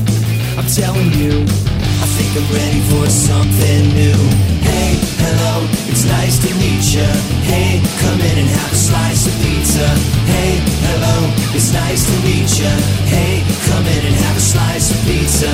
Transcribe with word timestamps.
I'm 0.66 0.72
telling 0.72 1.14
you. 1.14 1.46
I 1.46 2.08
think 2.18 2.34
I'm 2.34 2.50
ready 2.50 2.82
for 2.90 3.06
something 3.08 3.86
new. 3.94 4.18
Hey, 4.66 4.98
hello, 5.22 5.62
it's 5.86 6.06
nice 6.06 6.42
to 6.42 6.52
meet 6.58 6.82
ya. 6.90 7.06
Hey, 7.46 7.86
come 8.02 8.20
in 8.20 8.40
and 8.40 8.50
have 8.50 8.74
a 8.74 8.76
slice 8.76 9.28
of 9.28 9.34
pizza. 9.46 9.86
Hey, 10.26 10.58
hello, 10.90 11.30
it's 11.54 11.72
nice 11.72 12.10
to 12.10 12.16
meet 12.26 12.50
ya. 12.58 12.74
Hey, 13.06 13.46
come 13.70 13.86
in 13.86 14.08
and 14.08 14.16
have 14.26 14.38
a 14.38 14.40
slice 14.40 14.90
of 14.90 14.98
pizza. 15.06 15.54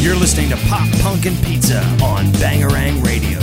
You're 0.00 0.16
listening 0.16 0.48
to 0.48 0.56
Pop 0.68 0.88
Punk 1.02 1.26
and 1.26 1.36
Pizza 1.44 1.80
on 2.02 2.24
Bangarang 2.40 3.04
Radio. 3.04 3.38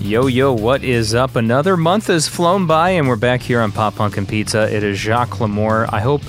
Yo, 0.00 0.26
yo, 0.26 0.52
what 0.52 0.82
is 0.82 1.14
up? 1.14 1.36
Another 1.36 1.76
month 1.76 2.08
has 2.08 2.26
flown 2.26 2.66
by, 2.66 2.90
and 2.90 3.06
we're 3.06 3.14
back 3.14 3.40
here 3.40 3.60
on 3.60 3.70
Pop 3.70 3.94
Punk 3.94 4.16
and 4.16 4.26
Pizza. 4.26 4.74
It 4.74 4.82
is 4.82 4.98
Jacques 4.98 5.38
Lamour. 5.38 5.88
I 5.92 6.00
hope 6.00 6.22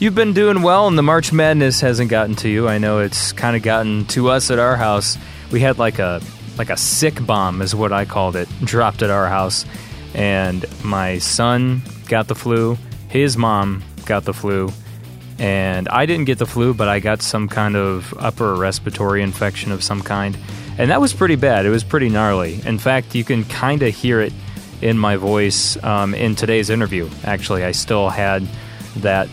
you've 0.00 0.14
been 0.14 0.32
doing 0.32 0.62
well, 0.62 0.88
and 0.88 0.98
the 0.98 1.02
March 1.02 1.32
Madness 1.32 1.80
hasn't 1.82 2.10
gotten 2.10 2.34
to 2.36 2.48
you. 2.48 2.66
I 2.66 2.78
know 2.78 2.98
it's 3.00 3.32
kind 3.32 3.54
of 3.54 3.62
gotten 3.62 4.06
to 4.06 4.30
us 4.30 4.50
at 4.50 4.58
our 4.58 4.76
house. 4.76 5.16
We 5.52 5.60
had 5.60 5.78
like 5.78 5.98
a 5.98 6.20
like 6.58 6.70
a 6.70 6.76
sick 6.76 7.24
bomb, 7.24 7.62
is 7.62 7.74
what 7.74 7.92
I 7.92 8.04
called 8.04 8.34
it, 8.36 8.48
dropped 8.64 9.02
at 9.02 9.10
our 9.10 9.28
house, 9.28 9.64
and 10.14 10.64
my 10.82 11.18
son 11.18 11.82
got 12.08 12.26
the 12.28 12.34
flu. 12.34 12.76
His 13.08 13.36
mom 13.36 13.84
got 14.06 14.24
the 14.24 14.34
flu, 14.34 14.70
and 15.38 15.88
I 15.88 16.06
didn't 16.06 16.24
get 16.24 16.38
the 16.38 16.46
flu, 16.46 16.74
but 16.74 16.88
I 16.88 16.98
got 16.98 17.22
some 17.22 17.48
kind 17.48 17.76
of 17.76 18.12
upper 18.18 18.54
respiratory 18.54 19.22
infection 19.22 19.70
of 19.70 19.84
some 19.84 20.02
kind. 20.02 20.36
And 20.78 20.90
that 20.90 21.00
was 21.00 21.12
pretty 21.12 21.36
bad. 21.36 21.66
It 21.66 21.70
was 21.70 21.84
pretty 21.84 22.08
gnarly. 22.08 22.60
In 22.64 22.78
fact, 22.78 23.14
you 23.14 23.22
can 23.22 23.44
kind 23.44 23.82
of 23.82 23.94
hear 23.94 24.20
it 24.20 24.32
in 24.80 24.96
my 24.98 25.16
voice 25.16 25.82
um, 25.84 26.14
in 26.14 26.34
today's 26.36 26.70
interview. 26.70 27.10
Actually, 27.22 27.64
I 27.64 27.72
still 27.72 28.08
had 28.08 28.46
that 28.96 29.28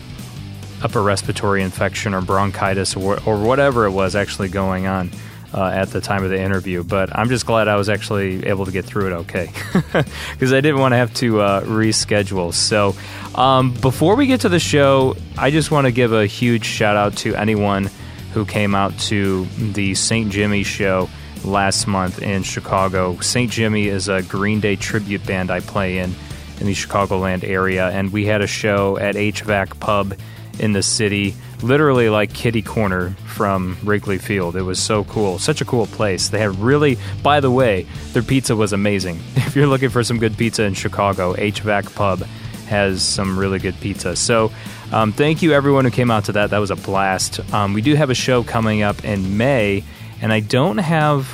upper 0.82 1.02
respiratory 1.02 1.62
infection 1.62 2.14
or 2.14 2.20
bronchitis 2.20 2.96
or, 2.96 3.18
or 3.26 3.38
whatever 3.38 3.86
it 3.86 3.90
was 3.90 4.14
actually 4.14 4.48
going 4.48 4.86
on 4.86 5.10
uh, 5.52 5.66
at 5.66 5.88
the 5.90 6.00
time 6.00 6.24
of 6.24 6.30
the 6.30 6.40
interview. 6.40 6.84
But 6.84 7.16
I'm 7.16 7.28
just 7.28 7.46
glad 7.46 7.68
I 7.68 7.76
was 7.76 7.88
actually 7.88 8.46
able 8.46 8.66
to 8.66 8.72
get 8.72 8.84
through 8.84 9.08
it 9.08 9.12
okay 9.20 9.50
because 9.72 10.52
I 10.52 10.60
didn't 10.60 10.78
want 10.78 10.92
to 10.92 10.96
have 10.96 11.12
to 11.14 11.40
uh, 11.40 11.64
reschedule. 11.64 12.52
So 12.52 12.94
um, 13.34 13.74
before 13.74 14.16
we 14.16 14.26
get 14.26 14.42
to 14.42 14.48
the 14.48 14.60
show, 14.60 15.16
I 15.36 15.50
just 15.50 15.70
want 15.70 15.86
to 15.86 15.92
give 15.92 16.12
a 16.12 16.26
huge 16.26 16.64
shout 16.64 16.96
out 16.96 17.16
to 17.18 17.34
anyone 17.34 17.90
who 18.32 18.44
came 18.44 18.74
out 18.74 18.96
to 18.98 19.46
the 19.72 19.94
St. 19.94 20.30
Jimmy 20.30 20.62
show 20.62 21.08
last 21.44 21.86
month 21.86 22.20
in 22.20 22.42
Chicago. 22.42 23.18
St. 23.20 23.50
Jimmy 23.50 23.88
is 23.88 24.08
a 24.08 24.22
Green 24.22 24.60
Day 24.60 24.76
tribute 24.76 25.24
band 25.26 25.50
I 25.50 25.60
play 25.60 25.98
in 25.98 26.14
in 26.60 26.66
the 26.66 26.74
Chicagoland 26.74 27.44
area, 27.44 27.88
and 27.88 28.12
we 28.12 28.26
had 28.26 28.40
a 28.40 28.46
show 28.46 28.98
at 28.98 29.14
HVAC 29.14 29.78
Pub 29.78 30.14
in 30.58 30.72
the 30.72 30.82
city, 30.82 31.34
literally 31.62 32.08
like 32.08 32.32
kitty 32.32 32.62
corner 32.62 33.10
from 33.26 33.76
Wrigley 33.84 34.18
Field. 34.18 34.56
It 34.56 34.62
was 34.62 34.78
so 34.78 35.04
cool, 35.04 35.38
such 35.38 35.60
a 35.60 35.64
cool 35.64 35.86
place. 35.86 36.28
They 36.28 36.38
had 36.38 36.56
really, 36.56 36.98
by 37.22 37.40
the 37.40 37.50
way, 37.50 37.86
their 38.12 38.22
pizza 38.22 38.56
was 38.56 38.72
amazing. 38.72 39.20
If 39.48 39.56
you're 39.56 39.66
looking 39.66 39.88
for 39.88 40.04
some 40.04 40.18
good 40.18 40.36
pizza 40.36 40.64
in 40.64 40.74
Chicago, 40.74 41.32
HVAC 41.32 41.94
Pub 41.94 42.20
has 42.68 43.02
some 43.02 43.38
really 43.38 43.58
good 43.58 43.80
pizza. 43.80 44.14
So, 44.14 44.52
um, 44.92 45.12
thank 45.12 45.40
you 45.40 45.52
everyone 45.52 45.86
who 45.86 45.90
came 45.90 46.10
out 46.10 46.26
to 46.26 46.32
that. 46.32 46.50
That 46.50 46.58
was 46.58 46.70
a 46.70 46.76
blast. 46.76 47.40
Um, 47.52 47.72
we 47.72 47.80
do 47.80 47.94
have 47.94 48.10
a 48.10 48.14
show 48.14 48.42
coming 48.42 48.82
up 48.82 49.04
in 49.04 49.38
May, 49.38 49.84
and 50.20 50.32
I 50.32 50.40
don't 50.40 50.78
have 50.78 51.26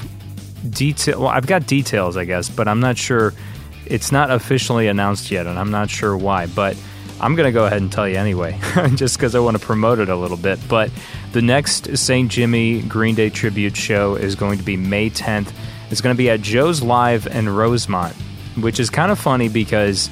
detail. 0.69 1.21
Well, 1.21 1.29
I've 1.29 1.47
got 1.47 1.67
details, 1.67 2.17
I 2.17 2.25
guess, 2.25 2.49
but 2.49 2.69
I'm 2.69 2.81
not 2.81 2.97
sure. 2.97 3.35
It's 3.87 4.13
not 4.13 4.31
officially 4.31 4.89
announced 4.89 5.31
yet, 5.31 5.47
and 5.47 5.59
I'm 5.59 5.71
not 5.71 5.91
sure 5.91 6.17
why. 6.17 6.47
But 6.47 6.77
I'm 7.21 7.37
going 7.37 7.47
to 7.47 7.53
go 7.53 7.65
ahead 7.65 7.81
and 7.81 7.91
tell 7.91 8.09
you 8.09 8.17
anyway, 8.17 8.59
just 8.95 9.17
because 9.17 9.35
I 9.35 9.39
want 9.39 9.59
to 9.59 9.65
promote 9.65 9.99
it 9.99 10.09
a 10.09 10.17
little 10.17 10.37
bit. 10.37 10.59
But 10.69 10.91
the 11.33 11.43
next 11.43 11.97
St. 11.97 12.31
Jimmy 12.31 12.83
Green 12.83 13.15
Day 13.15 13.31
tribute 13.31 13.77
show 13.77 14.17
is 14.17 14.35
going 14.35 14.59
to 14.59 14.65
be 14.65 14.77
May 14.77 15.11
10th. 15.11 15.53
It's 15.91 16.01
going 16.01 16.15
to 16.15 16.19
be 16.19 16.29
at 16.31 16.41
Joe's 16.41 16.83
Live 16.83 17.27
in 17.27 17.49
Rosemont, 17.49 18.15
which 18.57 18.81
is 18.81 18.91
kind 18.91 19.13
of 19.13 19.19
funny 19.19 19.49
because 19.49 20.11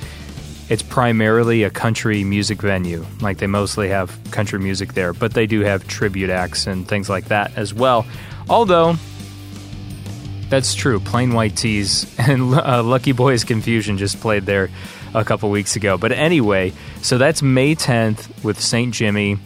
it's 0.68 0.82
primarily 0.82 1.64
a 1.64 1.70
country 1.70 2.24
music 2.24 2.62
venue. 2.62 3.04
Like 3.20 3.38
they 3.38 3.46
mostly 3.46 3.88
have 3.88 4.16
country 4.30 4.58
music 4.58 4.94
there, 4.94 5.12
but 5.12 5.34
they 5.34 5.46
do 5.46 5.60
have 5.60 5.86
tribute 5.86 6.30
acts 6.30 6.66
and 6.66 6.86
things 6.86 7.10
like 7.10 7.26
that 7.26 7.56
as 7.56 7.74
well. 7.74 8.06
Although, 8.48 8.96
that's 10.48 10.74
true. 10.74 11.00
Plain 11.00 11.32
White 11.32 11.56
T's 11.56 12.16
and 12.18 12.54
uh, 12.54 12.82
Lucky 12.82 13.12
Boys 13.12 13.44
Confusion 13.44 13.98
just 13.98 14.20
played 14.20 14.46
there 14.46 14.70
a 15.14 15.24
couple 15.24 15.50
weeks 15.50 15.76
ago. 15.76 15.98
But 15.98 16.12
anyway, 16.12 16.72
so 17.02 17.18
that's 17.18 17.42
May 17.42 17.74
10th 17.74 18.44
with 18.44 18.60
St. 18.60 18.92
Jimmy. 18.92 19.38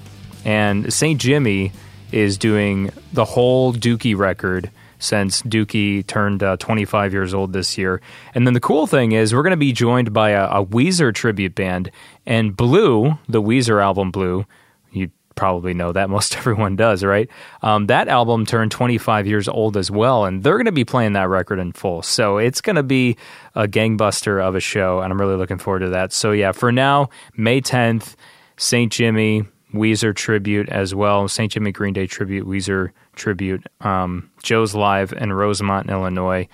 And 0.45 0.93
St. 0.93 1.21
Jimmy 1.21 1.73
is 2.13 2.39
doing 2.39 2.91
the 3.13 3.25
whole 3.25 3.73
Dookie 3.73 4.17
record 4.17 4.71
since 4.99 5.43
Dookie 5.43 6.07
turned 6.07 6.43
uh, 6.43 6.57
25 6.57 7.13
years 7.13 7.35
old 7.35 7.53
this 7.53 7.77
year. 7.77 8.01
And 8.35 8.47
then 8.47 8.55
the 8.55 8.61
cool 8.61 8.87
thing 8.87 9.13
is, 9.13 9.35
we're 9.35 9.43
going 9.43 9.51
to 9.51 9.57
be 9.57 9.73
joined 9.73 10.13
by 10.13 10.31
a, 10.31 10.47
a 10.47 10.67
Weezer 10.67 11.15
tribute 11.15 11.55
band. 11.55 11.91
And 12.25 12.57
Blue, 12.57 13.19
the 13.29 13.43
Weezer 13.43 13.83
album 13.83 14.11
Blue, 14.11 14.47
you 14.93 15.11
probably 15.35 15.75
know 15.75 15.93
that 15.93 16.11
most 16.11 16.37
everyone 16.37 16.77
does, 16.77 17.05
right? 17.05 17.29
Um, 17.63 17.87
that 17.87 18.09
album 18.09 18.47
turned 18.47 18.73
25 18.73 19.27
years 19.27 19.49
old 19.49 19.77
as 19.77 19.91
well, 19.91 20.25
and 20.25 20.43
they're 20.43 20.57
going 20.57 20.67
to 20.67 20.73
be 20.73 20.85
playing 20.85 21.13
that 21.13 21.29
record 21.29 21.59
in 21.59 21.73
full. 21.73 22.03
So 22.03 22.39
it's 22.39 22.61
going 22.61 22.77
to 22.77 22.83
be 22.83 23.17
a 23.57 23.67
gangbuster 23.67 24.41
of 24.41 24.55
a 24.55 24.61
show, 24.61 25.01
and 25.01 25.11
I'm 25.11 25.21
really 25.21 25.37
looking 25.37 25.59
forward 25.59 25.81
to 25.81 25.89
that. 25.89 26.13
So 26.13 26.31
yeah, 26.31 26.53
for 26.53 26.71
now, 26.71 27.09
May 27.37 27.61
10th, 27.61 28.15
St. 28.59 28.93
Jimmy, 28.93 29.45
Weezer 29.75 30.15
tribute 30.15 30.69
as 30.69 30.95
well, 30.95 31.27
St. 31.27 31.51
Jimmy 31.51 31.73
Green 31.73 31.95
Day 31.95 32.07
tribute, 32.07 32.47
Weezer 32.47 32.91
tribute, 33.17 33.67
um, 33.81 34.31
Joe's 34.43 34.75
Live 34.75 35.13
in 35.13 35.33
Rosemont, 35.33 35.91
Illinois. 35.91 36.47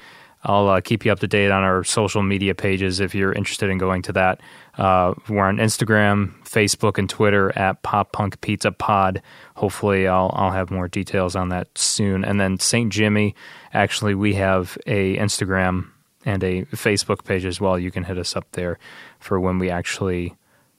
I'll 0.44 0.68
uh, 0.68 0.80
keep 0.80 1.04
you 1.04 1.12
up 1.12 1.20
to 1.20 1.28
date 1.28 1.52
on 1.52 1.62
our 1.62 1.84
social 1.84 2.22
media 2.22 2.54
pages 2.54 2.98
if 2.98 3.14
you're 3.14 3.32
interested 3.32 3.70
in 3.70 3.78
going 3.78 4.02
to 4.02 4.12
that. 4.14 4.40
Uh, 4.76 5.14
we're 5.28 5.46
on 5.46 5.58
Instagram, 5.58 6.34
Facebook, 6.42 6.98
and 6.98 7.08
Twitter 7.08 7.56
at 7.56 7.82
Pop 7.82 8.12
Punk 8.12 8.40
Pizza 8.40 8.72
Pod. 8.72 9.22
Hopefully, 9.54 10.08
I'll 10.08 10.32
I'll 10.34 10.50
have 10.50 10.70
more 10.70 10.88
details 10.88 11.36
on 11.36 11.50
that 11.50 11.68
soon. 11.76 12.24
And 12.24 12.40
then 12.40 12.58
St. 12.58 12.92
Jimmy, 12.92 13.36
actually, 13.72 14.16
we 14.16 14.34
have 14.34 14.76
a 14.86 15.16
Instagram 15.16 15.91
and 16.24 16.42
a 16.42 16.64
Facebook 16.66 17.24
page 17.24 17.44
as 17.44 17.60
well. 17.60 17.78
You 17.78 17.90
can 17.90 18.04
hit 18.04 18.18
us 18.18 18.36
up 18.36 18.46
there 18.52 18.78
for 19.18 19.40
when 19.40 19.58
we 19.58 19.70
actually 19.70 20.34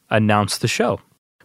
announce 0.09 0.57
the 0.59 0.67
show. 0.67 0.99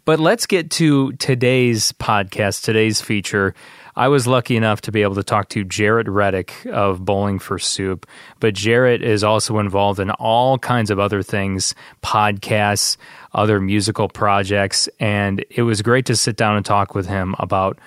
But 0.05 0.21
let's 0.21 0.47
get 0.47 0.71
to 0.73 1.13
today's 1.13 1.93
podcast, 1.93 2.63
today's 2.63 3.01
feature. 3.01 3.55
I 3.95 4.09
was 4.09 4.27
lucky 4.27 4.57
enough 4.57 4.81
to 4.83 4.93
be 4.93 5.03
able 5.03 5.17
to 5.17 5.23
talk 5.23 5.51
to 5.51 5.65
Jaret 5.65 6.07
Reddick 6.09 6.55
of 6.67 7.05
Bowling 7.05 7.39
for 7.39 7.59
Soup, 7.59 8.07
but 8.41 8.55
Jaret 8.55 9.03
is 9.03 9.23
also 9.23 9.59
involved 9.59 10.01
in 10.01 10.11
all 10.13 10.57
kinds 10.57 10.91
of 10.91 10.99
other 10.99 11.23
things, 11.23 11.75
podcasts, 12.03 12.97
other 13.35 13.61
musical 13.61 14.09
projects, 14.09 14.89
and 14.99 15.45
it 15.51 15.63
was 15.63 15.83
great 15.83 16.07
to 16.07 16.17
sit 16.17 16.37
down 16.37 16.57
and 16.57 16.65
talk 16.65 16.95
with 16.95 17.07
him 17.07 17.35
about 17.39 17.79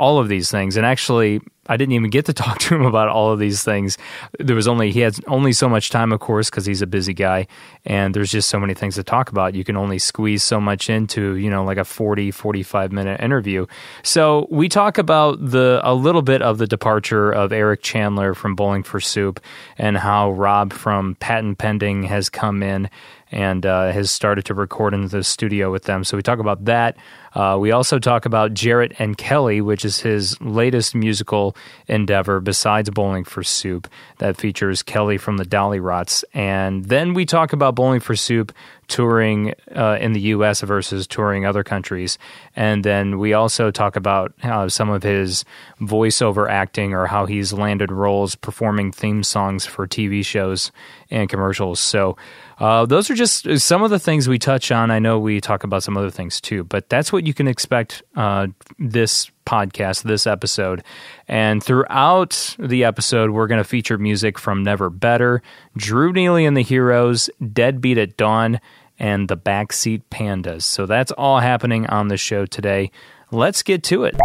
all 0.00 0.18
of 0.18 0.28
these 0.28 0.50
things. 0.50 0.78
And 0.78 0.86
actually, 0.86 1.42
I 1.66 1.76
didn't 1.76 1.92
even 1.92 2.08
get 2.08 2.24
to 2.24 2.32
talk 2.42 2.58
to 2.60 2.74
him 2.74 2.84
about 2.84 3.08
all 3.08 3.30
of 3.30 3.38
these 3.38 3.62
things. 3.62 3.98
There 4.38 4.56
was 4.56 4.66
only 4.66 4.90
he 4.90 5.00
had 5.00 5.16
only 5.28 5.52
so 5.52 5.68
much 5.68 5.90
time, 5.90 6.10
of 6.10 6.20
course, 6.20 6.48
because 6.48 6.64
he's 6.64 6.82
a 6.82 6.86
busy 6.86 7.12
guy, 7.12 7.46
and 7.84 8.14
there's 8.14 8.30
just 8.30 8.48
so 8.48 8.58
many 8.58 8.74
things 8.74 8.94
to 8.94 9.04
talk 9.04 9.30
about. 9.30 9.54
You 9.54 9.62
can 9.62 9.76
only 9.76 9.98
squeeze 9.98 10.42
so 10.42 10.58
much 10.58 10.88
into, 10.88 11.36
you 11.36 11.50
know, 11.50 11.62
like 11.62 11.76
a 11.76 11.84
40, 11.84 12.30
45 12.30 12.92
minute 12.92 13.20
interview. 13.20 13.66
So 14.02 14.48
we 14.50 14.68
talk 14.70 14.96
about 14.96 15.38
the 15.38 15.80
a 15.84 15.94
little 15.94 16.22
bit 16.22 16.40
of 16.40 16.56
the 16.58 16.66
departure 16.66 17.30
of 17.30 17.52
Eric 17.52 17.82
Chandler 17.82 18.34
from 18.34 18.56
Bowling 18.56 18.82
for 18.82 19.00
Soup 19.00 19.38
and 19.76 19.98
how 19.98 20.32
Rob 20.32 20.72
from 20.72 21.14
Patent 21.16 21.58
Pending 21.58 22.04
has 22.04 22.30
come 22.30 22.62
in 22.62 22.88
and 23.30 23.64
uh, 23.64 23.92
has 23.92 24.10
started 24.10 24.44
to 24.46 24.54
record 24.54 24.94
in 24.94 25.08
the 25.08 25.22
studio 25.22 25.70
with 25.70 25.84
them. 25.84 26.04
So 26.04 26.16
we 26.16 26.22
talk 26.22 26.38
about 26.38 26.64
that. 26.64 26.96
Uh, 27.32 27.56
we 27.60 27.70
also 27.70 27.98
talk 27.98 28.26
about 28.26 28.54
Jaret 28.54 28.96
and 28.98 29.16
Kelly, 29.16 29.60
which 29.60 29.84
is 29.84 30.00
his 30.00 30.40
latest 30.40 30.94
musical 30.94 31.56
endeavor 31.86 32.40
besides 32.40 32.90
Bowling 32.90 33.24
for 33.24 33.44
Soup 33.44 33.88
that 34.18 34.36
features 34.36 34.82
Kelly 34.82 35.16
from 35.16 35.36
the 35.36 35.44
Dollyrots. 35.44 36.24
And 36.34 36.86
then 36.86 37.14
we 37.14 37.24
talk 37.24 37.52
about 37.52 37.76
Bowling 37.76 38.00
for 38.00 38.16
Soup 38.16 38.52
touring 38.88 39.54
uh, 39.74 39.96
in 40.00 40.12
the 40.12 40.20
U.S. 40.20 40.62
versus 40.62 41.06
touring 41.06 41.46
other 41.46 41.62
countries. 41.62 42.18
And 42.56 42.84
then 42.84 43.20
we 43.20 43.32
also 43.32 43.70
talk 43.70 43.94
about 43.94 44.32
uh, 44.42 44.68
some 44.68 44.90
of 44.90 45.04
his 45.04 45.44
voiceover 45.80 46.50
acting 46.50 46.92
or 46.92 47.06
how 47.06 47.26
he's 47.26 47.52
landed 47.52 47.92
roles 47.92 48.34
performing 48.34 48.90
theme 48.90 49.22
songs 49.22 49.64
for 49.64 49.86
TV 49.86 50.26
shows 50.26 50.72
and 51.08 51.28
commercials. 51.28 51.78
So 51.78 52.16
uh, 52.60 52.84
those 52.84 53.10
are 53.10 53.14
just 53.14 53.58
some 53.58 53.82
of 53.82 53.90
the 53.90 53.98
things 53.98 54.28
we 54.28 54.38
touch 54.38 54.70
on. 54.70 54.90
I 54.90 54.98
know 54.98 55.18
we 55.18 55.40
talk 55.40 55.64
about 55.64 55.82
some 55.82 55.96
other 55.96 56.10
things 56.10 56.40
too, 56.40 56.62
but 56.64 56.90
that's 56.90 57.10
what 57.10 57.26
you 57.26 57.32
can 57.32 57.48
expect 57.48 58.02
uh, 58.14 58.48
this 58.78 59.30
podcast, 59.46 60.02
this 60.02 60.26
episode. 60.26 60.84
And 61.26 61.64
throughout 61.64 62.54
the 62.58 62.84
episode, 62.84 63.30
we're 63.30 63.46
going 63.46 63.62
to 63.62 63.64
feature 63.64 63.96
music 63.96 64.38
from 64.38 64.62
Never 64.62 64.90
Better, 64.90 65.42
Drew 65.74 66.12
Neely 66.12 66.44
and 66.44 66.54
the 66.54 66.62
Heroes, 66.62 67.30
Deadbeat 67.52 67.96
at 67.96 68.18
Dawn, 68.18 68.60
and 68.98 69.28
the 69.28 69.38
Backseat 69.38 70.02
Pandas. 70.10 70.62
So 70.62 70.84
that's 70.84 71.12
all 71.12 71.40
happening 71.40 71.86
on 71.86 72.08
the 72.08 72.18
show 72.18 72.44
today. 72.44 72.90
Let's 73.32 73.62
get 73.62 73.82
to 73.84 74.04
it. 74.04 74.16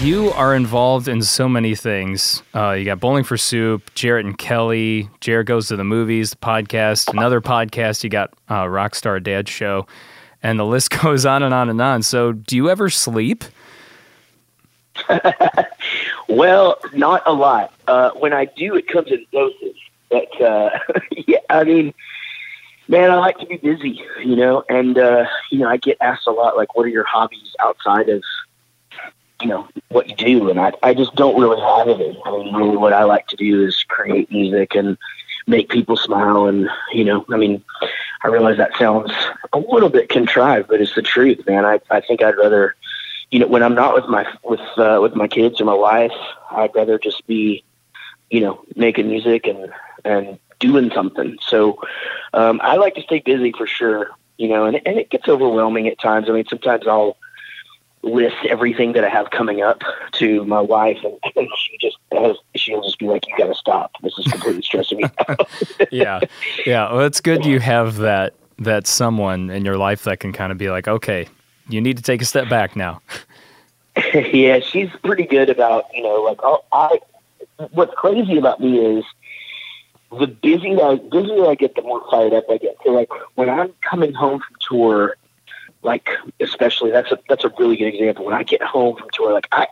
You 0.00 0.30
are 0.32 0.54
involved 0.54 1.08
in 1.08 1.22
so 1.22 1.48
many 1.48 1.74
things. 1.74 2.42
Uh, 2.54 2.72
you 2.72 2.84
got 2.84 3.00
Bowling 3.00 3.24
for 3.24 3.36
Soup, 3.36 3.82
Jaret 3.94 4.20
and 4.20 4.36
Kelly, 4.36 5.08
Jaret 5.20 5.46
Goes 5.46 5.68
to 5.68 5.76
the 5.76 5.84
Movies, 5.84 6.30
the 6.30 6.36
podcast, 6.36 7.10
another 7.12 7.40
podcast. 7.40 8.04
You 8.04 8.10
got 8.10 8.34
uh, 8.48 8.64
Rockstar 8.64 9.22
Dad 9.22 9.48
Show, 9.48 9.86
and 10.42 10.58
the 10.58 10.66
list 10.66 10.90
goes 11.02 11.24
on 11.24 11.42
and 11.42 11.54
on 11.54 11.70
and 11.70 11.80
on. 11.80 12.02
So, 12.02 12.32
do 12.32 12.56
you 12.56 12.68
ever 12.68 12.90
sleep? 12.90 13.44
Well, 16.28 16.78
not 16.94 17.22
a 17.26 17.32
lot. 17.32 17.72
Uh, 17.86 18.10
when 18.12 18.32
I 18.32 18.46
do, 18.46 18.74
it 18.74 18.88
comes 18.88 19.08
in 19.08 19.24
doses. 19.32 19.73
But 20.14 20.40
uh, 20.40 20.70
yeah, 21.26 21.38
I 21.50 21.64
mean, 21.64 21.92
man, 22.86 23.10
I 23.10 23.16
like 23.16 23.38
to 23.38 23.46
be 23.46 23.56
busy, 23.56 24.00
you 24.24 24.36
know, 24.36 24.64
and 24.68 24.96
uh, 24.96 25.26
you 25.50 25.58
know, 25.58 25.68
I 25.68 25.76
get 25.76 25.96
asked 26.00 26.28
a 26.28 26.30
lot, 26.30 26.56
like, 26.56 26.76
what 26.76 26.86
are 26.86 26.90
your 26.90 27.04
hobbies 27.04 27.54
outside 27.60 28.08
of, 28.08 28.22
you 29.42 29.48
know, 29.48 29.66
what 29.88 30.08
you 30.08 30.14
do, 30.14 30.50
and 30.50 30.60
I, 30.60 30.72
I 30.82 30.94
just 30.94 31.14
don't 31.16 31.40
really 31.40 31.60
have 31.60 31.88
any. 31.88 32.20
I 32.24 32.30
mean, 32.30 32.54
really, 32.54 32.76
what 32.76 32.92
I 32.92 33.02
like 33.02 33.26
to 33.28 33.36
do 33.36 33.64
is 33.64 33.82
create 33.88 34.30
music 34.30 34.76
and 34.76 34.96
make 35.48 35.68
people 35.68 35.96
smile, 35.96 36.46
and 36.46 36.68
you 36.92 37.04
know, 37.04 37.24
I 37.32 37.36
mean, 37.36 37.64
I 38.22 38.28
realize 38.28 38.56
that 38.58 38.76
sounds 38.78 39.12
a 39.52 39.58
little 39.58 39.90
bit 39.90 40.08
contrived, 40.08 40.68
but 40.68 40.80
it's 40.80 40.94
the 40.94 41.02
truth, 41.02 41.44
man. 41.46 41.64
I 41.64 41.80
I 41.90 42.00
think 42.00 42.22
I'd 42.22 42.36
rather 42.36 42.76
you 43.34 43.40
know, 43.40 43.48
when 43.48 43.64
I'm 43.64 43.74
not 43.74 43.94
with 43.94 44.06
my 44.06 44.24
with 44.44 44.60
uh, 44.76 45.00
with 45.02 45.16
my 45.16 45.26
kids 45.26 45.60
or 45.60 45.64
my 45.64 45.74
wife, 45.74 46.12
I'd 46.52 46.72
rather 46.72 47.00
just 47.00 47.26
be, 47.26 47.64
you 48.30 48.40
know, 48.40 48.64
making 48.76 49.08
music 49.08 49.48
and 49.48 49.72
and 50.04 50.38
doing 50.60 50.90
something. 50.94 51.38
So 51.46 51.78
um, 52.32 52.60
I 52.62 52.76
like 52.76 52.94
to 52.94 53.02
stay 53.02 53.20
busy 53.20 53.52
for 53.52 53.66
sure. 53.66 54.10
You 54.36 54.48
know, 54.48 54.64
and 54.64 54.80
and 54.84 54.98
it 54.98 55.10
gets 55.10 55.28
overwhelming 55.28 55.86
at 55.86 56.00
times. 56.00 56.28
I 56.28 56.32
mean, 56.32 56.44
sometimes 56.48 56.88
I'll 56.88 57.16
list 58.02 58.36
everything 58.48 58.92
that 58.92 59.04
I 59.04 59.08
have 59.08 59.30
coming 59.30 59.62
up 59.62 59.82
to 60.12 60.44
my 60.44 60.60
wife, 60.60 60.98
and, 61.04 61.16
and 61.36 61.48
she 61.56 61.78
just 61.80 61.96
has, 62.12 62.36
she'll 62.56 62.82
just 62.82 62.98
be 62.98 63.06
like, 63.06 63.26
"You 63.28 63.36
got 63.38 63.46
to 63.46 63.54
stop. 63.54 63.92
This 64.02 64.18
is 64.18 64.26
completely 64.26 64.62
stressing 64.62 64.98
me 64.98 65.04
out." 65.28 65.48
yeah, 65.92 66.20
yeah. 66.66 66.92
Well, 66.92 67.06
it's 67.06 67.20
good 67.20 67.44
you 67.44 67.60
have 67.60 67.98
that 67.98 68.34
that 68.58 68.86
someone 68.86 69.50
in 69.50 69.64
your 69.64 69.76
life 69.76 70.04
that 70.04 70.20
can 70.20 70.32
kind 70.32 70.52
of 70.52 70.58
be 70.58 70.70
like, 70.70 70.86
okay, 70.88 71.28
you 71.68 71.80
need 71.80 71.96
to 71.96 72.02
take 72.02 72.22
a 72.22 72.24
step 72.24 72.48
back 72.48 72.76
now. 72.76 73.00
yeah, 74.32 74.58
she's 74.60 74.90
pretty 75.04 75.24
good 75.24 75.48
about 75.50 75.84
you 75.94 76.02
know 76.02 76.16
like 76.22 76.38
oh, 76.42 76.64
I. 76.72 76.98
What's 77.70 77.94
crazy 77.94 78.36
about 78.36 78.60
me 78.60 78.78
is 78.78 79.04
the 80.18 80.26
busier 80.26 80.82
I 80.82 80.96
busier 80.96 81.46
I 81.46 81.54
get, 81.54 81.74
the 81.74 81.82
more 81.82 82.02
fired 82.10 82.32
up 82.32 82.44
I 82.50 82.58
get. 82.58 82.76
So 82.84 82.90
like 82.90 83.10
when 83.34 83.48
I'm 83.48 83.72
coming 83.82 84.12
home 84.12 84.40
from 84.40 84.56
tour, 84.60 85.16
like 85.82 86.08
especially 86.40 86.90
that's 86.90 87.12
a 87.12 87.18
that's 87.28 87.44
a 87.44 87.52
really 87.58 87.76
good 87.76 87.94
example. 87.94 88.24
When 88.24 88.34
I 88.34 88.42
get 88.42 88.62
home 88.62 88.96
from 88.96 89.08
tour, 89.12 89.32
like 89.32 89.48
I, 89.52 89.66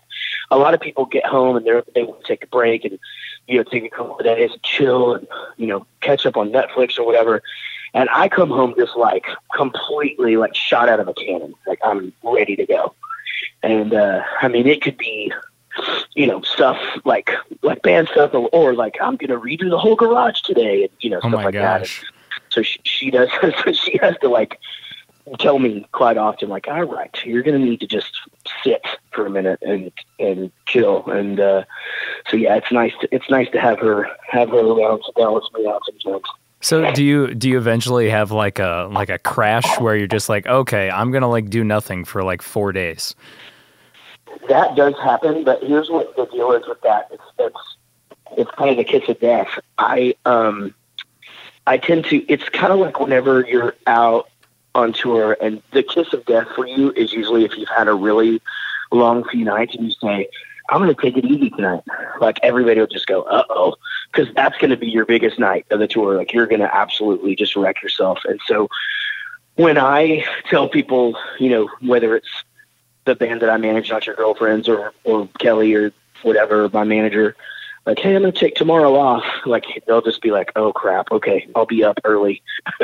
a 0.50 0.58
lot 0.58 0.74
of 0.74 0.80
people 0.80 1.06
get 1.06 1.24
home 1.24 1.56
and 1.56 1.66
they're 1.66 1.82
they 1.94 2.02
want 2.02 2.20
to 2.22 2.26
take 2.26 2.44
a 2.44 2.46
break 2.46 2.84
and 2.84 2.98
you 3.48 3.56
know 3.56 3.64
take 3.64 3.84
a 3.84 3.88
couple 3.88 4.18
of 4.18 4.24
days, 4.24 4.52
and 4.52 4.62
chill, 4.62 5.14
and 5.14 5.26
you 5.56 5.66
know 5.66 5.86
catch 6.00 6.26
up 6.26 6.36
on 6.36 6.50
Netflix 6.50 6.98
or 6.98 7.06
whatever. 7.06 7.42
And 7.94 8.08
I 8.10 8.28
come 8.28 8.48
home 8.48 8.74
just 8.76 8.96
like 8.96 9.26
completely 9.54 10.36
like 10.36 10.54
shot 10.54 10.88
out 10.88 11.00
of 11.00 11.08
a 11.08 11.14
cannon. 11.14 11.54
Like 11.66 11.80
I'm 11.84 12.12
ready 12.22 12.56
to 12.56 12.66
go. 12.66 12.94
And 13.62 13.94
uh 13.94 14.22
I 14.40 14.48
mean 14.48 14.66
it 14.66 14.82
could 14.82 14.98
be 14.98 15.32
you 16.14 16.26
know, 16.26 16.42
stuff 16.42 16.78
like 17.04 17.30
like 17.62 17.82
band 17.82 18.08
stuff 18.08 18.34
or, 18.34 18.48
or 18.52 18.74
like 18.74 18.96
I'm 19.00 19.16
gonna 19.16 19.38
redo 19.38 19.70
the 19.70 19.78
whole 19.78 19.96
garage 19.96 20.40
today 20.42 20.82
and 20.82 20.90
you 21.00 21.10
know, 21.10 21.20
Oh 21.22 21.28
stuff 21.28 21.44
like 21.44 21.54
that. 21.54 21.80
gosh. 21.80 22.04
So 22.50 22.62
she, 22.62 22.80
she 22.84 23.10
does 23.10 23.28
so 23.64 23.72
she 23.72 23.98
has 23.98 24.16
to 24.20 24.28
like 24.28 24.58
tell 25.38 25.58
me 25.58 25.86
quite 25.92 26.16
often 26.16 26.48
like, 26.48 26.66
all 26.68 26.82
right, 26.82 27.16
you're 27.24 27.42
gonna 27.42 27.58
need 27.58 27.80
to 27.80 27.86
just 27.86 28.18
sit 28.64 28.84
for 29.12 29.26
a 29.26 29.30
minute 29.30 29.60
and 29.62 29.90
and 30.18 30.50
chill 30.66 31.04
and 31.06 31.40
uh 31.40 31.64
so 32.28 32.36
yeah, 32.36 32.56
it's 32.56 32.72
nice 32.72 32.92
to 33.00 33.08
it's 33.12 33.28
nice 33.30 33.48
to 33.50 33.60
have 33.60 33.78
her 33.78 34.08
have 34.28 34.50
her 34.50 34.58
around 34.58 35.02
to 35.04 35.12
balance 35.16 35.46
me 35.54 35.66
out 35.66 35.82
sometimes. 35.86 36.24
So 36.60 36.92
do 36.92 37.04
you 37.04 37.34
do 37.34 37.48
you 37.48 37.58
eventually 37.58 38.08
have 38.10 38.30
like 38.30 38.58
a 38.58 38.88
like 38.92 39.10
a 39.10 39.18
crash 39.18 39.64
where 39.80 39.96
you're 39.96 40.06
just 40.06 40.28
like, 40.28 40.46
okay, 40.46 40.90
I'm 40.90 41.10
gonna 41.10 41.28
like 41.30 41.50
do 41.50 41.64
nothing 41.64 42.04
for 42.04 42.22
like 42.22 42.42
four 42.42 42.72
days? 42.72 43.14
That 44.48 44.76
does 44.76 44.94
happen, 44.94 45.44
but 45.44 45.62
here's 45.62 45.90
what 45.90 46.16
the 46.16 46.26
deal 46.26 46.52
is 46.52 46.66
with 46.66 46.80
that. 46.82 47.08
It's 47.12 47.22
it's 47.38 47.76
it's 48.36 48.50
kind 48.52 48.70
of 48.70 48.76
the 48.76 48.84
kiss 48.84 49.08
of 49.08 49.20
death. 49.20 49.48
I 49.78 50.14
um 50.24 50.74
I 51.66 51.78
tend 51.78 52.06
to 52.06 52.16
it's 52.30 52.48
kind 52.48 52.72
of 52.72 52.78
like 52.78 53.00
whenever 53.00 53.42
you're 53.42 53.74
out 53.86 54.28
on 54.74 54.92
tour 54.92 55.36
and 55.40 55.62
the 55.72 55.82
kiss 55.82 56.12
of 56.12 56.24
death 56.24 56.48
for 56.54 56.66
you 56.66 56.92
is 56.92 57.12
usually 57.12 57.44
if 57.44 57.56
you've 57.56 57.68
had 57.68 57.88
a 57.88 57.94
really 57.94 58.40
long 58.90 59.24
few 59.24 59.44
nights 59.44 59.74
and 59.74 59.84
you 59.86 59.92
say, 60.00 60.28
I'm 60.70 60.80
gonna 60.80 60.94
take 60.94 61.16
it 61.16 61.24
easy 61.24 61.50
tonight. 61.50 61.82
Like 62.20 62.38
everybody 62.42 62.80
will 62.80 62.86
just 62.86 63.06
go, 63.06 63.22
uh 63.22 63.44
oh, 63.50 63.74
because 64.12 64.32
that's 64.34 64.56
gonna 64.58 64.76
be 64.76 64.88
your 64.88 65.04
biggest 65.04 65.38
night 65.38 65.66
of 65.70 65.78
the 65.78 65.88
tour. 65.88 66.16
Like 66.16 66.32
you're 66.32 66.46
gonna 66.46 66.70
absolutely 66.72 67.36
just 67.36 67.54
wreck 67.56 67.82
yourself. 67.82 68.20
And 68.24 68.40
so 68.46 68.68
when 69.56 69.76
I 69.76 70.24
tell 70.48 70.68
people, 70.68 71.16
you 71.38 71.50
know, 71.50 71.68
whether 71.80 72.16
it's 72.16 72.30
the 73.04 73.14
band 73.14 73.42
that 73.42 73.50
I 73.50 73.56
manage, 73.56 73.90
not 73.90 74.06
your 74.06 74.16
girlfriends 74.16 74.68
or 74.68 74.92
or 75.04 75.28
Kelly 75.38 75.74
or 75.74 75.92
whatever, 76.22 76.68
my 76.68 76.84
manager, 76.84 77.36
like, 77.84 77.98
hey, 77.98 78.14
I'm 78.14 78.22
gonna 78.22 78.32
take 78.32 78.54
tomorrow 78.54 78.94
off. 78.96 79.24
Like 79.44 79.64
they'll 79.86 80.02
just 80.02 80.22
be 80.22 80.30
like, 80.30 80.52
oh 80.54 80.72
crap, 80.72 81.10
okay, 81.10 81.48
I'll 81.54 81.66
be 81.66 81.82
up 81.82 81.98
early. 82.04 82.42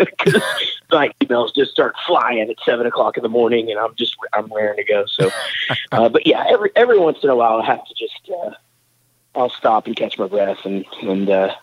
my 0.90 1.12
emails 1.20 1.54
just 1.54 1.70
start 1.70 1.94
flying 2.06 2.50
at 2.50 2.56
seven 2.64 2.86
o'clock 2.86 3.16
in 3.16 3.22
the 3.22 3.28
morning, 3.28 3.70
and 3.70 3.78
I'm 3.78 3.94
just 3.94 4.16
I'm 4.32 4.52
raring 4.52 4.76
to 4.78 4.84
go. 4.84 5.06
So, 5.06 5.30
uh, 5.92 6.08
but 6.08 6.26
yeah, 6.26 6.44
every 6.48 6.70
every 6.74 6.98
once 6.98 7.18
in 7.22 7.30
a 7.30 7.36
while, 7.36 7.60
I 7.60 7.66
have 7.66 7.86
to 7.86 7.94
just 7.94 8.30
uh, 8.30 8.50
I'll 9.36 9.50
stop 9.50 9.86
and 9.86 9.94
catch 9.94 10.18
my 10.18 10.26
breath 10.26 10.64
and 10.64 10.84
and 11.02 11.30
uh, 11.30 11.54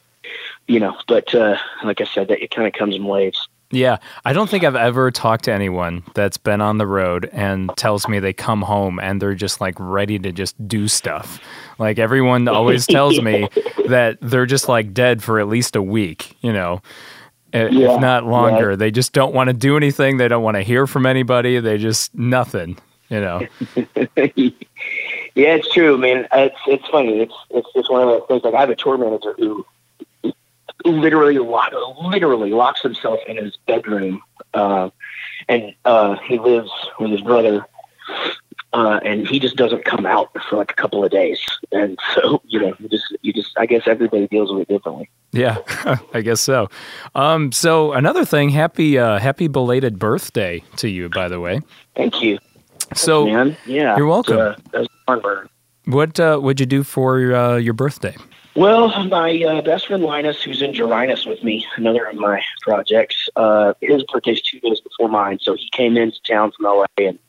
you 0.67 0.79
know, 0.79 0.97
but 1.07 1.35
uh, 1.35 1.57
like 1.83 1.99
I 1.99 2.05
said, 2.05 2.29
that 2.29 2.41
it 2.41 2.51
kind 2.51 2.67
of 2.67 2.73
comes 2.73 2.95
in 2.95 3.03
waves. 3.03 3.49
Yeah, 3.71 3.97
I 4.23 4.33
don't 4.33 4.49
think 4.49 4.63
I've 4.63 4.75
ever 4.75 5.09
talked 5.11 5.45
to 5.45 5.51
anyone 5.53 6.03
that's 6.13 6.37
been 6.37 6.61
on 6.61 6.77
the 6.77 6.85
road 6.87 7.29
and 7.33 7.69
tells 7.75 8.07
me 8.07 8.19
they 8.19 8.31
come 8.31 8.61
home 8.61 8.99
and 8.99 9.21
they're 9.21 9.33
just 9.33 9.59
like 9.59 9.75
ready 9.79 10.19
to 10.19 10.31
just 10.31 10.55
do 10.67 10.87
stuff. 10.87 11.39
Like 11.79 11.97
everyone 11.99 12.47
always 12.47 12.85
tells 12.85 13.19
me 13.19 13.49
that 13.89 14.17
they're 14.21 14.45
just 14.45 14.69
like 14.69 14.93
dead 14.93 15.23
for 15.23 15.39
at 15.39 15.47
least 15.47 15.75
a 15.75 15.81
week, 15.81 16.37
you 16.41 16.53
know. 16.53 16.81
i- 17.53 17.67
Yeah, 17.67 17.95
if 17.95 18.01
not 18.01 18.23
longer. 18.25 18.71
yeah. 18.71 18.75
They 18.75 18.91
just 18.91 19.13
don't 19.13 19.33
want 19.33 19.47
to 19.49 19.53
do 19.53 19.75
anything. 19.77 20.17
They 20.17 20.27
don't 20.27 20.43
want 20.43 20.55
to 20.57 20.61
hear 20.63 20.85
from 20.87 21.05
anybody. 21.07 21.59
They 21.59 21.77
just 21.79 22.13
nothing, 22.15 22.77
you 23.09 23.19
know. 23.19 23.47
yeah, 23.75 25.55
it's 25.55 25.73
true. 25.73 25.95
I 25.95 25.97
mean, 25.97 26.27
it's 26.33 26.55
it's 26.67 26.87
funny. 26.89 27.19
It's 27.21 27.33
it's 27.49 27.67
just 27.75 27.91
one 27.91 28.01
of 28.03 28.07
those 28.09 28.23
things. 28.27 28.43
Like 28.43 28.53
I 28.53 28.59
have 28.61 28.69
a 28.69 28.75
tour 28.75 28.97
manager 28.97 29.33
who 29.37 29.65
literally 30.85 31.37
lock, 31.39 31.73
literally 32.01 32.51
locks 32.51 32.81
himself 32.81 33.19
in 33.27 33.37
his 33.37 33.57
bedroom, 33.67 34.21
uh, 34.53 34.89
and 35.49 35.73
uh, 35.85 36.15
he 36.27 36.37
lives 36.39 36.71
with 36.99 37.11
his 37.11 37.21
brother. 37.21 37.65
uh, 38.73 38.99
and 39.05 39.27
he 39.27 39.39
just 39.39 39.55
doesn't 39.55 39.85
come 39.85 40.05
out 40.05 40.29
for 40.49 40.57
like 40.57 40.71
a 40.71 40.75
couple 40.75 41.03
of 41.03 41.09
days, 41.11 41.39
and 41.71 41.97
so 42.13 42.41
you 42.45 42.59
know, 42.59 42.73
you 42.79 42.87
just 42.89 43.15
you 43.21 43.33
just 43.33 43.51
I 43.57 43.65
guess 43.65 43.83
everybody 43.87 44.27
deals 44.27 44.51
with 44.51 44.61
it 44.63 44.67
differently. 44.67 45.09
Yeah, 45.31 45.57
I 46.13 46.21
guess 46.21 46.39
so. 46.41 46.69
Um, 47.13 47.51
so 47.51 47.91
another 47.93 48.23
thing, 48.25 48.49
happy 48.49 48.97
uh, 48.97 49.19
happy 49.19 49.47
belated 49.47 49.97
birthday 49.99 50.63
to 50.77 50.87
you, 50.89 51.09
by 51.09 51.27
the 51.27 51.39
way. 51.39 51.61
Thank 51.95 52.21
you, 52.21 52.37
So 52.93 53.25
man. 53.25 53.57
Yeah, 53.65 53.97
You're 53.97 54.07
welcome. 54.07 54.37
Uh, 54.37 54.55
that 54.71 54.79
was 54.81 54.87
burner. 55.07 55.49
what 55.85 56.19
uh, 56.19 56.37
what'd 56.39 56.59
you 56.59 56.65
do 56.65 56.83
for 56.83 57.33
uh, 57.33 57.55
your 57.57 57.73
birthday? 57.73 58.15
Well, 58.55 59.03
my 59.05 59.43
uh, 59.43 59.61
best 59.61 59.87
friend 59.87 60.01
Linus, 60.01 60.41
who's 60.41 60.61
in 60.61 60.71
Jarinus 60.71 61.27
with 61.27 61.43
me, 61.43 61.67
another 61.75 62.05
of 62.05 62.15
my 62.15 62.41
projects, 62.61 63.27
uh, 63.35 63.73
his 63.81 64.03
birthday's 64.03 64.41
two 64.41 64.61
days 64.61 64.79
before 64.79 65.09
mine, 65.09 65.39
so 65.41 65.55
he 65.55 65.69
came 65.71 65.97
into 65.97 66.21
town 66.23 66.53
from 66.53 66.65
LA, 66.65 66.85
and 66.97 67.19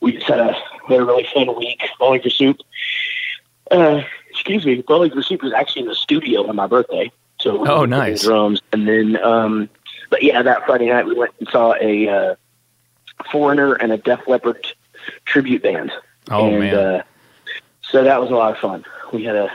we 0.00 0.12
just 0.12 0.26
had 0.26 0.40
a, 0.40 0.54
had 0.88 1.00
a 1.00 1.04
really 1.04 1.26
fun 1.34 1.54
week. 1.58 1.82
Bowling 1.98 2.22
for 2.22 2.30
Soup. 2.30 2.56
Uh, 3.70 4.00
excuse 4.30 4.64
me, 4.64 4.80
Bowling 4.80 5.10
for 5.10 5.20
Soup 5.20 5.42
was 5.42 5.52
actually 5.52 5.82
in 5.82 5.88
the 5.88 5.94
studio 5.94 6.48
on 6.48 6.56
my 6.56 6.66
birthday, 6.66 7.12
so 7.38 7.60
we 7.60 7.68
Oh, 7.68 7.84
nice. 7.84 8.22
drums, 8.22 8.62
and 8.72 8.88
then, 8.88 9.22
um, 9.22 9.68
but 10.08 10.22
yeah, 10.22 10.40
that 10.40 10.64
Friday 10.64 10.86
night 10.86 11.04
we 11.04 11.14
went 11.14 11.34
and 11.40 11.48
saw 11.50 11.74
a 11.78 12.08
uh, 12.08 12.34
Foreigner 13.30 13.74
and 13.74 13.92
a 13.92 13.98
Def 13.98 14.26
Leppard 14.26 14.66
tribute 15.26 15.62
band. 15.62 15.92
Oh 16.30 16.48
and, 16.48 16.58
man, 16.60 16.74
Uh, 16.74 17.02
so 17.82 18.02
that 18.02 18.18
was 18.18 18.30
a 18.30 18.34
lot 18.34 18.52
of 18.52 18.58
fun. 18.58 18.86
We 19.12 19.24
had 19.24 19.36
a 19.36 19.50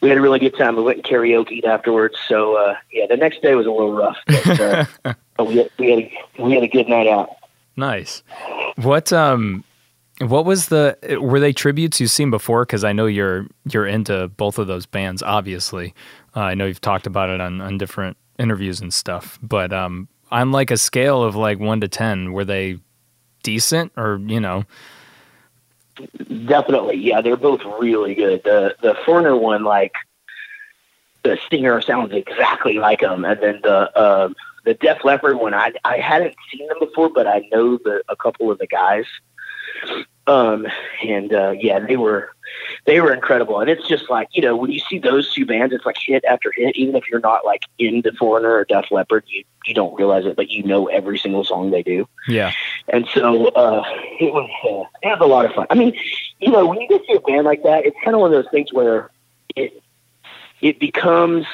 we 0.00 0.08
had 0.08 0.18
a 0.18 0.20
really 0.20 0.38
good 0.38 0.56
time. 0.56 0.76
We 0.76 0.82
went 0.82 0.98
and 0.98 1.06
karaoke 1.06 1.64
afterwards. 1.64 2.16
So 2.28 2.56
uh, 2.56 2.76
yeah, 2.92 3.06
the 3.08 3.16
next 3.16 3.42
day 3.42 3.54
was 3.54 3.66
a 3.66 3.70
little 3.70 3.92
rough, 3.92 4.16
but, 4.26 4.60
uh, 4.60 4.84
but 5.36 5.46
we 5.46 5.56
had, 5.56 5.70
we 5.78 5.90
had 5.90 5.98
a, 6.00 6.42
we 6.42 6.54
had 6.54 6.62
a 6.62 6.68
good 6.68 6.88
night 6.88 7.06
out. 7.06 7.30
nice. 7.76 8.22
What 8.76 9.12
um, 9.12 9.64
what 10.20 10.44
was 10.44 10.66
the 10.66 10.96
were 11.20 11.40
they 11.40 11.52
tributes 11.52 12.00
you've 12.00 12.10
seen 12.10 12.30
before? 12.30 12.64
Because 12.64 12.84
I 12.84 12.92
know 12.92 13.06
you're 13.06 13.46
you're 13.70 13.86
into 13.86 14.28
both 14.28 14.58
of 14.58 14.66
those 14.66 14.86
bands. 14.86 15.22
Obviously, 15.22 15.94
uh, 16.34 16.40
I 16.40 16.54
know 16.54 16.66
you've 16.66 16.80
talked 16.80 17.06
about 17.06 17.30
it 17.30 17.40
on 17.40 17.60
on 17.60 17.78
different 17.78 18.16
interviews 18.38 18.80
and 18.80 18.92
stuff. 18.92 19.38
But 19.42 19.72
um, 19.72 20.08
on 20.30 20.52
like 20.52 20.70
a 20.70 20.76
scale 20.76 21.22
of 21.22 21.36
like 21.36 21.58
one 21.58 21.80
to 21.80 21.88
ten, 21.88 22.32
were 22.32 22.44
they 22.44 22.78
decent 23.42 23.92
or 23.96 24.20
you 24.26 24.40
know? 24.40 24.64
Definitely, 26.46 26.96
yeah, 26.98 27.20
they're 27.20 27.36
both 27.36 27.62
really 27.80 28.14
good. 28.14 28.42
The 28.44 28.76
the 28.80 28.94
Foreigner 29.04 29.36
one, 29.36 29.64
like 29.64 29.94
the 31.22 31.38
singer 31.50 31.80
sounds 31.80 32.12
exactly 32.12 32.74
like 32.74 33.00
them, 33.00 33.24
and 33.24 33.40
then 33.40 33.60
the 33.62 34.00
um, 34.00 34.36
the 34.64 34.74
Def 34.74 35.04
Leppard 35.04 35.38
one, 35.38 35.54
I 35.54 35.72
I 35.84 35.98
hadn't 35.98 36.34
seen 36.50 36.66
them 36.68 36.78
before, 36.78 37.08
but 37.08 37.26
I 37.26 37.48
know 37.50 37.78
the 37.78 38.02
a 38.08 38.16
couple 38.16 38.50
of 38.50 38.58
the 38.58 38.66
guys. 38.66 39.06
Um, 40.26 40.66
and 41.06 41.32
uh, 41.32 41.54
yeah, 41.58 41.78
they 41.78 41.96
were 41.96 42.32
they 42.84 43.00
were 43.00 43.12
incredible, 43.12 43.60
and 43.60 43.70
it's 43.70 43.86
just 43.86 44.08
like 44.10 44.28
you 44.32 44.42
know 44.42 44.56
when 44.56 44.70
you 44.70 44.80
see 44.80 44.98
those 44.98 45.32
two 45.32 45.46
bands, 45.46 45.74
it's 45.74 45.86
like 45.86 45.96
hit 45.98 46.24
after 46.24 46.52
hit. 46.52 46.76
Even 46.76 46.96
if 46.96 47.08
you're 47.08 47.20
not 47.20 47.44
like 47.44 47.62
into 47.78 48.12
Foreigner 48.12 48.50
or 48.50 48.64
Def 48.64 48.90
Leppard, 48.90 49.24
you 49.26 49.44
you 49.66 49.74
don't 49.74 49.94
realize 49.96 50.24
it, 50.26 50.36
but 50.36 50.50
you 50.50 50.62
know 50.62 50.86
every 50.86 51.18
single 51.18 51.44
song 51.44 51.70
they 51.70 51.82
do. 51.82 52.08
Yeah, 52.28 52.52
And 52.88 53.06
so 53.12 53.46
uh, 53.48 53.82
it 54.20 54.32
was 54.32 54.50
uh, 54.64 54.98
it 55.02 55.08
was 55.08 55.18
a 55.20 55.26
lot 55.26 55.44
of 55.44 55.52
fun. 55.52 55.66
I 55.70 55.74
mean, 55.74 55.96
you 56.38 56.50
know, 56.50 56.66
when 56.66 56.80
you 56.80 56.88
get 56.88 57.04
to 57.06 57.14
a 57.14 57.20
band 57.20 57.44
like 57.44 57.62
that, 57.64 57.84
it's 57.84 57.96
kind 58.04 58.14
of 58.14 58.20
one 58.20 58.32
of 58.32 58.42
those 58.42 58.50
things 58.50 58.72
where 58.72 59.10
it 59.54 59.82
it 60.60 60.78
becomes. 60.80 61.46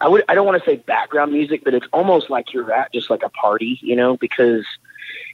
I 0.00 0.08
would 0.08 0.24
I 0.28 0.34
don't 0.34 0.46
want 0.46 0.62
to 0.62 0.68
say 0.68 0.76
background 0.76 1.32
music, 1.32 1.62
but 1.64 1.74
it's 1.74 1.86
almost 1.92 2.28
like 2.28 2.52
you're 2.52 2.72
at 2.72 2.92
just 2.92 3.08
like 3.08 3.22
a 3.22 3.28
party, 3.28 3.78
you 3.82 3.94
know, 3.94 4.16
because 4.16 4.64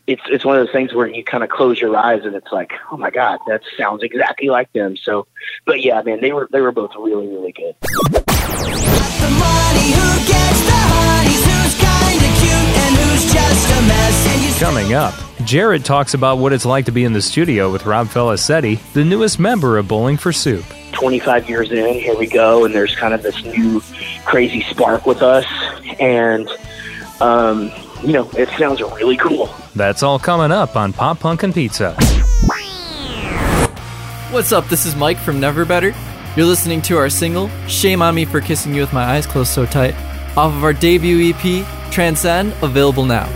it's 0.09 0.23
it's 0.31 0.45
one 0.45 0.57
of 0.57 0.67
those 0.67 0.73
things 0.73 0.95
where 0.95 1.07
you 1.07 1.23
kind 1.23 1.45
of 1.45 1.51
close 1.51 1.81
your 1.81 1.95
eyes 1.95 2.23
and 2.25 2.35
it's 2.35 2.51
like, 2.51 2.73
oh 2.91 2.97
my 2.97 3.11
god, 3.11 3.39
that 3.47 3.61
sounds 3.77 4.03
exactly 4.03 4.49
like 4.49 4.73
them. 4.73 4.97
So, 4.97 5.27
but 5.67 5.83
yeah, 5.83 6.01
man, 6.01 6.21
they 6.23 6.33
were 6.33 6.49
they 6.51 6.63
were 6.63 6.73
both 6.73 6.93
really 6.99 7.29
really 7.29 7.53
good. 7.53 7.77
The 7.83 9.31
money, 9.31 9.93
who 9.93 10.19
gets 10.27 10.61
the 10.65 10.81
honeys, 10.89 11.45
who's 11.45 11.75
kinda 11.77 12.29
cute 12.41 12.73
and 12.83 12.97
who's 12.97 13.33
just 13.33 13.71
a 13.71 13.83
mess. 13.87 14.27
And 14.29 14.43
you 14.43 14.59
coming 14.59 14.95
up. 14.95 15.13
Jaret 15.45 15.85
talks 15.85 16.15
about 16.15 16.39
what 16.39 16.53
it's 16.53 16.65
like 16.65 16.87
to 16.87 16.93
be 16.93 17.05
in 17.05 17.13
the 17.13 17.23
studio 17.23 17.71
with 17.71 17.85
Rob 17.87 18.09
Felicetti, 18.09 18.81
the 18.95 19.05
newest 19.05 19.39
member 19.39 19.79
of 19.79 19.89
Bowling 19.89 20.17
for 20.17 20.33
Soup. 20.33 20.65
25 20.93 21.49
years 21.49 21.71
in, 21.71 21.95
here 21.95 22.17
we 22.17 22.27
go, 22.27 22.65
and 22.65 22.75
there's 22.75 22.95
kind 22.97 23.15
of 23.15 23.23
this 23.23 23.43
new 23.45 23.81
crazy 24.25 24.63
spark 24.63 25.07
with 25.07 25.23
us, 25.23 25.47
and 26.01 26.49
um, 27.21 27.71
you 28.03 28.13
know, 28.13 28.31
it 28.31 28.49
sounds 28.59 28.81
really 28.81 29.17
cool. 29.17 29.49
That's 29.75 30.03
all 30.03 30.19
coming 30.19 30.53
up 30.53 30.77
on 30.77 30.93
Pop 30.93 31.21
Punk 31.21 31.43
and 31.43 31.55
Pizza. 31.55 31.95
What's 34.31 34.53
up? 34.53 34.69
This 34.69 34.87
is 34.87 34.95
Mike 34.95 35.19
from 35.19 35.41
Never 35.41 35.65
Better. 35.65 35.95
You're 36.37 36.47
listening 36.47 36.83
to 36.83 36.97
our 36.97 37.09
single, 37.09 37.49
Shame 37.67 38.03
on 38.03 38.15
Me 38.15 38.25
for 38.25 38.41
Kissing 38.41 38.75
You 38.75 38.83
with 38.83 38.93
My 38.93 39.05
Eyes 39.05 39.27
Closed 39.27 39.51
So 39.51 39.67
Tight, 39.67 39.95
off 40.37 40.55
of 40.55 40.63
our 40.63 40.73
debut 40.73 41.33
EP, 41.35 41.67
Transcend, 41.91 42.53
available 42.63 43.05
now. 43.05 43.27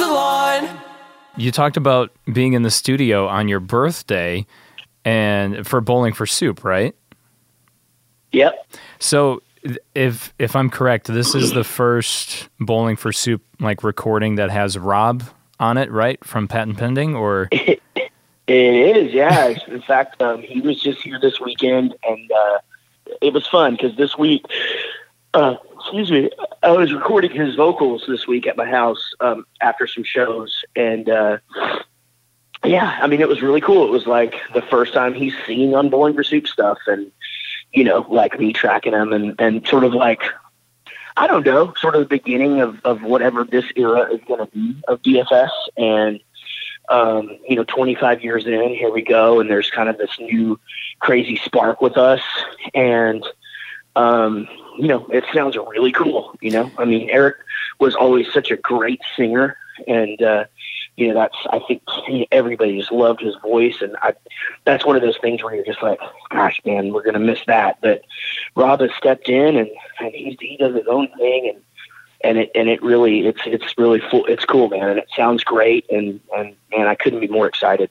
The 0.00 0.08
line. 0.08 0.80
You 1.36 1.52
talked 1.52 1.76
about 1.76 2.10
being 2.32 2.54
in 2.54 2.62
the 2.62 2.70
studio 2.70 3.28
on 3.28 3.48
your 3.48 3.60
birthday 3.60 4.46
and 5.04 5.66
for 5.66 5.80
Bowling 5.80 6.12
for 6.12 6.26
Soup, 6.26 6.64
right? 6.64 6.94
Yep. 8.32 8.54
So 8.98 9.42
if 9.94 10.32
if 10.38 10.56
I'm 10.56 10.70
correct, 10.70 11.06
this 11.06 11.34
is 11.34 11.52
the 11.52 11.64
first 11.64 12.48
Bowling 12.58 12.96
for 12.96 13.12
Soup 13.12 13.42
like 13.60 13.82
recording 13.82 14.36
that 14.36 14.50
has 14.50 14.76
Rob 14.78 15.22
on 15.58 15.78
it, 15.78 15.90
right? 15.90 16.22
From 16.24 16.48
Patent 16.48 16.78
Pending 16.78 17.14
or 17.14 17.48
It 18.50 18.96
is, 18.96 19.12
yeah. 19.12 19.54
In 19.68 19.80
fact, 19.80 20.20
um, 20.20 20.42
he 20.42 20.60
was 20.60 20.82
just 20.82 21.02
here 21.02 21.20
this 21.20 21.38
weekend, 21.38 21.94
and 22.02 22.32
uh, 22.32 22.58
it 23.22 23.32
was 23.32 23.46
fun 23.46 23.76
because 23.76 23.96
this 23.96 24.18
week, 24.18 24.44
uh, 25.34 25.54
excuse 25.90 26.10
me, 26.12 26.30
I 26.62 26.70
was 26.70 26.92
recording 26.92 27.32
his 27.32 27.56
vocals 27.56 28.04
this 28.06 28.24
week 28.24 28.46
at 28.46 28.56
my 28.56 28.64
house 28.64 29.12
um, 29.18 29.44
after 29.60 29.88
some 29.88 30.04
shows, 30.04 30.64
and 30.76 31.08
uh, 31.08 31.38
yeah, 32.64 32.96
I 33.02 33.08
mean, 33.08 33.20
it 33.20 33.26
was 33.26 33.42
really 33.42 33.60
cool. 33.60 33.84
It 33.84 33.90
was 33.90 34.06
like 34.06 34.36
the 34.54 34.62
first 34.62 34.94
time 34.94 35.14
he's 35.14 35.34
seen 35.48 35.74
on 35.74 35.90
Bowling 35.90 36.14
for 36.14 36.22
Soup 36.22 36.46
stuff, 36.46 36.78
and 36.86 37.10
you 37.72 37.82
know, 37.82 38.06
like 38.08 38.38
me 38.38 38.52
tracking 38.52 38.92
him, 38.92 39.12
and 39.12 39.34
and 39.40 39.66
sort 39.66 39.82
of 39.82 39.92
like. 39.92 40.22
I 41.16 41.26
don't 41.26 41.44
know, 41.44 41.74
sort 41.76 41.96
of 41.96 42.02
the 42.02 42.06
beginning 42.06 42.60
of, 42.60 42.80
of 42.84 43.02
whatever 43.02 43.44
this 43.44 43.64
era 43.76 44.10
is 44.14 44.20
going 44.26 44.38
to 44.38 44.46
be 44.46 44.80
of 44.86 45.02
BFS. 45.02 45.50
And 45.76 46.20
um, 46.88 47.36
you 47.46 47.56
know, 47.56 47.64
25 47.64 48.22
years 48.22 48.46
in, 48.46 48.70
here 48.70 48.90
we 48.90 49.02
go, 49.02 49.40
and 49.40 49.50
there's 49.50 49.70
kind 49.70 49.88
of 49.88 49.98
this 49.98 50.16
new 50.20 50.58
crazy 51.00 51.36
spark 51.36 51.82
with 51.82 51.98
us, 51.98 52.22
and 52.72 53.26
um, 53.96 54.48
you 54.80 54.88
know, 54.88 55.06
it 55.12 55.24
sounds 55.34 55.56
really 55.56 55.92
cool. 55.92 56.34
You 56.40 56.50
know, 56.50 56.70
I 56.78 56.84
mean, 56.86 57.10
Eric 57.10 57.36
was 57.78 57.94
always 57.94 58.32
such 58.32 58.50
a 58.50 58.56
great 58.56 59.00
singer, 59.14 59.56
and 59.86 60.20
uh, 60.22 60.44
you 60.96 61.08
know, 61.08 61.14
that's 61.14 61.36
I 61.50 61.60
think 61.66 61.82
everybody 62.32 62.78
just 62.78 62.90
loved 62.90 63.20
his 63.20 63.34
voice, 63.42 63.82
and 63.82 63.94
I, 64.02 64.14
that's 64.64 64.86
one 64.86 64.96
of 64.96 65.02
those 65.02 65.18
things 65.18 65.42
where 65.42 65.54
you're 65.54 65.64
just 65.64 65.82
like, 65.82 65.98
gosh, 66.30 66.60
man, 66.64 66.92
we're 66.94 67.02
gonna 67.02 67.18
miss 67.18 67.40
that. 67.46 67.78
But 67.82 68.04
Rob 68.56 68.80
has 68.80 68.90
stepped 68.96 69.28
in, 69.28 69.56
and 69.56 69.68
and 69.98 70.14
he 70.14 70.38
he 70.40 70.56
does 70.56 70.74
his 70.74 70.86
own 70.88 71.08
thing, 71.18 71.52
and 71.54 71.62
and 72.22 72.38
it 72.38 72.50
and 72.54 72.70
it 72.70 72.82
really 72.82 73.26
it's 73.26 73.42
it's 73.44 73.76
really 73.76 74.00
full 74.10 74.24
it's 74.26 74.44
cool 74.44 74.68
man 74.68 74.88
and 74.88 74.98
it 74.98 75.08
sounds 75.16 75.42
great 75.44 75.86
and 75.90 76.20
and 76.36 76.54
man 76.70 76.86
I 76.86 76.94
couldn't 76.94 77.20
be 77.20 77.28
more 77.28 77.46
excited. 77.46 77.90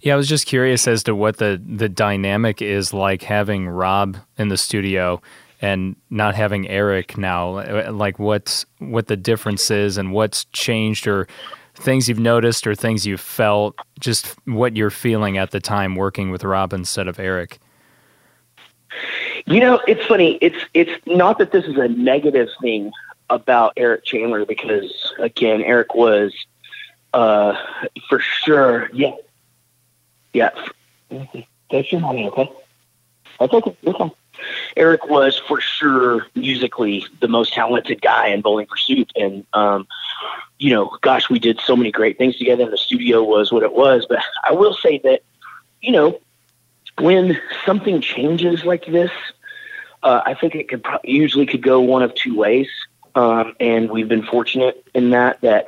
Yeah, 0.00 0.14
I 0.14 0.16
was 0.16 0.28
just 0.28 0.46
curious 0.46 0.88
as 0.88 1.02
to 1.04 1.14
what 1.14 1.38
the 1.38 1.60
the 1.64 1.88
dynamic 1.88 2.62
is 2.62 2.92
like 2.92 3.22
having 3.22 3.66
Rob 3.66 4.18
in 4.36 4.48
the 4.48 4.56
studio 4.56 5.20
and 5.60 5.96
not 6.10 6.34
having 6.34 6.68
Eric 6.68 7.18
now. 7.18 7.90
Like 7.90 8.18
what's 8.18 8.64
what 8.78 9.06
the 9.06 9.16
difference 9.16 9.70
is 9.70 9.98
and 9.98 10.12
what's 10.12 10.44
changed 10.46 11.06
or 11.06 11.26
things 11.74 12.08
you've 12.08 12.18
noticed 12.18 12.66
or 12.66 12.74
things 12.74 13.06
you've 13.06 13.20
felt, 13.20 13.76
just 14.00 14.34
what 14.46 14.76
you're 14.76 14.90
feeling 14.90 15.38
at 15.38 15.50
the 15.50 15.60
time 15.60 15.94
working 15.94 16.30
with 16.30 16.44
Rob 16.44 16.72
instead 16.72 17.08
of 17.08 17.18
Eric. 17.18 17.58
You 19.46 19.60
know, 19.60 19.80
it's 19.86 20.04
funny. 20.06 20.38
It's 20.40 20.64
it's 20.74 20.90
not 21.06 21.38
that 21.38 21.52
this 21.52 21.64
is 21.64 21.76
a 21.76 21.88
negative 21.88 22.48
thing 22.60 22.92
about 23.30 23.72
Eric 23.76 24.04
Chandler 24.04 24.44
because 24.44 25.12
again, 25.18 25.62
Eric 25.62 25.94
was 25.94 26.34
uh, 27.14 27.56
for 28.08 28.20
sure. 28.20 28.90
Yeah, 28.92 29.12
yeah. 30.32 30.50
That's 31.70 31.92
your 31.92 32.00
money, 32.00 32.26
okay? 32.28 32.50
That's 33.38 33.52
okay. 33.52 33.76
Okay. 33.86 34.10
Eric 34.76 35.08
was 35.08 35.38
for 35.38 35.60
sure 35.60 36.26
musically 36.34 37.06
the 37.20 37.28
most 37.28 37.52
talented 37.52 38.00
guy 38.02 38.28
in 38.28 38.40
Bowling 38.40 38.66
for 38.66 38.76
Soup, 38.76 39.08
and 39.16 39.46
um, 39.52 39.86
you 40.58 40.72
know, 40.72 40.96
gosh, 41.02 41.30
we 41.30 41.38
did 41.38 41.60
so 41.60 41.76
many 41.76 41.90
great 41.90 42.18
things 42.18 42.36
together. 42.36 42.64
And 42.64 42.72
the 42.72 42.78
studio 42.78 43.22
was 43.22 43.52
what 43.52 43.62
it 43.62 43.72
was. 43.72 44.06
But 44.08 44.18
I 44.44 44.52
will 44.52 44.74
say 44.74 44.98
that, 45.04 45.22
you 45.80 45.92
know, 45.92 46.20
when 46.98 47.40
something 47.64 48.00
changes 48.00 48.64
like 48.64 48.86
this, 48.86 49.10
uh, 50.02 50.22
I 50.24 50.34
think 50.34 50.54
it 50.54 50.68
could 50.68 50.82
pro- 50.82 50.98
usually 51.04 51.46
could 51.46 51.62
go 51.62 51.80
one 51.80 52.02
of 52.02 52.14
two 52.14 52.36
ways. 52.36 52.68
Um, 53.14 53.54
and 53.58 53.90
we've 53.90 54.08
been 54.08 54.24
fortunate 54.24 54.84
in 54.94 55.10
that 55.10 55.40
that 55.40 55.66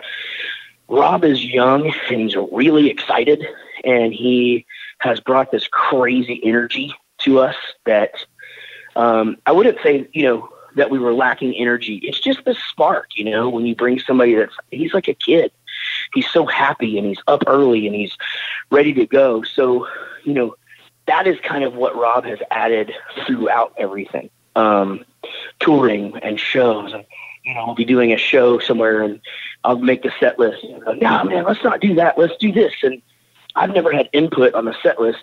Rob 0.89 1.25
is 1.25 1.45
young 1.45 1.93
and 2.09 2.21
he's 2.21 2.37
really 2.53 2.91
excited, 2.91 3.45
and 3.85 4.13
he 4.13 4.67
has 4.99 5.21
brought 5.21 5.51
this 5.51 5.67
crazy 5.69 6.41
energy 6.45 6.95
to 7.19 7.39
us 7.39 7.57
that 7.87 8.13
um, 8.97 9.37
I 9.47 9.53
wouldn't 9.53 9.79
say 9.83 10.09
you 10.13 10.25
know 10.25 10.49
that 10.77 10.91
we 10.91 10.99
were 10.99 11.13
lacking 11.13 11.55
energy. 11.55 11.97
It's 11.97 12.21
just 12.21 12.45
the 12.45 12.55
spark, 12.71 13.09
you 13.15 13.25
know, 13.25 13.49
when 13.49 13.67
you 13.67 13.75
bring 13.75 13.99
somebody 13.99 14.35
that's 14.35 14.55
he's 14.71 14.95
like 14.95 15.09
a 15.09 15.15
kid. 15.15 15.53
He's 16.15 16.29
so 16.29 16.47
happy 16.47 16.99
and 16.99 17.07
he's 17.07 17.23
up 17.27 17.45
early 17.47 17.87
and 17.87 17.95
he's 17.95 18.17
ready 18.71 18.93
to 18.95 19.07
go. 19.07 19.43
So, 19.43 19.87
you 20.25 20.35
know, 20.35 20.57
that 21.07 21.27
is 21.27 21.39
kind 21.41 21.65
of 21.65 21.75
what 21.75 21.97
Rob 21.97 22.25
has 22.25 22.39
added 22.51 22.93
throughout 23.27 23.75
everything. 23.79 24.31
Um, 24.57 25.05
touring 25.61 26.17
and 26.23 26.39
shows 26.39 26.93
and 26.93 27.05
you 27.45 27.55
know, 27.55 27.67
we'll 27.67 27.75
be 27.75 27.85
doing 27.85 28.13
a 28.13 28.19
show 28.19 28.59
somewhere 28.59 29.03
and 29.03 29.21
I'll 29.65 29.79
make 29.79 30.03
the 30.03 30.13
set 30.21 30.39
list. 30.39 30.63
And 30.63 31.01
man, 31.01 31.45
let's 31.45 31.65
not 31.65 31.81
do 31.81 31.95
that. 31.95 32.19
Let's 32.19 32.37
do 32.37 32.53
this. 32.53 32.75
And 32.83 33.01
I've 33.57 33.73
never 33.73 33.93
had 33.93 34.11
input 34.13 34.55
on 34.55 34.67
the 34.67 34.77
set 34.83 35.01
list 35.01 35.23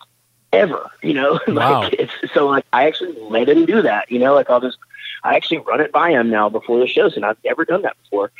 ever, 0.53 0.89
you 1.01 1.13
know, 1.13 1.39
Wow. 1.47 1.81
like 1.81 1.93
it's 1.93 2.13
so 2.33 2.47
like 2.47 2.65
I 2.73 2.87
actually 2.87 3.17
let 3.21 3.49
him 3.49 3.65
do 3.65 3.81
that, 3.81 4.11
you 4.11 4.19
know, 4.19 4.33
like 4.33 4.49
I'll 4.49 4.61
just, 4.61 4.77
I 5.23 5.35
actually 5.35 5.59
run 5.59 5.81
it 5.81 5.91
by 5.91 6.11
him 6.11 6.29
now 6.29 6.49
before 6.49 6.79
the 6.79 6.87
shows 6.87 7.15
and 7.15 7.25
I've 7.25 7.37
never 7.43 7.65
done 7.65 7.81
that 7.83 7.97
before. 8.03 8.31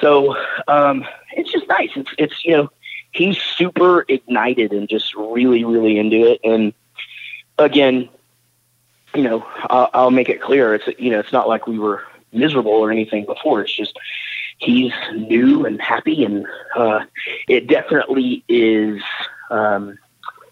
So, 0.00 0.36
um, 0.66 1.04
it's 1.32 1.50
just 1.50 1.66
nice. 1.68 1.90
It's, 1.96 2.10
it's, 2.18 2.44
you 2.44 2.56
know, 2.56 2.70
he's 3.12 3.38
super 3.40 4.04
ignited 4.08 4.72
and 4.72 4.88
just 4.88 5.14
really, 5.14 5.64
really 5.64 5.98
into 5.98 6.26
it. 6.30 6.40
And 6.44 6.72
again, 7.58 8.08
you 9.14 9.22
know, 9.22 9.46
I'll, 9.70 9.90
I'll 9.94 10.10
make 10.10 10.28
it 10.28 10.40
clear. 10.42 10.74
It's, 10.74 10.86
you 10.98 11.10
know, 11.10 11.18
it's 11.20 11.32
not 11.32 11.48
like 11.48 11.66
we 11.66 11.78
were 11.78 12.02
miserable 12.32 12.72
or 12.72 12.90
anything 12.90 13.24
before. 13.24 13.62
It's 13.62 13.74
just, 13.74 13.98
he's 14.58 14.92
new 15.14 15.64
and 15.64 15.80
happy 15.80 16.24
and, 16.24 16.46
uh, 16.76 17.04
it 17.48 17.66
definitely 17.66 18.44
is, 18.48 19.00
um, 19.50 19.98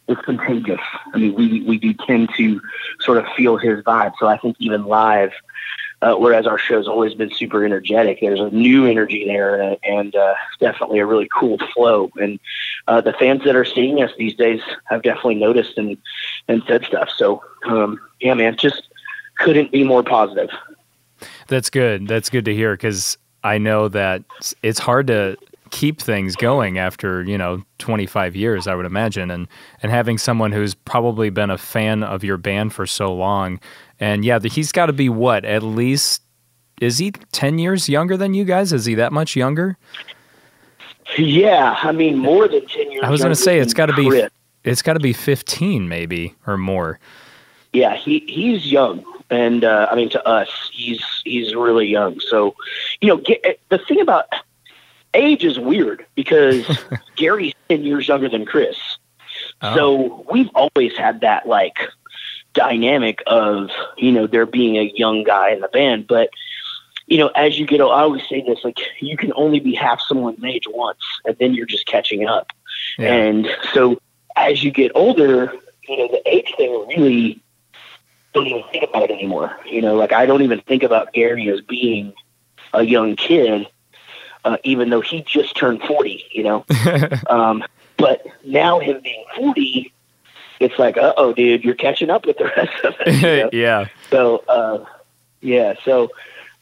it's 0.09 0.21
contagious. 0.23 0.81
I 1.13 1.19
mean, 1.19 1.35
we, 1.35 1.63
we 1.63 1.79
do 1.79 1.93
tend 1.93 2.31
to 2.37 2.61
sort 3.01 3.19
of 3.19 3.27
feel 3.37 3.57
his 3.57 3.83
vibe. 3.85 4.13
So 4.19 4.27
I 4.29 4.39
think 4.39 4.57
even 4.61 4.85
live, 4.85 5.33
uh, 6.03 6.15
whereas 6.15 6.47
our 6.47 6.59
show's 6.59 6.87
always 6.87 7.15
been 7.15 7.33
super 7.33 7.65
energetic, 7.65 8.19
there's 8.21 8.41
a 8.41 8.51
new 8.51 8.87
energy 8.87 9.25
there 9.27 9.61
and, 9.61 9.77
and 9.83 10.15
uh, 10.15 10.35
definitely 10.61 11.01
a 11.01 11.07
really 11.07 11.29
cool 11.37 11.59
flow. 11.75 12.11
And 12.17 12.39
uh, 12.87 13.01
the 13.01 13.15
fans 13.15 13.43
that 13.45 13.57
are 13.57 13.65
seeing 13.65 14.03
us 14.03 14.11
these 14.17 14.35
days 14.35 14.61
have 14.85 15.03
definitely 15.03 15.37
noticed 15.37 15.77
and, 15.77 15.97
and 16.49 16.63
said 16.67 16.85
stuff. 16.85 17.09
So, 17.17 17.43
um, 17.67 17.99
yeah, 18.21 18.35
man, 18.35 18.57
just 18.57 18.89
couldn't 19.39 19.73
be 19.73 19.85
more 19.85 20.03
positive. 20.03 20.51
That's 21.49 21.71
good. 21.71 22.07
That's 22.07 22.31
good 22.31 22.45
to 22.45 22.55
hear 22.55 22.75
because 22.75 23.19
I 23.43 23.59
know 23.59 23.89
that 23.89 24.23
it's 24.63 24.79
hard 24.79 25.07
to 25.09 25.37
keep 25.71 26.01
things 26.01 26.37
going 26.37 26.79
after 26.79 27.23
you 27.25 27.37
know 27.37 27.63
25 27.79 28.37
years 28.37 28.67
i 28.67 28.75
would 28.75 28.87
imagine. 28.87 29.31
And 29.31 29.49
and 29.83 29.93
having 29.93 30.19
someone 30.19 30.53
who's 30.53 30.75
probably 30.75 31.31
been 31.31 31.51
a 31.51 31.59
fan 31.59 32.03
of 32.03 32.25
your 32.25 32.37
band 32.37 32.73
for 32.73 32.87
so 32.87 33.15
long. 33.15 33.61
And 34.01 34.25
yeah 34.25 34.39
he's 34.41 34.73
got 34.73 34.87
to 34.87 34.93
be 34.93 35.09
what 35.09 35.45
at 35.45 35.63
least 35.63 36.23
is 36.81 36.99
he 36.99 37.11
10 37.11 37.59
years 37.59 37.89
younger 37.89 38.17
than 38.17 38.35
you 38.35 38.45
guys? 38.45 38.73
Is 38.73 38.85
he 38.85 38.95
that 38.97 39.13
much 39.13 39.35
younger? 39.35 39.79
Yeah, 41.17 41.77
I 41.83 41.93
mean, 41.93 42.19
more 42.19 42.49
than 42.49 42.67
10 42.67 42.93
years. 42.93 43.03
i 43.05 43.11
was 43.11 43.21
going 43.21 43.35
to 43.35 43.41
say 43.41 43.59
it's 43.59 43.73
got 43.73 43.87
to 43.87 43.95
be 43.95 44.29
it's 44.65 44.83
got 44.83 44.95
to 44.95 45.01
be 45.01 45.13
15 45.13 45.89
maybe 45.89 46.35
or 46.47 46.59
more. 46.59 46.99
Yeah, 47.73 47.95
he 47.95 48.25
he's 48.27 48.71
young, 48.71 49.05
and 49.31 49.65
uh, 49.65 49.89
I 49.91 49.95
mean 49.95 50.09
to 50.11 50.29
us, 50.29 50.49
he's 50.73 51.03
he's 51.25 51.55
really 51.55 51.87
young. 51.87 52.19
So, 52.21 52.55
you 53.01 53.09
know, 53.09 53.19
get, 53.19 53.61
the 53.69 53.79
thing 53.79 54.01
about 54.01 54.27
age 55.17 55.45
is 55.45 55.59
weird 55.59 56.07
because 56.15 56.67
Gary's 57.17 57.55
ten 57.69 57.83
years 57.83 58.09
younger 58.09 58.29
than 58.29 58.45
Chris. 58.47 58.77
Oh. 59.63 59.75
So 59.75 60.27
we've 60.31 60.51
always 60.55 60.97
had 60.97 61.21
that 61.21 61.47
like 61.47 61.79
dynamic 62.53 63.23
of 63.27 63.71
you 63.97 64.13
know 64.13 64.27
there 64.27 64.47
being 64.47 64.77
a 64.77 64.93
young 64.95 65.25
guy 65.25 65.51
in 65.51 65.61
the 65.61 65.69
band, 65.69 66.07
but 66.07 66.31
you 67.07 67.19
know 67.19 67.29
as 67.29 67.59
you 67.59 67.67
get 67.67 67.81
old, 67.81 67.93
I 67.93 68.01
always 68.01 68.27
say 68.29 68.43
this 68.43 68.65
like 68.65 68.79
you 69.01 69.17
can 69.17 69.33
only 69.35 69.61
be 69.61 69.75
half 69.75 70.01
someone's 70.01 70.43
age 70.45 70.65
once, 70.69 71.01
and 71.25 71.37
then 71.39 71.55
you're 71.55 71.67
just 71.67 71.87
catching 71.87 72.27
up. 72.27 72.53
Yeah. 72.99 73.13
And 73.13 73.49
so 73.73 73.99
as 74.37 74.63
you 74.63 74.71
get 74.71 74.93
older, 74.95 75.53
you 75.89 75.97
know, 75.97 76.09
the 76.09 76.23
age 76.27 76.53
thing 76.57 76.87
really 76.89 77.43
don't 78.33 78.47
even 78.47 78.63
think 78.71 78.85
about 78.85 79.05
it 79.05 79.11
anymore. 79.11 79.57
You 79.67 79.83
know, 79.83 79.95
like 79.95 80.13
I 80.13 80.27
don't 80.27 80.43
even 80.43 80.61
think 80.61 80.83
about 80.83 81.13
Gary 81.13 81.49
as 81.49 81.61
being 81.63 82.13
a 82.75 82.83
young 82.83 83.17
kid, 83.17 83.67
uh, 84.47 84.57
even 84.65 84.91
though 84.91 85.03
he 85.03 85.23
just 85.23 85.57
turned 85.57 85.83
40, 85.83 86.25
you 86.33 86.45
know. 86.45 86.65
um, 87.29 87.65
but 87.99 88.25
now 88.45 88.79
him 88.79 89.01
being 89.03 89.25
40, 89.37 89.93
it's 90.61 90.79
like, 90.79 90.97
uh 90.97 91.13
oh, 91.19 91.35
dude, 91.35 91.65
you're 91.65 91.75
catching 91.75 92.09
up 92.11 92.25
with 92.27 92.39
the 92.39 92.45
rest 92.57 92.85
of 92.85 92.95
it. 93.01 93.15
you 93.15 93.23
know? 93.45 93.51
yeah 93.53 93.87
So, 94.11 94.45
uh, 94.49 94.85
yeah, 95.41 95.75
so 95.85 96.11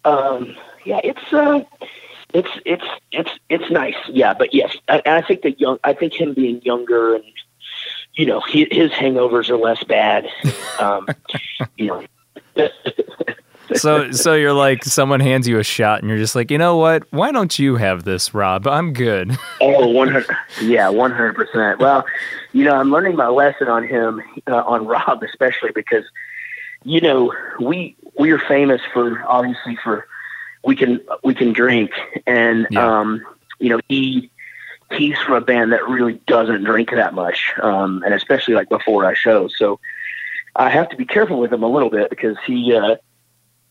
Um, 0.05 0.57
yeah, 0.85 1.01
it's 1.03 1.33
uh, 1.33 1.61
it's 2.35 2.51
it's 2.67 2.85
it's 3.11 3.31
it's 3.49 3.71
nice. 3.71 3.97
Yeah, 4.09 4.35
but 4.35 4.53
yes, 4.53 4.77
I, 4.89 5.01
and 5.07 5.15
I 5.15 5.23
think 5.27 5.43
that 5.43 5.59
young. 5.59 5.79
I 5.83 5.95
think 5.95 6.13
him 6.13 6.35
being 6.35 6.61
younger 6.63 7.15
and 7.15 7.25
you 8.15 8.27
know 8.27 8.41
he, 8.41 8.69
his 8.71 8.91
hangovers 8.91 9.49
are 9.49 9.57
less 9.57 9.83
bad. 9.85 10.29
Um, 10.79 11.09
you 11.79 11.87
know. 11.87 12.05
So 13.77 14.11
so 14.13 14.35
you're 14.35 14.53
like 14.53 14.85
someone 14.85 15.21
hands 15.21 15.49
you 15.49 15.59
a 15.59 15.65
shot 15.65 16.01
and 16.01 16.09
you're 16.09 16.19
just 16.19 16.35
like, 16.35 16.51
"You 16.51 16.59
know 16.59 16.77
what? 16.77 17.05
Why 17.11 17.33
don't 17.33 17.59
you 17.59 17.77
have 17.77 18.05
this, 18.05 18.35
Rob? 18.35 18.67
I'm 18.67 18.93
good." 18.93 19.37
Oh, 19.61 19.89
100 19.89 20.27
yeah, 20.63 20.89
100%. 20.89 21.79
Well, 21.79 22.05
you 22.53 22.65
know, 22.65 22.75
I'm 22.75 22.91
learning 22.91 23.17
my 23.17 23.29
lesson 23.29 23.69
on 23.69 23.87
him 23.87 24.23
uh, 24.47 24.57
on 24.67 24.87
Rob 24.87 25.23
especially 25.23 25.71
because 25.75 26.05
you 26.85 27.01
know, 27.01 27.33
we 27.61 27.97
we 28.19 28.31
are 28.31 28.39
famous 28.39 28.83
for 28.93 29.23
obviously 29.27 29.77
for 29.83 30.07
we 30.65 30.77
can 30.77 31.01
we 31.23 31.35
can 31.35 31.53
drink 31.53 31.91
and 32.27 32.67
Yeah. 32.71 32.99
um 33.01 33.25
you 33.59 33.71
know, 33.71 33.81
he 33.89 34.31
he's 34.93 35.17
from 35.21 35.35
a 35.35 35.41
band 35.41 35.73
that 35.73 35.89
really 35.89 36.15
doesn't 36.27 36.63
drink 36.65 36.91
that 36.91 37.15
much 37.15 37.55
um 37.63 38.03
and 38.05 38.13
especially 38.13 38.55
like 38.55 38.69
before 38.69 39.05
our 39.07 39.15
show. 39.15 39.49
So 39.49 39.81
I 40.57 40.69
have 40.69 40.89
to 40.91 40.97
be 40.97 41.07
careful 41.07 41.39
with 41.39 41.53
him 41.53 41.63
a 41.63 41.69
little 41.69 41.91
bit 41.91 42.11
because 42.11 42.37
he 42.47 42.75
uh 42.75 42.97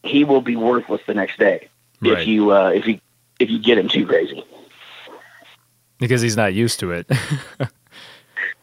he 0.03 0.23
will 0.23 0.41
be 0.41 0.55
worthless 0.55 1.01
the 1.07 1.13
next 1.13 1.39
day 1.39 1.67
Right. 2.01 2.19
if 2.19 2.27
you 2.27 2.51
uh 2.51 2.69
if 2.69 2.85
you 2.87 2.99
if 3.39 3.49
you 3.49 3.59
get 3.59 3.77
him 3.77 3.87
too 3.89 4.05
crazy. 4.05 4.43
because 5.99 6.21
he's 6.21 6.37
not 6.37 6.53
used 6.53 6.79
to 6.81 6.91
it. 6.91 7.09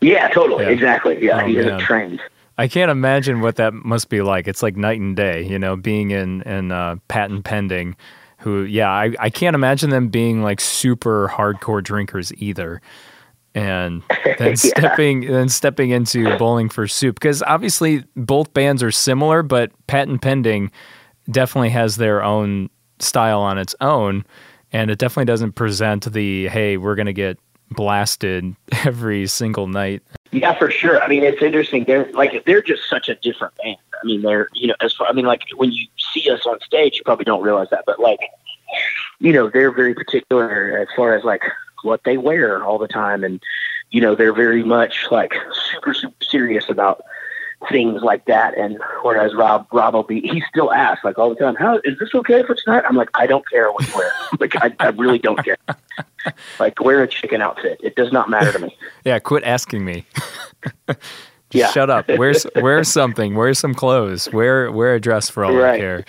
Yeah, 0.03 0.29
totally. 0.29 0.64
Yeah. 0.64 0.70
Exactly. 0.70 1.22
Yeah, 1.24 1.42
Oh, 1.42 1.46
he 1.46 1.57
isn't 1.59 1.81
trained. 1.81 2.20
I 2.57 2.68
can't 2.68 2.90
imagine 2.90 3.40
what 3.42 3.57
that 3.57 3.74
must 3.74 4.09
be 4.09 4.22
like. 4.22 4.48
It's 4.48 4.62
like 4.62 4.74
night 4.76 4.98
and 4.98 5.14
day, 5.14 5.42
you 5.46 5.59
know, 5.59 5.76
being 5.76 6.11
in 6.11 6.40
in 6.42 6.72
uh, 6.72 6.96
patent 7.09 7.44
pending. 7.44 7.96
Who, 8.38 8.62
yeah, 8.62 8.88
I, 8.90 9.14
I 9.18 9.29
can't 9.29 9.55
imagine 9.55 9.90
them 9.90 10.09
being 10.09 10.42
like 10.42 10.59
super 10.61 11.29
hardcore 11.29 11.83
drinkers 11.83 12.33
either. 12.38 12.81
And 13.55 14.03
then 14.38 14.57
stepping 14.57 15.20
then 15.31 15.50
stepping 15.50 15.90
into 15.90 16.35
bowling 16.38 16.70
for 16.70 16.87
soup 16.88 17.16
because 17.16 17.42
obviously 17.42 18.05
both 18.16 18.55
bands 18.55 18.83
are 18.83 18.90
similar, 18.90 19.42
but 19.42 19.70
patent 19.87 20.22
pending 20.22 20.70
definitely 21.31 21.71
has 21.71 21.97
their 21.97 22.23
own 22.23 22.71
style 22.99 23.40
on 23.40 23.59
its 23.59 23.75
own, 23.81 24.25
and 24.73 24.90
it 24.90 24.99
definitely 24.99 25.27
doesn't 25.27 25.53
present 25.53 26.12
the 26.12 26.49
hey 26.49 26.77
we're 26.77 26.95
gonna 26.95 27.12
get 27.12 27.38
blasted 27.71 28.55
every 28.85 29.27
single 29.27 29.66
night. 29.66 30.03
Yeah, 30.33 30.57
for 30.59 30.71
sure. 30.71 31.03
I 31.03 31.09
mean, 31.09 31.25
it's 31.25 31.43
interesting. 31.43 31.85
They're 31.85 32.11
like 32.12 32.45
they're 32.45 32.62
just 32.62 32.88
such 32.88 33.09
a 33.09 33.14
different 33.16 33.55
band. 33.57 33.79
I 34.03 34.07
mean, 34.07 34.23
they're 34.23 34.49
you 34.55 34.69
know 34.69 34.75
as 34.81 34.93
far. 34.93 35.09
I 35.09 35.12
mean, 35.12 35.27
like 35.27 35.43
when 35.57 35.73
you 35.73 35.87
see 36.12 36.31
us 36.31 36.47
on 36.47 36.61
stage, 36.61 36.97
you 36.97 37.03
probably 37.05 37.25
don't 37.25 37.43
realize 37.43 37.69
that, 37.71 37.85
but 37.87 38.01
like 38.01 38.21
you 39.19 39.33
know, 39.33 39.51
they're 39.51 39.73
very 39.73 39.95
particular 39.95 40.79
as 40.79 40.88
far 40.97 41.14
as 41.14 41.25
like 41.25 41.43
what 41.83 42.03
they 42.05 42.16
wear 42.16 42.64
all 42.64 42.79
the 42.79 42.88
time, 42.88 43.25
and 43.25 43.43
you 43.90 44.01
know, 44.01 44.14
they're 44.14 44.35
very 44.35 44.62
much 44.62 45.07
like 45.11 45.35
super 45.71 45.95
super 45.95 46.25
serious 46.25 46.69
about 46.69 47.03
things 47.68 48.03
like 48.03 48.25
that. 48.27 48.57
And 48.57 48.79
whereas 49.03 49.35
Rob 49.35 49.66
Rob 49.73 49.94
will 49.94 50.03
be, 50.03 50.20
he 50.23 50.42
still 50.49 50.73
asks 50.73 51.05
like 51.05 51.18
all 51.18 51.29
the 51.29 51.35
time, 51.37 51.55
"How 51.57 51.77
is 51.85 51.99
this 51.99 52.14
okay 52.14 52.42
for 52.42 52.55
tonight?" 52.55 52.85
I'm 52.88 52.96
like, 52.96 53.11
I 53.14 53.27
don't 53.27 53.49
care 53.49 53.70
what 53.70 53.87
you 53.87 53.94
wear. 53.94 54.11
like 54.38 54.57
I, 54.57 54.73
I 54.81 54.88
really 54.88 55.18
don't 55.18 55.42
care. 55.44 55.57
like 56.59 56.81
wear 56.81 57.03
a 57.03 57.09
chicken 57.09 57.40
outfit. 57.42 57.79
It 57.83 57.96
does 57.96 58.12
not 58.12 58.29
matter 58.31 58.53
to 58.53 58.59
me. 58.59 58.77
Yeah, 59.05 59.18
quit 59.18 59.44
asking 59.44 59.85
me. 59.85 60.05
Just 60.88 60.99
Yeah. 61.53 61.70
Shut 61.73 61.90
up. 61.90 62.09
Wear 62.09 62.31
s- 62.31 62.46
wear 62.57 62.85
something. 62.85 63.35
Wear 63.35 63.53
some 63.55 63.75
clothes. 63.75 64.31
Wear 64.33 64.70
wear 64.70 64.94
a 64.94 65.01
dress 65.01 65.29
for 65.31 65.44
all 65.44 65.57
I 65.57 65.61
Right. 65.61 65.81
care. 65.81 66.05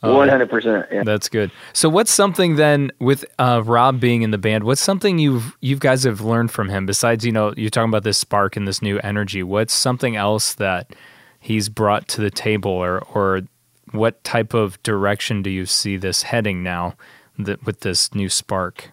One 0.00 0.28
hundred 0.28 0.48
percent. 0.48 0.86
That's 1.04 1.28
good. 1.28 1.50
So 1.72 1.88
what's 1.88 2.12
something 2.12 2.54
then 2.54 2.92
with 3.00 3.24
uh, 3.38 3.62
Rob 3.64 3.98
being 3.98 4.22
in 4.22 4.30
the 4.30 4.38
band? 4.38 4.64
What's 4.64 4.80
something 4.80 5.18
you've 5.18 5.56
you 5.60 5.76
guys 5.76 6.04
have 6.04 6.20
learned 6.20 6.52
from 6.52 6.68
him 6.68 6.86
besides 6.86 7.24
you 7.24 7.32
know 7.32 7.52
you're 7.56 7.70
talking 7.70 7.90
about 7.90 8.04
this 8.04 8.18
spark 8.18 8.56
and 8.56 8.68
this 8.68 8.80
new 8.80 8.98
energy? 9.00 9.42
What's 9.42 9.74
something 9.74 10.14
else 10.14 10.54
that 10.54 10.94
he's 11.40 11.68
brought 11.68 12.06
to 12.08 12.20
the 12.20 12.30
table, 12.30 12.70
or 12.70 13.00
or 13.12 13.42
what 13.90 14.22
type 14.22 14.54
of 14.54 14.80
direction 14.82 15.42
do 15.42 15.50
you 15.50 15.66
see 15.66 15.96
this 15.96 16.22
heading 16.22 16.62
now 16.62 16.94
that 17.38 17.64
with 17.64 17.80
this 17.80 18.14
new 18.14 18.28
spark? 18.28 18.92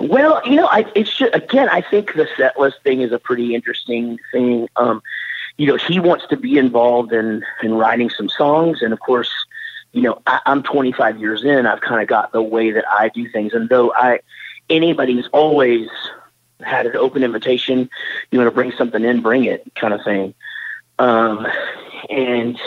Well, 0.00 0.40
you 0.46 0.56
know, 0.56 0.66
I, 0.66 0.90
it's 0.94 1.14
just, 1.14 1.34
again, 1.34 1.68
I 1.68 1.82
think 1.82 2.14
the 2.14 2.26
set 2.36 2.58
list 2.58 2.78
thing 2.82 3.02
is 3.02 3.12
a 3.12 3.18
pretty 3.18 3.54
interesting 3.54 4.18
thing. 4.32 4.66
Um, 4.76 5.02
you 5.58 5.66
know, 5.66 5.76
he 5.76 6.00
wants 6.00 6.26
to 6.28 6.38
be 6.38 6.56
involved 6.56 7.12
in, 7.12 7.44
in 7.62 7.74
writing 7.74 8.08
some 8.08 8.30
songs. 8.30 8.80
And 8.80 8.94
of 8.94 9.00
course, 9.00 9.30
you 9.92 10.02
know, 10.02 10.20
I, 10.26 10.40
I'm 10.46 10.62
25 10.62 11.18
years 11.18 11.44
in, 11.44 11.66
I've 11.66 11.80
kind 11.80 12.00
of 12.00 12.08
got 12.08 12.32
the 12.32 12.42
way 12.42 12.70
that 12.70 12.84
I 12.88 13.08
do 13.08 13.28
things. 13.30 13.52
And 13.52 13.68
though 13.68 13.92
I, 13.92 14.20
anybody's 14.68 15.26
always 15.32 15.88
had 16.60 16.86
an 16.86 16.96
open 16.96 17.22
invitation, 17.22 17.90
you 18.30 18.38
want 18.38 18.48
to 18.48 18.54
bring 18.54 18.72
something 18.72 19.04
in, 19.04 19.22
bring 19.22 19.44
it 19.44 19.64
kind 19.74 19.94
of 19.94 20.02
thing. 20.04 20.34
Um, 20.98 21.46
and 22.08 22.58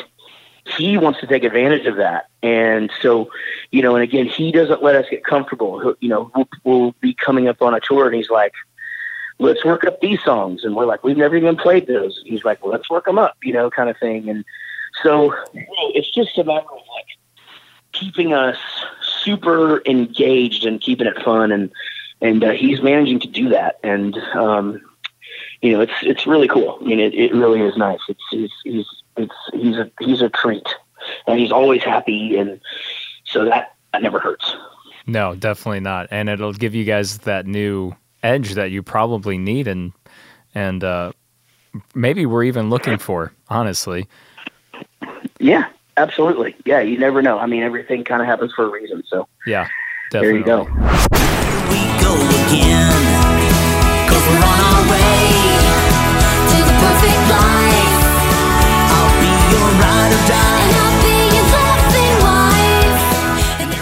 he 0.65 0.97
wants 0.97 1.19
to 1.19 1.27
take 1.27 1.43
advantage 1.43 1.85
of 1.85 1.97
that. 1.97 2.29
And 2.41 2.91
so, 3.01 3.29
you 3.71 3.81
know, 3.81 3.95
and 3.95 4.03
again, 4.03 4.25
he 4.25 4.51
doesn't 4.51 4.81
let 4.81 4.95
us 4.95 5.05
get 5.09 5.23
comfortable. 5.23 5.79
He'll, 5.79 5.95
you 5.99 6.09
know, 6.09 6.31
we'll, 6.35 6.47
we'll 6.63 6.95
be 6.99 7.13
coming 7.13 7.47
up 7.47 7.61
on 7.61 7.73
a 7.73 7.79
tour 7.79 8.07
and 8.07 8.15
he's 8.15 8.29
like, 8.29 8.53
let's 9.39 9.63
work 9.65 9.83
up 9.83 9.99
these 9.99 10.21
songs. 10.23 10.63
And 10.63 10.75
we're 10.75 10.85
like, 10.85 11.03
we've 11.03 11.17
never 11.17 11.35
even 11.35 11.55
played 11.55 11.87
those. 11.87 12.21
He's 12.25 12.43
like, 12.43 12.63
well, 12.63 12.71
let's 12.71 12.89
work 12.89 13.05
them 13.05 13.19
up, 13.19 13.37
you 13.43 13.53
know, 13.53 13.69
kind 13.69 13.89
of 13.89 13.97
thing. 13.97 14.29
And 14.29 14.45
so 15.01 15.33
you 15.53 15.61
know, 15.61 15.91
it's 15.93 16.11
just 16.11 16.37
a 16.37 16.43
matter 16.43 16.65
of 16.65 16.81
like 16.93 17.05
keeping 17.93 18.33
us 18.33 18.57
super 19.01 19.81
engaged 19.85 20.65
and 20.65 20.81
keeping 20.81 21.07
it 21.07 21.21
fun. 21.23 21.51
And, 21.51 21.71
and 22.21 22.43
uh, 22.43 22.51
he's 22.51 22.81
managing 22.81 23.19
to 23.21 23.27
do 23.27 23.49
that. 23.49 23.79
And, 23.83 24.17
um, 24.33 24.81
you 25.61 25.71
know, 25.71 25.81
it's, 25.81 25.93
it's 26.01 26.27
really 26.27 26.47
cool. 26.47 26.77
I 26.81 26.83
mean, 26.83 26.99
it, 26.99 27.13
it 27.13 27.33
really 27.33 27.61
is 27.61 27.77
nice. 27.77 27.99
It's, 28.09 28.21
he's, 28.31 28.51
he's, 28.63 28.85
it's, 29.15 29.35
he's 29.53 29.77
a, 29.77 29.91
he's 29.99 30.21
a 30.21 30.29
treat 30.29 30.67
and 31.27 31.39
he's 31.39 31.51
always 31.51 31.83
happy. 31.83 32.37
And 32.37 32.59
so 33.25 33.45
that, 33.45 33.75
that 33.93 34.01
never 34.01 34.19
hurts. 34.19 34.55
No, 35.05 35.35
definitely 35.35 35.81
not. 35.81 36.07
And 36.11 36.29
it'll 36.29 36.53
give 36.53 36.75
you 36.75 36.83
guys 36.83 37.19
that 37.19 37.45
new 37.45 37.95
edge 38.21 38.53
that 38.53 38.71
you 38.71 38.81
probably 38.81 39.37
need 39.37 39.67
and 39.67 39.91
and 40.55 40.83
uh, 40.83 41.11
maybe 41.95 42.25
we're 42.25 42.43
even 42.43 42.69
looking 42.69 42.97
for, 42.97 43.33
honestly. 43.49 44.07
Yeah, 45.39 45.65
absolutely. 45.97 46.55
Yeah, 46.65 46.79
you 46.81 46.97
never 46.97 47.21
know. 47.21 47.37
I 47.39 47.45
mean, 47.45 47.63
everything 47.63 48.03
kind 48.03 48.21
of 48.21 48.27
happens 48.27 48.53
for 48.53 48.65
a 48.65 48.69
reason. 48.69 49.03
So 49.07 49.27
Yeah, 49.45 49.67
there 50.11 50.35
you 50.35 50.43
go. 50.43 50.63
we 50.63 50.69
go 52.01 52.13
again. 52.15 52.91
Cause 54.09 54.23
we're 54.27 54.45
on 54.45 54.59
our 54.69 54.81
way 54.91 55.31
to 56.51 56.57
the 56.63 56.75
perfect 56.79 57.21
life. 57.29 58.01
I'll 58.93 59.13
be 59.19 59.31
your 59.51 59.69
ride 59.81 60.13
or 60.13 60.27
die. 60.27 60.82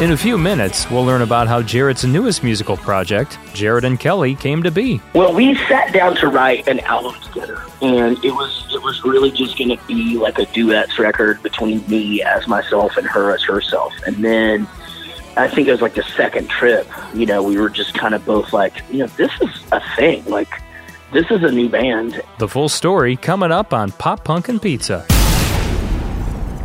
In 0.02 0.14
a 0.14 0.18
few 0.18 0.36
minutes, 0.36 0.90
we'll 0.90 1.06
learn 1.06 1.22
about 1.22 1.48
how 1.48 1.62
Jaret's 1.62 2.04
newest 2.04 2.44
musical 2.44 2.76
project, 2.76 3.34
Jaret 3.54 3.84
and 3.84 4.00
Kelly, 4.00 4.34
came 4.34 4.64
to 4.64 4.72
be. 4.72 5.00
Well, 5.14 5.32
we 5.32 5.54
sat 5.68 5.94
down 5.94 6.16
to 6.16 6.28
write 6.28 6.68
an 6.68 6.80
album 6.80 7.22
together, 7.22 7.62
and 7.84 8.18
it 8.26 8.32
was 8.32 8.66
it 8.74 8.82
was 8.82 9.04
really 9.04 9.30
just 9.30 9.60
going 9.60 9.70
to 9.70 9.86
be 9.86 10.18
like 10.18 10.40
a 10.40 10.48
duets 10.48 10.98
record 10.98 11.44
between 11.44 11.88
me 11.88 12.24
as 12.24 12.48
myself 12.48 12.98
and 12.98 13.06
her 13.06 13.32
as 13.32 13.44
herself. 13.44 13.94
And 14.08 14.26
then 14.26 14.68
I 15.38 15.48
think 15.48 15.68
it 15.68 15.72
was 15.72 15.84
like 15.84 15.94
the 15.94 16.02
second 16.18 16.50
trip. 16.50 16.88
You 17.14 17.28
know, 17.28 17.44
we 17.44 17.60
were 17.60 17.70
just 17.70 17.94
kind 17.94 18.16
of 18.16 18.26
both 18.26 18.54
like, 18.54 18.82
you 18.90 18.98
know, 18.98 19.08
this 19.18 19.32
is 19.40 19.64
a 19.72 19.84
thing. 19.96 20.26
Like, 20.26 20.50
this 21.14 21.30
is 21.30 21.44
a 21.44 21.52
new 21.52 21.70
band, 21.70 22.20
The 22.40 22.48
full 22.48 22.70
story 22.70 23.18
coming 23.18 23.52
up 23.52 23.72
on 23.72 23.92
Pop 23.92 24.24
Punk 24.24 24.50
and 24.50 24.60
Pizza. 24.60 25.06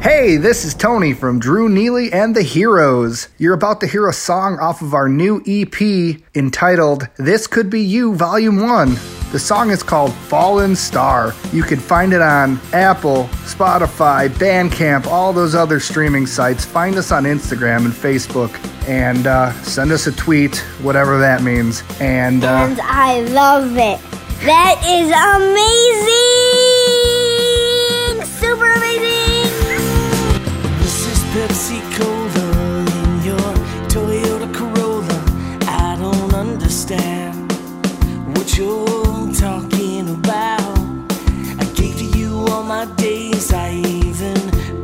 Hey, 0.09 0.37
this 0.37 0.65
is 0.65 0.73
Tony 0.73 1.13
from 1.15 1.41
Drew 1.41 1.69
Neely 1.69 2.13
and 2.13 2.33
the 2.33 2.43
Heroes. 2.43 3.27
You're 3.39 3.55
about 3.55 3.81
to 3.81 3.89
hear 3.89 4.07
a 4.09 4.13
song 4.13 4.57
off 4.61 4.81
of 4.81 4.95
our 4.95 5.09
new 5.09 5.43
EP 5.49 6.21
entitled 6.37 7.09
This 7.17 7.49
Could 7.49 7.69
Be 7.71 7.81
You 7.81 8.15
Volume 8.15 8.63
1. 8.63 8.97
The 9.33 9.41
song 9.41 9.71
is 9.71 9.83
called 9.83 10.13
Fallen 10.15 10.77
Star. 10.77 11.35
You 11.53 11.65
can 11.65 11.81
find 11.81 12.13
it 12.13 12.23
on 12.23 12.61
Apple, 12.73 13.25
Spotify, 13.47 14.29
Bandcamp, 14.29 15.07
all 15.07 15.33
those 15.33 15.57
other 15.57 15.81
streaming 15.81 16.29
sites. 16.29 16.65
Find 16.65 16.95
us 16.95 17.11
on 17.11 17.25
Instagram 17.25 17.85
and 17.85 17.93
Facebook 17.93 18.55
and 18.89 19.27
uh, 19.27 19.51
send 19.65 19.91
us 19.91 20.07
a 20.07 20.13
tweet, 20.13 20.59
whatever 20.83 21.19
that 21.19 21.43
means. 21.43 21.83
And 21.99 22.45
uh, 22.45 22.69
and 22.71 22.81
I 22.81 23.23
love 23.23 23.73
it. 23.73 23.99
That 24.45 24.81
is 24.87 25.11
amazing! 25.11 26.25
Super 28.39 28.73
amazing! 28.73 28.96
Pepsi 31.47 31.81
Cola 31.97 32.47
in 33.03 33.23
your 33.23 33.53
Toyota 33.87 34.53
Corolla. 34.53 35.19
I 35.69 35.97
don't 35.97 36.35
understand 36.35 37.53
what 38.37 38.59
you're 38.59 39.33
talking 39.33 40.09
about. 40.09 40.77
I 41.61 41.65
gave 41.77 41.99
to 41.99 42.05
you 42.19 42.47
all 42.49 42.65
my 42.65 42.87
days, 42.97 43.53
I 43.53 43.75
even 43.75 44.37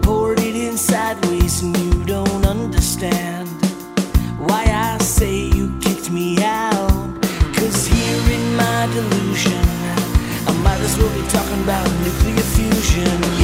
poured 0.02 0.38
it 0.38 0.54
in 0.54 0.76
sideways, 0.76 1.62
and 1.62 1.76
you 1.78 2.04
don't 2.04 2.46
understand 2.46 3.48
why 4.38 4.62
I 4.62 4.98
say 4.98 5.46
you 5.46 5.76
kicked 5.80 6.12
me 6.12 6.44
out. 6.44 6.92
Cause 7.56 7.86
here 7.86 8.24
in 8.38 8.54
my 8.54 8.86
delusion, 8.94 9.64
I 10.46 10.52
might 10.62 10.80
as 10.80 10.96
well 10.96 11.12
be 11.20 11.26
talking 11.28 11.60
about 11.64 11.90
nuclear 12.04 12.46
fusion. 12.54 13.41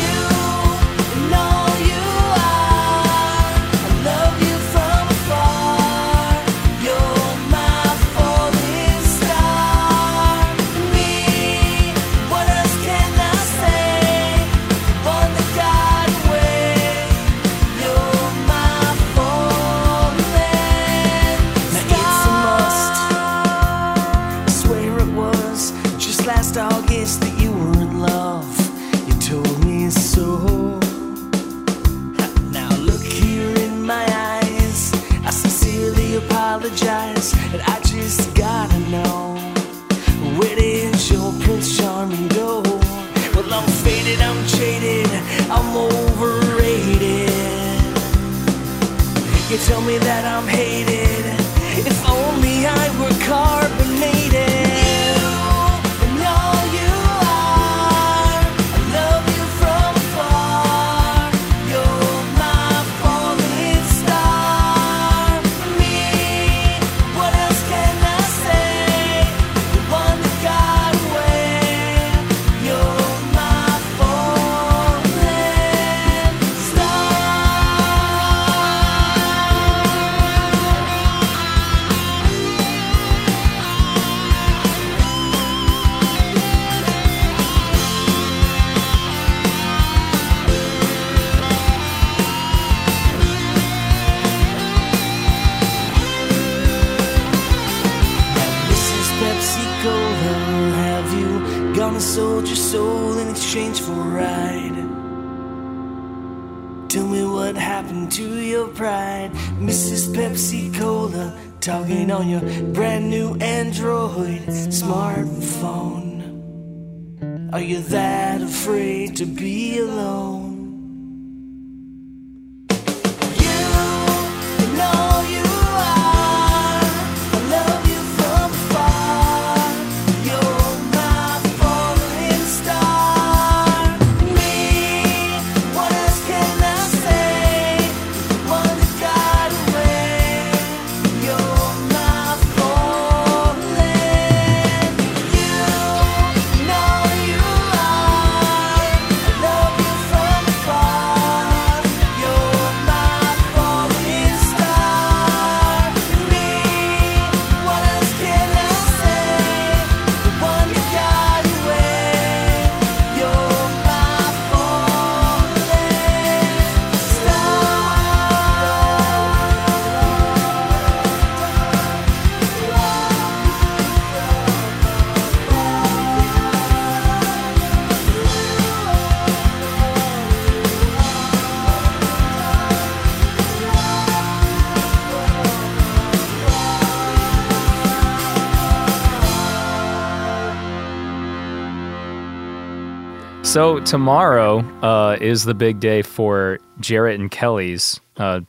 So 193.59 193.81
tomorrow 193.81 194.61
uh, 194.85 195.16
is 195.21 195.44
the 195.44 195.53
big 195.53 195.81
day 195.81 196.03
for 196.03 196.61
Jaret 196.79 197.16
and 197.16 197.29
Kelly's 197.29 197.99
uh, 198.16 198.42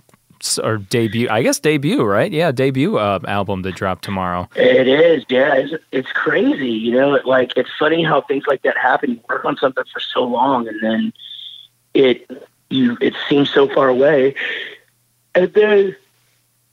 or 0.62 0.78
debut. 0.78 1.28
I 1.32 1.42
guess 1.42 1.58
debut, 1.58 2.04
right? 2.04 2.32
Yeah, 2.32 2.52
debut 2.52 3.00
uh, 3.00 3.18
album 3.28 3.64
to 3.64 3.72
drop 3.72 4.02
tomorrow. 4.02 4.48
It 4.56 4.88
is, 4.88 5.26
yeah. 5.28 5.56
It's, 5.56 5.84
it's 5.92 6.12
crazy, 6.12 6.70
you 6.70 6.92
know. 6.92 7.16
It, 7.16 7.26
like 7.26 7.58
it's 7.58 7.72
funny 7.80 8.04
how 8.04 8.22
things 8.22 8.44
like 8.46 8.62
that 8.62 8.78
happen. 8.78 9.14
You 9.14 9.22
work 9.28 9.46
on 9.46 9.58
something 9.58 9.84
for 9.92 10.00
so 10.00 10.24
long, 10.24 10.68
and 10.68 10.80
then 10.80 11.14
it 11.96 12.30
you 12.70 12.96
it 13.02 13.16
seems 13.28 13.50
so 13.50 13.68
far 13.68 13.88
away, 13.88 14.36
and 15.34 15.52
then 15.56 15.96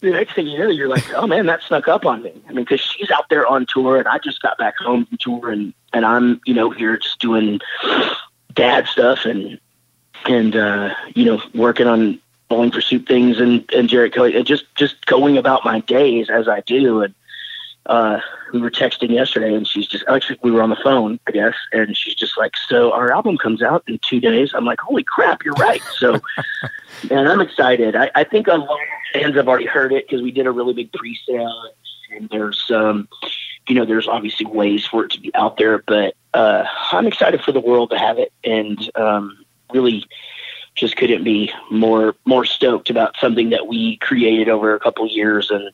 the 0.01 0.11
next 0.11 0.35
thing 0.35 0.47
you 0.47 0.59
know, 0.59 0.69
you're 0.69 0.89
like, 0.89 1.11
oh 1.15 1.27
man, 1.27 1.47
that 1.47 1.63
snuck 1.63 1.89
up 1.89 2.05
on 2.05 2.23
me. 2.23 2.33
I 2.51 2.53
mean, 2.53 2.65
because 2.67 2.81
she's 2.81 3.11
out 3.11 3.31
there 3.31 3.47
on 3.47 3.65
tour, 3.67 3.97
and 3.97 4.07
I 4.07 4.19
just 4.19 4.43
got 4.43 4.59
back 4.59 4.77
home 4.77 5.07
from 5.07 5.17
tour, 5.19 5.51
and 5.51 5.73
and 5.97 6.05
I'm 6.05 6.41
you 6.45 6.53
know 6.53 6.71
here 6.71 6.99
just 6.99 7.19
doing 7.19 7.59
dad 8.53 8.87
stuff 8.87 9.25
and 9.25 9.59
and 10.27 10.55
uh, 10.55 10.95
you 11.15 11.25
know 11.25 11.43
working 11.55 11.87
on 11.87 12.21
bowling 12.49 12.71
for 12.71 12.83
soup 12.83 13.09
things 13.09 13.41
and 13.41 13.65
and 13.73 13.89
Jaret 13.89 14.13
Kelly, 14.13 14.37
and 14.37 14.47
just 14.47 14.67
just 14.77 15.07
going 15.07 15.39
about 15.39 15.65
my 15.65 15.81
days 15.81 16.29
as 16.29 16.49
I 16.49 16.61
do, 16.61 17.01
and 17.01 17.15
uh, 17.87 18.21
we 18.53 18.61
were 18.61 18.71
texting 18.71 19.11
yesterday, 19.11 19.55
and 19.55 19.67
she's 19.67 19.87
just 19.87 20.05
actually 20.07 20.39
we 20.43 20.51
were 20.51 20.63
on 20.63 20.69
the 20.71 20.77
phone, 20.77 21.19
I 21.27 21.31
guess, 21.31 21.55
and 21.73 21.97
she's 21.97 22.15
just 22.15 22.37
like, 22.37 22.53
"So 22.69 22.93
our 22.93 23.11
album 23.11 23.39
comes 23.39 23.63
out 23.63 23.83
in 23.89 23.99
two 24.07 24.21
days." 24.21 24.53
I'm 24.55 24.67
like, 24.67 24.81
"Holy 24.81 25.03
crap, 25.03 25.45
you're 25.45 25.55
right!" 25.55 25.83
So, 25.97 26.21
and 27.11 27.27
I'm 27.27 27.41
excited. 27.41 27.97
I, 27.97 28.11
I 28.15 28.25
think 28.25 28.49
a 28.49 28.55
lot 28.55 28.69
of 28.71 29.21
fans 29.21 29.37
have 29.37 29.49
already 29.49 29.67
heard 29.67 29.95
it 29.95 30.07
because 30.07 30.23
we 30.23 30.31
did 30.31 30.47
a 30.47 30.51
really 30.51 30.75
big 30.75 30.93
pre-sale, 30.93 31.71
and 32.15 32.29
there's 32.29 32.71
um, 32.71 33.09
you 33.69 33.75
know, 33.75 33.85
there's 33.85 34.09
obviously 34.09 34.47
ways 34.47 34.87
for 34.87 35.05
it 35.05 35.11
to 35.13 35.21
be 35.21 35.35
out 35.35 35.57
there, 35.57 35.83
but 35.87 36.15
uh, 36.35 36.65
I'm 36.93 37.07
excited 37.07 37.43
for 37.43 37.53
the 37.53 37.61
world 37.61 37.91
to 37.91 37.99
have 37.99 38.19
it, 38.19 38.33
and 38.45 38.91
um, 38.97 39.45
really 39.73 40.05
just 40.75 40.97
couldn't 40.97 41.25
be 41.25 41.51
more 41.71 42.15
more 42.27 42.45
stoked 42.45 42.91
about 42.91 43.17
something 43.19 43.51
that 43.51 43.67
we 43.67 43.97
created 43.97 44.49
over 44.49 44.75
a 44.75 44.81
couple 44.81 45.07
years 45.09 45.51
and 45.51 45.71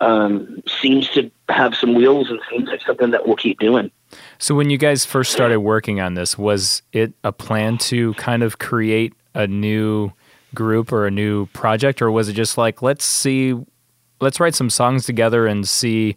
um, 0.00 0.62
seems 0.80 1.08
to 1.10 1.30
have 1.48 1.74
some 1.74 1.94
wheels 1.94 2.30
and 2.30 2.38
seems 2.50 2.68
like 2.68 2.82
something 2.82 3.10
that 3.10 3.26
we'll 3.26 3.36
keep 3.36 3.58
doing. 3.58 3.90
So 4.38 4.54
when 4.54 4.70
you 4.70 4.78
guys 4.78 5.04
first 5.04 5.32
started 5.32 5.60
working 5.60 6.00
on 6.00 6.14
this, 6.14 6.36
was 6.38 6.82
it 6.92 7.12
a 7.24 7.32
plan 7.32 7.78
to 7.78 8.14
kind 8.14 8.42
of 8.42 8.58
create 8.58 9.14
a 9.34 9.46
new 9.46 10.12
group 10.54 10.92
or 10.92 11.06
a 11.06 11.10
new 11.10 11.46
project, 11.46 12.00
or 12.00 12.10
was 12.10 12.28
it 12.28 12.34
just 12.34 12.56
like 12.56 12.82
let's 12.82 13.04
see, 13.04 13.54
let's 14.20 14.38
write 14.38 14.54
some 14.54 14.70
songs 14.70 15.06
together 15.06 15.46
and 15.46 15.66
see, 15.66 16.16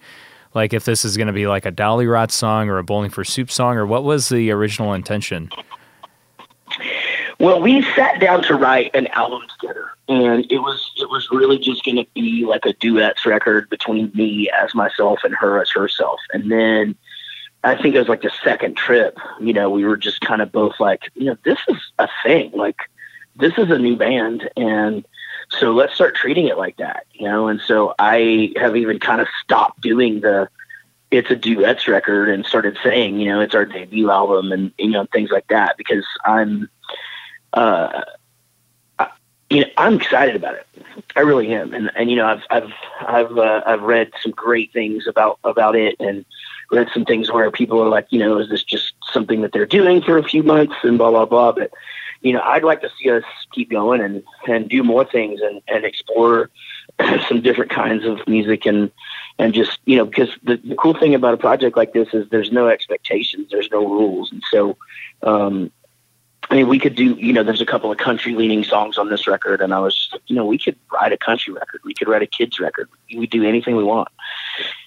like 0.54 0.74
if 0.74 0.86
this 0.86 1.06
is 1.06 1.18
going 1.18 1.28
to 1.28 1.34
be 1.34 1.48
like 1.48 1.66
a 1.66 1.72
Dollyrots 1.72 2.32
song 2.32 2.70
or 2.70 2.78
a 2.78 2.84
Bowling 2.84 3.10
for 3.10 3.24
Soup 3.24 3.52
song, 3.52 3.78
or 3.78 3.86
what 3.86 4.04
was 4.04 4.30
the 4.30 4.52
original 4.52 4.94
intention? 4.94 5.50
Well, 7.40 7.62
we 7.62 7.82
sat 7.96 8.20
down 8.20 8.44
to 8.44 8.56
write 8.56 8.92
an 8.94 9.08
album 9.08 9.42
together, 9.60 9.92
and 10.10 10.46
it 10.52 10.60
was 10.60 10.92
it 10.98 11.10
was 11.10 11.30
really 11.32 11.58
just 11.58 11.86
going 11.86 11.96
to 11.96 12.06
be 12.14 12.46
like 12.46 12.66
a 12.66 12.74
duets 12.74 13.26
record 13.26 13.70
between 13.70 14.12
me 14.14 14.50
as 14.50 14.76
myself 14.76 15.20
and 15.24 15.34
her 15.36 15.62
as 15.62 15.72
herself. 15.72 16.20
And 16.34 16.52
then 16.52 16.96
I 17.64 17.76
think 17.76 17.96
it 17.96 18.00
was 18.00 18.10
like 18.10 18.24
the 18.24 18.32
second 18.44 18.76
trip. 18.76 19.18
You 19.40 19.54
know, 19.54 19.70
we 19.70 19.86
were 19.86 19.98
just 19.98 20.20
kind 20.22 20.42
of 20.42 20.52
both 20.52 20.80
like, 20.80 21.04
you 21.16 21.26
know, 21.26 21.38
this 21.46 21.60
is 21.70 21.78
a 21.98 22.10
thing. 22.24 22.52
Like, 22.54 22.78
this 23.38 23.54
is 23.58 23.70
a 23.70 23.80
new 23.80 23.96
band, 23.96 24.50
and 24.58 25.06
so 25.50 25.72
let's 25.72 25.94
start 25.94 26.16
treating 26.16 26.48
it 26.48 26.58
like 26.58 26.78
that. 26.78 27.06
You 27.14 27.28
know, 27.28 27.48
and 27.48 27.60
so 27.62 27.94
I 28.00 28.54
have 28.58 28.76
even 28.76 29.00
kind 29.00 29.22
of 29.22 29.28
stopped 29.44 29.82
doing 29.82 30.22
the 30.22 30.50
it's 31.12 31.32
a 31.32 31.36
duets 31.36 31.88
record 31.88 32.30
and 32.30 32.46
started 32.46 32.78
saying, 32.84 33.20
you 33.20 33.30
know, 33.30 33.40
it's 33.42 33.56
our 33.56 33.66
debut 33.66 34.12
album 34.12 34.52
and 34.52 34.72
you 34.78 34.92
know 34.92 35.06
things 35.12 35.32
like 35.32 35.48
that 35.48 35.76
because 35.78 36.06
I'm 36.24 36.70
uh, 37.54 38.04
I, 39.00 39.10
you 39.50 39.62
know, 39.62 39.70
I'm 39.78 39.96
excited 39.96 40.36
about 40.36 40.56
it. 40.56 40.68
I 41.16 41.22
really 41.22 41.52
am, 41.54 41.74
and 41.74 41.92
and 41.96 42.10
you 42.10 42.16
know, 42.16 42.28
I've 42.28 42.44
I've 42.50 42.74
I've 43.08 43.38
uh, 43.38 43.62
I've 43.66 43.82
read 43.82 44.12
some 44.22 44.32
great 44.34 44.72
things 44.72 45.08
about 45.08 45.40
about 45.44 45.76
it, 45.76 45.96
and 46.00 46.26
read 46.72 46.90
some 46.94 47.06
things 47.06 47.32
where 47.32 47.50
people 47.50 47.82
are 47.82 47.90
like, 47.90 48.08
you 48.12 48.20
know, 48.20 48.38
is 48.38 48.50
this 48.50 48.64
just 48.64 48.94
something 49.12 49.42
that 49.42 49.52
they're 49.52 49.66
doing 49.66 50.02
for 50.02 50.18
a 50.18 50.24
few 50.24 50.44
months 50.44 50.76
and 50.84 50.98
blah 51.00 51.10
blah 51.10 51.26
blah. 51.26 51.52
But 51.54 51.72
you 52.22 52.34
know, 52.34 52.42
I'd 52.42 52.64
like 52.64 52.82
to 52.82 52.90
see 53.00 53.10
us 53.10 53.24
keep 53.52 53.70
going 53.70 54.02
and 54.02 54.24
and 54.48 54.70
do 54.70 54.84
more 54.84 55.06
things 55.06 55.42
and 55.42 55.62
and 55.68 55.86
explore 55.86 56.50
some 57.28 57.42
different 57.42 57.72
kinds 57.72 58.06
of 58.06 58.20
music 58.28 58.66
and 58.66 58.92
and 59.38 59.54
just 59.54 59.80
you 59.86 59.98
know 59.98 60.06
because 60.06 60.30
the, 60.44 60.58
the 60.58 60.76
cool 60.76 60.94
thing 60.94 61.16
about 61.16 61.34
a 61.34 61.38
project 61.38 61.78
like 61.78 61.94
this 61.94 62.10
is 62.14 62.28
there's 62.30 62.52
no 62.52 62.68
expectations 62.68 63.48
there's 63.52 63.70
no 63.72 63.88
rules. 63.88 64.32
And 64.32 64.44
so 64.52 64.78
um 65.24 65.72
I 66.52 66.56
mean, 66.56 66.68
we 66.68 66.80
could 66.80 66.96
do, 66.96 67.14
you 67.14 67.32
know, 67.32 67.44
there's 67.44 67.62
a 67.62 67.66
couple 67.66 67.92
of 67.92 68.00
country 68.00 68.34
leaning 68.34 68.64
songs 68.64 68.98
on 68.98 69.10
this 69.10 69.28
record, 69.28 69.62
and 69.62 69.72
I 69.72 69.80
was, 69.80 70.10
you 70.26 70.36
know, 70.36 70.46
we 70.46 70.58
could 70.58 70.78
write 70.92 71.14
a 71.14 71.18
country 71.18 71.54
record, 71.54 71.82
we 71.84 71.94
could 71.94 72.08
write 72.08 72.24
a 72.24 72.28
kids 72.28 72.60
record, 72.60 72.90
we 73.16 73.28
do 73.28 73.44
anything 73.44 73.76
we 73.76 73.84
want, 73.84 74.08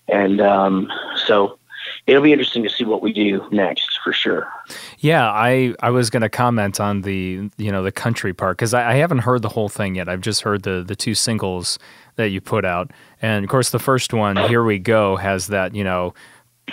and 0.09 0.41
um, 0.41 0.91
so 1.25 1.61
it'll 2.07 2.23
be 2.23 2.33
interesting 2.33 2.63
to 2.63 2.71
see 2.71 2.85
what 2.85 3.03
we 3.03 3.13
do 3.13 3.47
next 3.51 3.99
for 4.03 4.13
sure. 4.13 4.51
Yeah, 4.99 5.31
I 5.31 5.75
I 5.81 5.91
was 5.91 6.11
going 6.11 6.23
to 6.23 6.29
comment 6.29 6.81
on 6.81 7.03
the 7.03 7.51
you 7.57 7.73
know 7.73 7.83
the 7.83 7.93
country 7.93 8.33
part 8.33 8.57
because 8.57 8.75
I, 8.75 8.93
I 8.93 8.95
haven't 8.95 9.19
heard 9.19 9.43
the 9.43 9.49
whole 9.49 9.69
thing 9.69 9.95
yet. 9.95 10.09
I've 10.09 10.21
just 10.21 10.43
heard 10.43 10.63
the 10.63 10.83
the 10.87 10.97
two 10.97 11.15
singles 11.15 11.79
that 12.17 12.29
you 12.29 12.41
put 12.41 12.65
out, 12.65 12.91
and 13.21 13.45
of 13.45 13.51
course 13.51 13.71
the 13.71 13.79
first 13.79 14.13
one, 14.13 14.37
"Here 14.37 14.63
We 14.63 14.79
Go," 14.79 15.17
has 15.17 15.49
that 15.49 15.75
you 15.75 15.85
know 15.85 16.15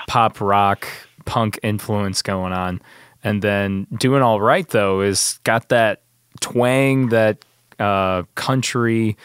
pop 0.07 0.41
rock 0.41 0.87
punk 1.25 1.59
influence 1.63 2.21
going 2.21 2.53
on, 2.53 2.81
and 3.23 3.41
then 3.41 3.87
"Doing 3.97 4.21
All 4.21 4.41
Right" 4.41 4.67
though 4.67 5.01
is 5.01 5.39
got 5.43 5.69
that 5.69 6.01
twang, 6.41 7.09
that 7.09 7.43
uh, 7.79 8.23
country, 8.35 9.17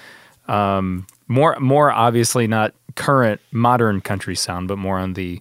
um, 0.49 1.07
more 1.29 1.59
more 1.59 1.90
obviously 1.90 2.47
not 2.47 2.75
current 2.95 3.40
modern 3.51 4.01
country 4.01 4.37
sound, 4.37 4.69
but 4.69 4.79
more 4.79 4.99
on 4.99 5.14
the 5.14 5.40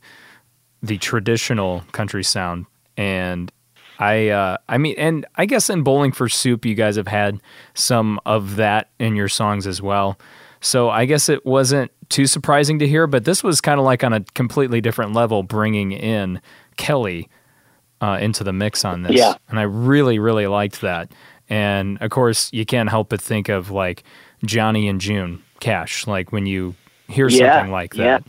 the 0.84 0.98
traditional 1.00 1.82
country 1.94 2.24
sound. 2.24 2.68
And 2.98 3.52
I, 4.00 4.30
uh, 4.30 4.58
I 4.70 4.78
mean, 4.78 4.96
and 4.98 5.26
I 5.36 5.46
guess 5.46 5.70
in 5.70 5.82
Bowling 5.82 6.12
for 6.12 6.28
Soup, 6.30 6.64
you 6.66 6.76
guys 6.76 6.98
have 6.98 7.08
had 7.08 7.42
some 7.74 8.20
of 8.26 8.58
that 8.58 8.90
in 9.00 9.16
your 9.16 9.30
songs 9.30 9.66
as 9.66 9.82
well. 9.82 10.20
So 10.62 10.90
I 10.90 11.06
guess 11.06 11.30
it 11.30 11.46
wasn't 11.46 11.92
too 12.10 12.26
surprising 12.28 12.80
to 12.80 12.88
hear, 12.88 13.08
but 13.08 13.26
this 13.26 13.44
was 13.44 13.62
kind 13.62 13.80
of 13.80 13.86
like 13.86 14.04
on 14.04 14.14
a 14.14 14.22
completely 14.34 14.82
different 14.82 15.14
level, 15.14 15.42
bringing 15.44 15.92
in 15.92 16.42
Kelly 16.78 17.30
uh, 18.02 18.18
into 18.22 18.44
the 18.44 18.54
mix 18.54 18.84
on 18.86 19.04
this. 19.04 19.14
Yeah. 19.14 19.36
And 19.50 19.60
I 19.60 19.64
really, 19.64 20.20
really 20.20 20.48
liked 20.48 20.82
that. 20.82 21.12
And 21.50 21.98
of 22.02 22.12
course, 22.12 22.50
you 22.54 22.66
can't 22.66 22.90
help 22.90 23.10
but 23.10 23.22
think 23.22 23.50
of 23.50 23.72
like 23.72 24.04
Johnny 24.46 24.88
and 24.88 25.00
June 25.00 25.44
Cash, 25.60 26.08
like 26.08 26.32
when 26.32 26.46
you 26.46 26.76
hear 27.08 27.28
Yeah, 27.30 27.56
something 27.58 27.72
like 27.72 27.94
that. 27.96 28.24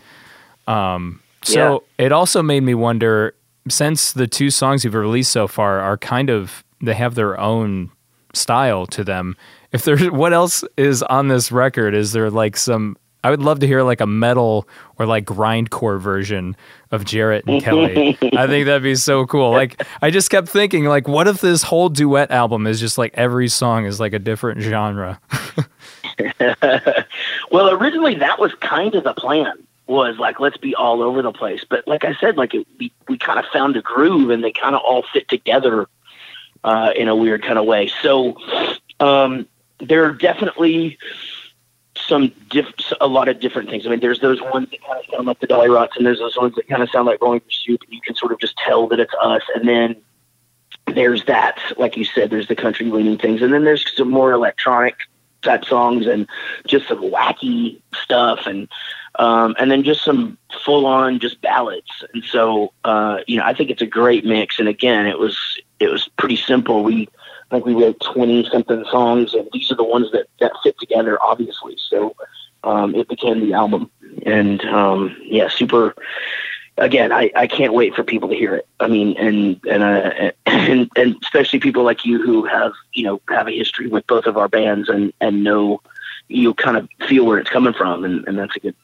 yeah. 0.68 0.94
Um, 0.94 1.20
so 1.44 1.84
it 1.98 2.12
also 2.12 2.42
made 2.42 2.62
me 2.62 2.74
wonder 2.74 3.34
since 3.68 4.12
the 4.12 4.26
two 4.26 4.50
songs 4.50 4.84
you've 4.84 4.94
released 4.94 5.32
so 5.32 5.46
far 5.46 5.80
are 5.80 5.96
kind 5.96 6.30
of 6.30 6.64
they 6.80 6.94
have 6.94 7.14
their 7.14 7.38
own 7.38 7.90
style 8.32 8.86
to 8.86 9.04
them. 9.04 9.36
If 9.72 9.84
there's 9.84 10.10
what 10.10 10.32
else 10.32 10.64
is 10.76 11.02
on 11.02 11.28
this 11.28 11.52
record, 11.52 11.94
is 11.94 12.12
there 12.12 12.30
like 12.30 12.56
some 12.56 12.96
I 13.24 13.30
would 13.30 13.42
love 13.42 13.60
to 13.60 13.66
hear 13.66 13.82
like 13.82 14.02
a 14.02 14.06
metal 14.06 14.68
or 14.98 15.06
like 15.06 15.24
grindcore 15.24 15.98
version 15.98 16.54
of 16.90 17.04
Jaret 17.04 17.44
and 17.46 17.62
Kelly. 17.62 18.18
I 18.36 18.46
think 18.46 18.66
that'd 18.66 18.82
be 18.82 18.96
so 18.96 19.24
cool. 19.24 19.50
Like 19.50 19.82
I 20.02 20.10
just 20.10 20.28
kept 20.28 20.46
thinking 20.46 20.84
like 20.84 21.08
what 21.08 21.26
if 21.26 21.40
this 21.40 21.62
whole 21.62 21.88
duet 21.88 22.30
album 22.30 22.66
is 22.66 22.78
just 22.78 22.98
like 22.98 23.14
every 23.14 23.48
song 23.48 23.86
is 23.86 23.98
like 23.98 24.12
a 24.12 24.18
different 24.18 24.60
genre? 24.60 25.18
well, 27.50 27.70
originally 27.70 28.14
that 28.16 28.38
was 28.38 28.52
kind 28.60 28.94
of 28.94 29.04
the 29.04 29.14
plan. 29.14 29.66
Was 29.86 30.16
like 30.16 30.40
let's 30.40 30.56
be 30.56 30.74
all 30.74 31.02
over 31.02 31.20
the 31.20 31.32
place, 31.32 31.62
but 31.68 31.86
like 31.86 32.06
I 32.06 32.14
said, 32.14 32.38
like 32.38 32.54
it, 32.54 32.66
we 32.78 32.90
we 33.06 33.18
kind 33.18 33.38
of 33.38 33.44
found 33.52 33.76
a 33.76 33.82
groove, 33.82 34.30
and 34.30 34.42
they 34.42 34.50
kind 34.50 34.74
of 34.74 34.80
all 34.80 35.04
fit 35.12 35.28
together 35.28 35.88
uh, 36.64 36.92
in 36.96 37.08
a 37.08 37.14
weird 37.14 37.42
kind 37.42 37.58
of 37.58 37.66
way. 37.66 37.92
So 38.00 38.38
um, 38.98 39.46
there 39.80 40.06
are 40.06 40.12
definitely 40.12 40.98
some 41.96 42.32
diff- 42.50 42.92
a 43.00 43.06
lot 43.06 43.28
of 43.28 43.40
different 43.40 43.68
things. 43.68 43.86
I 43.86 43.90
mean, 43.90 44.00
there's 44.00 44.20
those 44.20 44.40
ones 44.40 44.70
that 44.70 44.82
kind 44.82 45.00
of 45.00 45.04
sound 45.12 45.26
like 45.26 45.40
the 45.40 45.46
Dollyrots, 45.46 45.96
and 45.96 46.06
there's 46.06 46.18
those 46.18 46.36
ones 46.36 46.54
that 46.56 46.66
kind 46.68 46.82
of 46.82 46.90
sound 46.90 47.06
like 47.06 47.20
Bowling 47.20 47.40
for 47.40 47.50
Soup, 47.50 47.80
and 47.82 47.92
you 47.92 48.00
can 48.00 48.14
sort 48.14 48.32
of 48.32 48.40
just 48.40 48.56
tell 48.56 48.86
that 48.88 49.00
it's 49.00 49.14
us. 49.22 49.42
And 49.54 49.68
then 49.68 49.96
there's 50.86 51.24
that, 51.26 51.58
like 51.76 51.96
you 51.96 52.04
said, 52.04 52.30
there's 52.30 52.48
the 52.48 52.56
country 52.56 52.86
leaning 52.86 53.18
things, 53.18 53.42
and 53.42 53.52
then 53.52 53.64
there's 53.64 53.84
some 53.96 54.10
more 54.10 54.32
electronic 54.32 54.96
songs 55.64 56.06
and 56.06 56.28
just 56.66 56.88
some 56.88 57.02
wacky 57.10 57.80
stuff, 58.02 58.46
and 58.46 58.68
um, 59.16 59.54
and 59.58 59.70
then 59.70 59.84
just 59.84 60.04
some 60.04 60.38
full 60.64 60.86
on 60.86 61.20
just 61.20 61.40
ballads. 61.40 61.90
And 62.12 62.24
so, 62.24 62.72
uh, 62.84 63.18
you 63.26 63.38
know, 63.38 63.44
I 63.44 63.54
think 63.54 63.70
it's 63.70 63.82
a 63.82 63.86
great 63.86 64.24
mix. 64.24 64.58
And 64.58 64.68
again, 64.68 65.06
it 65.06 65.18
was 65.18 65.38
it 65.80 65.88
was 65.88 66.08
pretty 66.16 66.36
simple. 66.36 66.82
We 66.82 67.08
I 67.50 67.56
think 67.56 67.66
we 67.66 67.74
wrote 67.74 68.00
twenty 68.00 68.48
something 68.50 68.84
songs, 68.90 69.34
and 69.34 69.48
these 69.52 69.70
are 69.70 69.76
the 69.76 69.84
ones 69.84 70.10
that 70.12 70.26
that 70.40 70.52
fit 70.62 70.78
together, 70.78 71.22
obviously. 71.22 71.76
So 71.88 72.16
um, 72.64 72.94
it 72.94 73.08
became 73.08 73.40
the 73.40 73.52
album, 73.52 73.90
and 74.26 74.60
um, 74.64 75.16
yeah, 75.22 75.48
super. 75.48 75.94
Again, 76.76 77.12
I, 77.12 77.30
I 77.36 77.46
can't 77.46 77.72
wait 77.72 77.94
for 77.94 78.02
people 78.02 78.28
to 78.28 78.34
hear 78.34 78.54
it. 78.56 78.66
I 78.80 78.88
mean, 78.88 79.16
and 79.16 79.60
and, 79.70 79.82
uh, 79.82 80.32
and 80.46 80.90
and 80.96 81.16
especially 81.22 81.60
people 81.60 81.84
like 81.84 82.04
you 82.04 82.20
who 82.20 82.44
have 82.44 82.72
you 82.92 83.04
know 83.04 83.20
have 83.28 83.46
a 83.46 83.52
history 83.52 83.86
with 83.86 84.06
both 84.06 84.26
of 84.26 84.36
our 84.36 84.48
bands 84.48 84.88
and 84.88 85.12
and 85.20 85.44
know 85.44 85.80
you 86.28 86.54
kind 86.54 86.76
of 86.76 86.88
feel 87.08 87.26
where 87.26 87.38
it's 87.38 87.50
coming 87.50 87.74
from, 87.74 88.04
and, 88.04 88.26
and 88.26 88.38
that's 88.38 88.56
a 88.56 88.60
good 88.60 88.74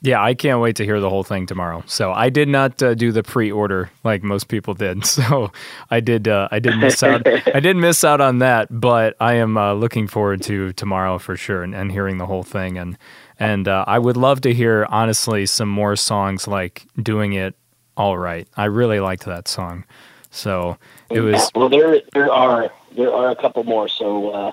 Yeah, 0.00 0.22
I 0.22 0.34
can't 0.34 0.60
wait 0.60 0.76
to 0.76 0.84
hear 0.84 1.00
the 1.00 1.10
whole 1.10 1.24
thing 1.24 1.46
tomorrow. 1.46 1.82
So 1.86 2.12
I 2.12 2.30
did 2.30 2.48
not 2.48 2.82
uh, 2.82 2.94
do 2.94 3.12
the 3.12 3.22
pre-order 3.22 3.90
like 4.02 4.22
most 4.22 4.48
people 4.48 4.74
did. 4.74 5.04
So 5.14 5.50
I 5.90 6.00
did. 6.00 6.28
Uh, 6.28 6.48
I 6.50 6.58
did 6.58 6.76
miss 6.78 7.02
out. 7.02 7.26
I 7.54 7.60
did 7.60 7.76
miss 7.76 8.04
out 8.04 8.20
on 8.20 8.38
that, 8.38 8.68
but 8.70 9.16
I 9.20 9.34
am 9.34 9.56
uh, 9.56 9.74
looking 9.74 10.06
forward 10.06 10.42
to 10.42 10.72
tomorrow 10.72 11.18
for 11.18 11.36
sure 11.36 11.62
and, 11.62 11.74
and 11.74 11.90
hearing 11.92 12.18
the 12.18 12.26
whole 12.26 12.44
thing. 12.44 12.78
And 12.78 12.96
and 13.38 13.68
uh, 13.68 13.84
I 13.86 13.98
would 13.98 14.16
love 14.16 14.40
to 14.42 14.54
hear 14.54 14.86
honestly 14.90 15.46
some 15.46 15.68
more 15.68 15.96
songs 15.96 16.46
like 16.46 16.86
"Doing 17.02 17.32
It 17.32 17.54
All 17.96 18.18
Right." 18.18 18.48
I 18.56 18.66
really 18.66 19.00
liked 19.00 19.24
that 19.24 19.48
song. 19.48 19.84
So 20.30 20.76
it 21.10 21.20
was. 21.20 21.50
well. 21.54 21.68
There 21.68 22.00
there 22.12 22.32
are 22.32 22.70
there 22.96 23.12
are 23.12 23.30
a 23.30 23.36
couple 23.36 23.64
more. 23.64 23.88
So 23.88 24.30
uh, 24.30 24.52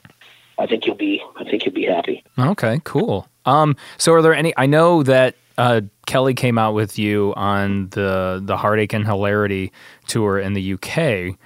I 0.58 0.68
think 0.68 0.86
you'll 0.86 0.96
be 0.96 1.22
I 1.38 1.44
think 1.44 1.66
you'll 1.66 1.74
be 1.74 1.86
happy. 1.86 2.24
Okay, 2.38 2.82
cool. 2.84 3.28
Um, 3.46 3.76
so 3.98 4.14
are 4.14 4.22
there 4.22 4.36
any? 4.36 4.54
I 4.58 4.66
know 4.66 5.04
that 5.04 5.36
uh, 5.58 5.82
Kelly 6.06 6.34
came 6.34 6.58
out 6.58 6.74
with 6.74 6.98
you 6.98 7.34
on 7.36 7.90
the 7.90 8.42
the 8.44 8.58
Heartache 8.58 8.94
and 8.94 9.06
Hilarity 9.06 9.72
tour 10.08 10.40
in 10.40 10.54
the 10.54 10.74
UK. 10.74 11.38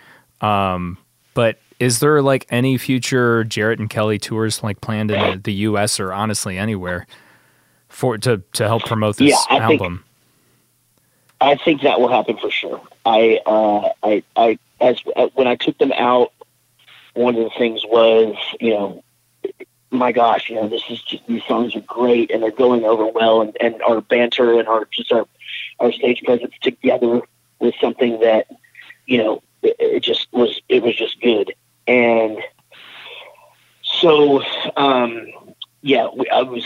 Um, 0.45 0.97
but 1.33 1.59
is 1.79 1.99
there 1.99 2.21
like 2.21 2.45
any 2.49 2.77
future 2.77 3.43
Jaret 3.45 3.79
and 3.79 3.89
Kelly 3.89 4.17
tours 4.17 4.63
like 4.63 4.81
planned 4.81 5.11
in 5.11 5.19
the, 5.19 5.37
the 5.37 5.53
US 5.53 5.99
or 5.99 6.13
honestly 6.13 6.57
anywhere 6.57 7.05
for 7.95 8.17
to 8.17 8.41
to 8.53 8.67
help 8.67 8.83
promote 8.83 9.17
this 9.17 9.29
Yeah, 9.31 9.37
I 9.57 9.67
think- 9.67 9.81
album? 9.81 10.03
I 11.41 11.55
think 11.55 11.81
that 11.81 11.99
will 11.99 12.07
happen 12.07 12.37
for 12.37 12.49
sure. 12.49 12.81
I, 13.05 13.39
uh, 13.45 13.89
I, 14.01 14.23
I, 14.37 14.57
as 14.79 15.01
uh, 15.17 15.27
when 15.35 15.47
I 15.47 15.55
took 15.55 15.77
them 15.77 15.91
out, 15.91 16.31
one 17.13 17.35
of 17.35 17.43
the 17.43 17.49
things 17.57 17.83
was, 17.85 18.35
you 18.61 18.71
know, 18.71 19.03
my 19.91 20.13
gosh, 20.13 20.49
you 20.49 20.55
know, 20.55 20.69
this 20.69 20.83
is 20.89 21.01
just, 21.03 21.27
these 21.27 21.43
songs 21.43 21.75
are 21.75 21.81
great 21.81 22.31
and 22.31 22.41
they're 22.41 22.51
going 22.51 22.85
over 22.85 23.05
well, 23.05 23.41
and, 23.41 23.55
and 23.59 23.81
our 23.83 23.99
banter 23.99 24.57
and 24.57 24.67
our 24.67 24.85
just 24.91 25.11
our 25.11 25.25
our 25.81 25.91
stage 25.91 26.23
presence 26.23 26.53
together 26.61 27.21
was 27.59 27.73
something 27.81 28.19
that, 28.21 28.47
you 29.05 29.17
know, 29.17 29.43
it, 29.61 29.75
it 29.77 29.99
just 30.03 30.27
was 30.31 30.61
it 30.69 30.81
was 30.83 30.95
just 30.95 31.19
good, 31.21 31.53
and 31.85 32.39
so, 33.83 34.41
um, 34.77 35.27
yeah, 35.81 36.07
we, 36.15 36.27
I 36.29 36.41
was. 36.41 36.65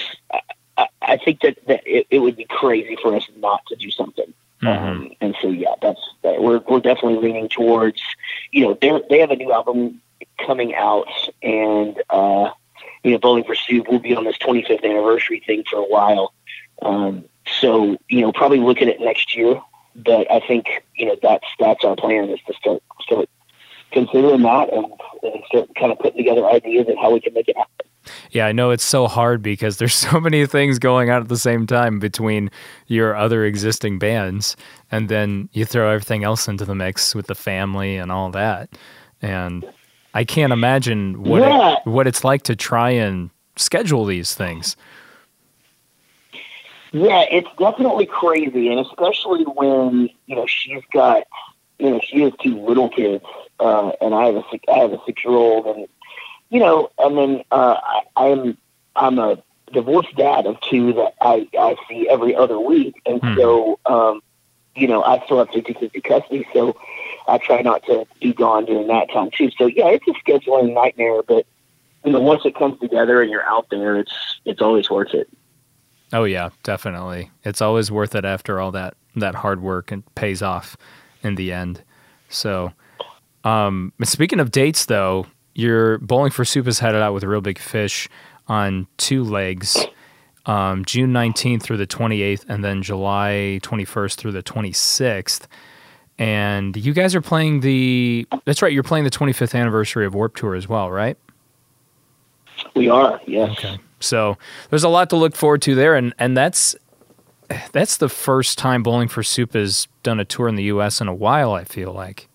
I, 0.80 0.88
I- 1.14 1.18
think 1.18 1.42
that, 1.42 1.58
that 1.68 1.82
it, 1.86 2.08
it 2.10 2.20
would 2.20 2.38
be 2.38 2.46
crazy 2.46 2.96
for 3.02 3.16
us 3.16 3.28
not 3.38 3.62
to 3.68 3.76
do 3.76 3.92
something. 3.92 4.34
Um, 4.62 5.12
and 5.22 5.36
so, 5.42 5.48
yeah, 5.50 5.76
that's 5.82 6.02
that, 6.24 6.42
we're 6.42 6.60
we're 6.68 6.82
definitely 6.82 7.18
leaning 7.26 7.48
towards. 7.50 8.02
You 8.52 8.66
know, 8.66 8.78
they 8.82 8.92
they 9.10 9.20
have 9.20 9.32
a 9.32 9.36
new 9.36 9.52
album 9.54 10.02
coming 10.46 10.76
out, 10.76 11.08
and 11.42 11.96
uh, 12.10 12.50
you 13.04 13.12
know, 13.12 13.18
Bowling 13.20 13.46
for 13.46 13.56
Soup 13.56 13.88
will 13.88 14.00
be 14.00 14.16
on 14.16 14.26
this 14.26 14.38
25th 14.38 14.84
anniversary 14.84 15.42
thing 15.46 15.64
for 15.70 15.78
a 15.78 15.86
while. 15.86 16.34
Um, 16.82 17.26
so, 17.62 17.98
you 18.10 18.22
know, 18.22 18.32
probably 18.32 18.60
look 18.60 18.82
at 18.82 18.88
it 18.88 19.00
next 19.00 19.36
year. 19.36 19.62
But 19.96 20.32
I 20.32 20.40
think 20.40 20.68
you 20.96 21.06
know 21.08 21.16
that's 21.22 21.48
that's 21.60 21.84
our 21.84 21.96
plan 21.96 22.30
is 22.30 22.40
to 22.48 22.54
start 22.54 22.84
start 23.02 23.30
considering 23.92 24.44
that 24.44 24.72
and, 24.72 24.86
and 25.24 25.44
start 25.48 25.74
kind 25.76 25.92
of 25.92 26.00
putting 26.00 26.18
together 26.18 26.46
ideas 26.46 26.88
and 26.88 26.98
how 27.00 27.12
we 27.12 27.20
can 27.20 27.34
make 27.34 27.48
it 27.50 27.58
happen. 27.58 27.89
Yeah, 28.32 28.46
I 28.46 28.52
know 28.52 28.72
it's 28.72 28.84
so 28.84 29.08
hard 29.08 29.42
because 29.42 29.78
there's 29.78 29.94
so 30.10 30.20
many 30.20 30.46
things 30.46 30.80
going 30.80 31.10
on 31.10 31.22
at 31.22 31.28
the 31.30 31.38
same 31.38 31.66
time 31.68 32.00
between 32.00 32.50
your 32.88 33.16
other 33.16 33.46
existing 33.46 34.00
bands, 34.00 34.56
and 34.92 35.10
then 35.10 35.50
you 35.54 35.66
throw 35.66 35.90
everything 35.90 36.24
else 36.24 36.48
into 36.48 36.66
the 36.66 36.76
mix 36.76 37.14
with 37.16 37.28
the 37.28 37.36
family 37.36 37.98
and 37.98 38.12
all 38.12 38.30
that. 38.32 38.70
And 39.22 39.66
I 40.14 40.24
can't 40.24 40.54
imagine 40.54 41.24
what 41.24 41.42
Yeah. 41.42 41.74
it, 41.74 41.80
what 41.86 42.08
it's 42.08 42.24
like 42.24 42.44
to 42.44 42.56
try 42.56 42.90
and 42.92 43.30
schedule 43.58 44.06
these 44.06 44.34
things. 44.34 44.76
Yeah, 46.92 47.22
it's 47.30 47.50
definitely 47.60 48.08
crazy, 48.08 48.70
and 48.70 48.80
especially 48.80 49.44
when 49.44 50.10
you 50.26 50.36
know 50.36 50.48
she's 50.48 50.82
got 50.92 51.24
you 51.78 51.92
know 51.92 52.02
she 52.04 52.22
has 52.22 52.34
two 52.42 52.60
little 52.60 52.90
kids, 52.90 53.24
uh, 53.60 53.92
and 54.02 54.16
I 54.16 54.26
have 54.26 54.36
a 54.38 54.44
six, 54.50 54.64
I 54.68 54.80
have 54.80 54.94
a 54.94 55.00
six 55.06 55.24
year 55.24 55.36
old, 55.36 55.68
and 55.68 55.88
you 56.50 56.60
know, 56.60 56.92
and 56.98 57.18
then 57.18 57.44
uh, 57.52 57.76
I, 58.16 58.30
I'm 58.30 58.58
I'm 58.96 59.20
a 59.20 59.42
divorced 59.72 60.16
dad 60.16 60.46
of 60.46 60.60
two 60.62 60.94
that 60.94 61.14
I 61.22 61.48
I 61.58 61.76
see 61.88 62.08
every 62.10 62.36
other 62.36 62.60
week, 62.60 63.02
and 63.06 63.22
so 63.36 63.80
um, 63.86 64.22
you 64.76 64.88
know 64.88 65.04
I 65.04 65.24
still 65.26 65.40
have 65.40 65.50
50 65.50 65.74
50 65.74 66.02
custody, 66.02 66.48
so 66.54 66.76
I 67.28 67.38
try 67.38 67.62
not 67.62 67.84
to 67.86 68.06
be 68.20 68.34
gone 68.34 68.66
during 68.66 68.88
that 68.88 69.12
time 69.12 69.30
too. 69.32 69.52
So 69.58 69.68
yeah, 69.68 69.88
it's 69.88 70.08
a 70.08 70.14
scheduling 70.14 70.74
nightmare, 70.74 71.22
but 71.24 71.46
you 72.04 72.12
know, 72.12 72.20
once 72.20 72.46
it 72.46 72.56
comes 72.56 72.80
together 72.80 73.22
and 73.22 73.30
you're 73.30 73.44
out 73.44 73.70
there, 73.70 73.98
it's 73.98 74.40
it's 74.46 74.62
always 74.62 74.90
worth 74.90 75.14
it. 75.14 75.30
Oh 76.14 76.24
yeah, 76.24 76.50
definitely. 76.64 77.30
It's 77.44 77.62
always 77.62 77.92
worth 77.92 78.16
it 78.16 78.26
after 78.26 78.60
all 78.60 78.72
that 78.72 78.96
that 79.16 79.36
hard 79.36 79.62
work 79.62 79.92
and 79.92 80.04
pays 80.16 80.42
off 80.42 80.78
in 81.22 81.36
the 81.36 81.52
end. 81.52 81.84
So, 82.30 82.74
um, 83.44 83.94
speaking 84.04 84.40
of 84.40 84.52
dates, 84.52 84.86
though, 84.86 85.26
your 85.60 85.98
Bowling 86.00 86.32
for 86.32 86.46
Soup 86.46 86.66
is 86.68 86.80
headed 86.80 87.02
out 87.02 87.14
with 87.14 87.24
a 87.24 87.28
Real 87.28 87.42
Big 87.42 87.60
Fish 87.60 88.08
on 88.48 88.88
two 88.98 89.24
legs, 89.24 89.86
um, 90.46 90.86
June 90.86 91.12
19th 91.12 91.62
through 91.62 91.78
the 91.78 91.86
28th, 91.86 92.46
and 92.48 92.64
then 92.64 92.82
July 92.82 93.60
21st 93.62 94.16
through 94.16 94.32
the 94.32 94.42
26th. 94.42 95.46
And 96.18 96.76
you 96.76 96.94
guys 96.94 97.16
are 97.16 97.22
playing 97.22 97.62
the. 97.62 98.28
That's 98.46 98.62
right. 98.62 98.74
You're 98.74 98.84
playing 98.84 99.06
the 99.06 99.12
25th 99.12 99.58
anniversary 99.58 100.06
of 100.06 100.14
Warped 100.14 100.38
Tour 100.38 100.56
as 100.56 100.68
well, 100.68 100.92
right? 100.92 101.18
We 102.76 102.90
are, 102.90 103.22
yes. 103.26 103.52
Okay. 103.52 103.78
So 104.02 104.38
there's 104.70 104.84
a 104.84 104.90
lot 104.90 105.10
to 105.12 105.16
look 105.16 105.36
forward 105.36 105.62
to 105.64 105.76
there, 105.76 105.96
and 105.96 106.14
and 106.20 106.36
that's 106.36 106.76
that's 107.72 107.98
the 107.98 108.10
first 108.10 108.58
time 108.58 108.84
Bowling 108.84 109.08
for 109.08 109.24
Soup 109.24 109.54
has 109.54 109.88
done 110.04 110.20
a 110.20 110.26
tour 110.26 110.48
in 110.48 110.56
the 110.56 110.64
U.S. 110.64 111.00
in 111.00 111.08
a 111.08 111.14
while. 111.14 111.54
I 111.54 111.64
feel 111.64 111.94
like. 111.94 112.29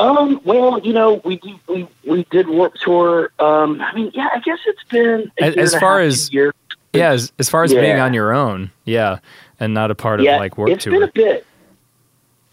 Um, 0.00 0.40
well, 0.44 0.80
you 0.80 0.94
know, 0.94 1.20
we 1.24 1.36
do, 1.36 1.60
we 1.68 1.86
we 2.06 2.24
did 2.30 2.48
Warped 2.48 2.80
Tour. 2.80 3.30
Um, 3.38 3.80
I 3.82 3.94
mean, 3.94 4.10
yeah, 4.14 4.30
I 4.34 4.40
guess 4.40 4.58
it's 4.66 4.82
been 4.84 5.30
a 5.38 5.44
As, 5.44 5.54
year 5.56 5.64
as 5.64 5.74
far 5.74 6.00
as 6.00 6.28
two 6.30 6.36
years. 6.36 6.54
yeah, 6.94 7.10
as, 7.10 7.32
as 7.38 7.50
far 7.50 7.64
as 7.64 7.74
being 7.74 7.98
on 7.98 8.14
your 8.14 8.32
own, 8.32 8.70
yeah, 8.84 9.18
and 9.58 9.74
not 9.74 9.90
a 9.90 9.94
part 9.94 10.20
of 10.20 10.24
yeah, 10.24 10.38
like 10.38 10.56
Warp 10.56 10.70
it's 10.70 10.84
Tour. 10.84 10.94
been 10.94 11.02
a 11.02 11.12
bit. 11.12 11.46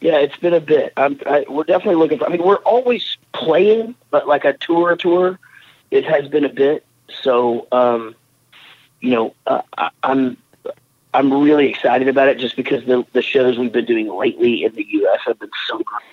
Yeah, 0.01 0.17
it's 0.17 0.35
been 0.37 0.53
a 0.53 0.59
bit. 0.59 0.91
I'm, 0.97 1.19
I, 1.25 1.45
we're 1.47 1.63
definitely 1.63 1.95
looking 1.95 2.19
for. 2.19 2.25
I 2.25 2.29
mean, 2.29 2.43
we're 2.43 2.57
always 2.57 3.17
playing, 3.33 3.95
but 4.11 4.27
like 4.27 4.43
a 4.43 4.53
tour, 4.53 4.95
tour, 4.97 5.39
it 5.89 6.03
has 6.03 6.27
been 6.27 6.43
a 6.43 6.49
bit. 6.49 6.85
So, 7.23 7.67
um, 7.71 8.13
you 8.99 9.11
know, 9.11 9.33
uh, 9.47 9.61
I, 9.77 9.89
I'm 10.03 10.35
I'm 11.13 11.33
really 11.33 11.69
excited 11.69 12.09
about 12.09 12.27
it 12.27 12.39
just 12.39 12.57
because 12.57 12.83
the 12.85 13.05
the 13.13 13.21
shows 13.21 13.57
we've 13.57 13.71
been 13.71 13.85
doing 13.85 14.07
lately 14.13 14.65
in 14.65 14.75
the 14.75 14.85
U.S. 14.85 15.21
have 15.25 15.39
been 15.39 15.49
so 15.67 15.77
great. 15.77 16.03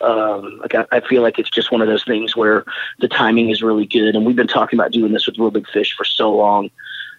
Um, 0.00 0.58
like 0.58 0.74
I, 0.74 0.84
I 0.92 1.00
feel 1.00 1.22
like 1.22 1.38
it's 1.38 1.50
just 1.50 1.72
one 1.72 1.80
of 1.80 1.88
those 1.88 2.04
things 2.04 2.36
where 2.36 2.64
the 3.00 3.08
timing 3.08 3.50
is 3.50 3.62
really 3.62 3.86
good, 3.86 4.14
and 4.14 4.24
we've 4.26 4.36
been 4.36 4.46
talking 4.46 4.78
about 4.78 4.92
doing 4.92 5.12
this 5.12 5.26
with 5.26 5.38
Real 5.38 5.50
Big 5.50 5.68
Fish 5.68 5.94
for 5.96 6.04
so 6.04 6.34
long. 6.34 6.70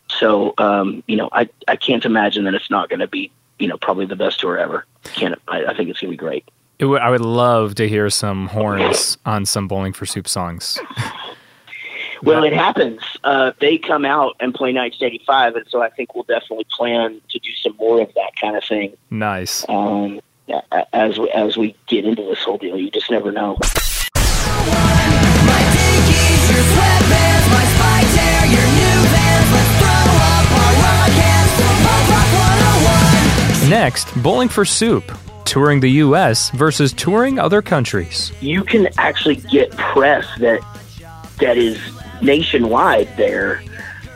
So, 0.09 0.53
um, 0.57 1.03
you 1.07 1.15
know, 1.17 1.29
I 1.31 1.49
I 1.67 1.75
can't 1.75 2.05
imagine 2.05 2.43
that 2.45 2.53
it's 2.53 2.69
not 2.69 2.89
going 2.89 2.99
to 3.01 3.07
be, 3.07 3.31
you 3.59 3.67
know, 3.67 3.77
probably 3.77 4.05
the 4.05 4.15
best 4.15 4.39
tour 4.39 4.57
ever. 4.57 4.85
Can't 5.03 5.35
I, 5.47 5.65
I 5.65 5.73
think 5.75 5.89
it's 5.89 5.99
going 5.99 6.11
to 6.11 6.17
be 6.17 6.17
great. 6.17 6.45
It 6.79 6.85
would- 6.85 7.01
I 7.01 7.09
would 7.09 7.21
love 7.21 7.75
to 7.75 7.87
hear 7.89 8.09
some 8.11 8.47
horns 8.47 9.17
on 9.25 9.45
some 9.45 9.67
Bowling 9.67 9.93
for 9.93 10.05
Soup 10.05 10.27
songs. 10.27 10.79
Well, 12.23 12.43
it 12.43 12.53
happens. 12.53 13.01
Uh, 13.23 13.51
they 13.59 13.77
come 13.77 14.03
out 14.03 14.35
and 14.39 14.51
play 14.51 14.73
1985, 14.73 15.55
and 15.55 15.65
so 15.69 15.83
I 15.83 15.89
think 15.91 16.15
we'll 16.15 16.23
definitely 16.23 16.65
plan 16.75 17.21
to 17.29 17.37
do 17.39 17.51
some 17.61 17.75
more 17.77 18.01
of 18.01 18.11
that 18.15 18.31
kind 18.41 18.57
of 18.57 18.63
thing 18.63 18.97
Nice. 19.11 19.63
um, 19.69 20.19
as 20.93 21.17
we, 21.17 21.29
as 21.31 21.57
we 21.57 21.75
get 21.87 22.05
into 22.05 22.23
this 22.23 22.43
whole 22.43 22.57
deal. 22.57 22.77
You 22.77 22.89
just 22.91 23.11
never 23.11 23.31
know. 23.31 23.57
Next, 33.69 34.15
Bowling 34.23 34.47
for 34.47 34.63
Soup, 34.63 35.03
touring 35.43 35.81
the 35.81 35.89
U.S. 35.89 36.51
versus 36.51 36.93
touring 36.93 37.37
other 37.37 37.61
countries. 37.61 38.31
You 38.39 38.63
can 38.63 38.87
actually 38.97 39.35
get 39.35 39.71
press 39.71 40.25
that 40.39 40.61
that 41.39 41.57
is 41.57 41.77
nationwide 42.21 43.09
there 43.17 43.61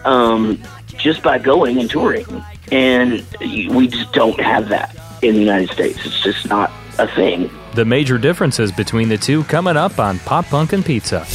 um, 0.06 0.58
just 0.98 1.22
by 1.22 1.38
going 1.38 1.80
and 1.80 1.90
touring, 1.90 2.26
and 2.72 3.26
we 3.42 3.88
just 3.90 4.14
don't 4.14 4.40
have 4.40 4.70
that 4.70 4.96
in 5.22 5.36
the 5.36 5.40
United 5.40 5.70
States. 5.70 6.06
It's 6.06 6.22
just 6.22 6.48
not 6.50 6.72
a 6.98 7.08
thing. 7.08 7.50
The 7.74 7.86
major 7.86 8.18
differences 8.18 8.72
between 8.72 9.10
the 9.10 9.18
two 9.18 9.44
coming 9.46 9.78
up 9.78 10.00
on 10.00 10.20
Pop 10.20 10.46
Punk 10.46 10.74
and 10.74 10.86
Pizza. 10.86 11.26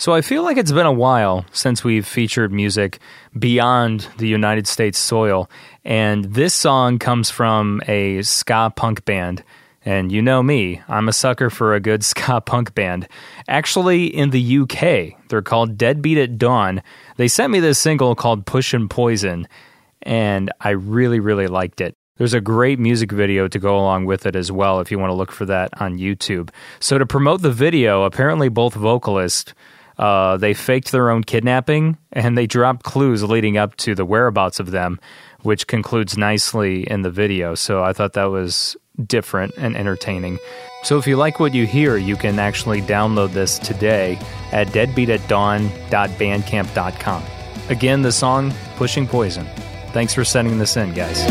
So 0.00 0.14
I 0.14 0.20
feel 0.20 0.44
like 0.44 0.56
it's 0.56 0.70
been 0.70 0.86
a 0.86 0.92
while 0.92 1.44
since 1.50 1.82
we've 1.82 2.06
featured 2.06 2.52
music 2.52 3.00
beyond 3.36 4.06
the 4.18 4.28
United 4.28 4.68
States 4.68 4.96
soil, 4.96 5.50
and 5.84 6.24
this 6.26 6.54
song 6.54 7.00
comes 7.00 7.30
from 7.30 7.82
a 7.88 8.22
ska 8.22 8.72
punk 8.76 9.04
band. 9.04 9.42
And 9.84 10.12
you 10.12 10.22
know 10.22 10.40
me, 10.40 10.82
I'm 10.86 11.08
a 11.08 11.12
sucker 11.12 11.50
for 11.50 11.74
a 11.74 11.80
good 11.80 12.04
ska 12.12 12.40
punk 12.40 12.76
band. 12.76 13.08
Actually, 13.48 14.06
in 14.06 14.30
the 14.30 14.58
UK, 14.58 15.18
they're 15.28 15.42
called 15.42 15.76
Deadbeat 15.76 16.18
at 16.18 16.38
Dawn. 16.38 16.80
They 17.16 17.26
sent 17.26 17.50
me 17.50 17.58
this 17.58 17.80
single 17.80 18.14
called 18.14 18.46
Pushing 18.46 18.88
Poison, 18.88 19.48
and 20.02 20.52
I 20.60 20.70
really, 20.70 21.18
really 21.18 21.48
liked 21.48 21.80
it. 21.80 21.97
There's 22.18 22.34
a 22.34 22.40
great 22.40 22.78
music 22.78 23.10
video 23.10 23.48
to 23.48 23.58
go 23.58 23.78
along 23.78 24.04
with 24.04 24.26
it 24.26 24.36
as 24.36 24.52
well 24.52 24.80
if 24.80 24.90
you 24.90 24.98
want 24.98 25.10
to 25.10 25.14
look 25.14 25.32
for 25.32 25.46
that 25.46 25.80
on 25.80 25.98
YouTube. 25.98 26.50
So 26.80 26.98
to 26.98 27.06
promote 27.06 27.42
the 27.42 27.52
video, 27.52 28.02
apparently 28.02 28.48
both 28.48 28.74
vocalists 28.74 29.54
uh, 29.98 30.36
they 30.36 30.54
faked 30.54 30.92
their 30.92 31.10
own 31.10 31.24
kidnapping 31.24 31.98
and 32.12 32.38
they 32.38 32.46
dropped 32.46 32.84
clues 32.84 33.24
leading 33.24 33.58
up 33.58 33.74
to 33.76 33.94
the 33.94 34.04
whereabouts 34.04 34.60
of 34.60 34.70
them, 34.70 35.00
which 35.42 35.66
concludes 35.66 36.16
nicely 36.16 36.88
in 36.88 37.02
the 37.02 37.10
video. 37.10 37.56
So 37.56 37.82
I 37.82 37.92
thought 37.92 38.12
that 38.12 38.30
was 38.30 38.76
different 39.04 39.54
and 39.56 39.76
entertaining. 39.76 40.38
So 40.84 40.98
if 40.98 41.06
you 41.06 41.16
like 41.16 41.40
what 41.40 41.54
you 41.54 41.66
hear, 41.66 41.96
you 41.96 42.14
can 42.16 42.38
actually 42.38 42.82
download 42.82 43.32
this 43.32 43.58
today 43.58 44.18
at 44.52 44.68
deadbeatatdawn.bandcamp.com. 44.68 47.24
Again, 47.68 48.02
the 48.02 48.12
song 48.12 48.54
Pushing 48.76 49.08
Poison. 49.08 49.46
Thanks 49.92 50.14
for 50.14 50.24
sending 50.24 50.58
this 50.58 50.76
in, 50.76 50.92
guys. 50.94 51.24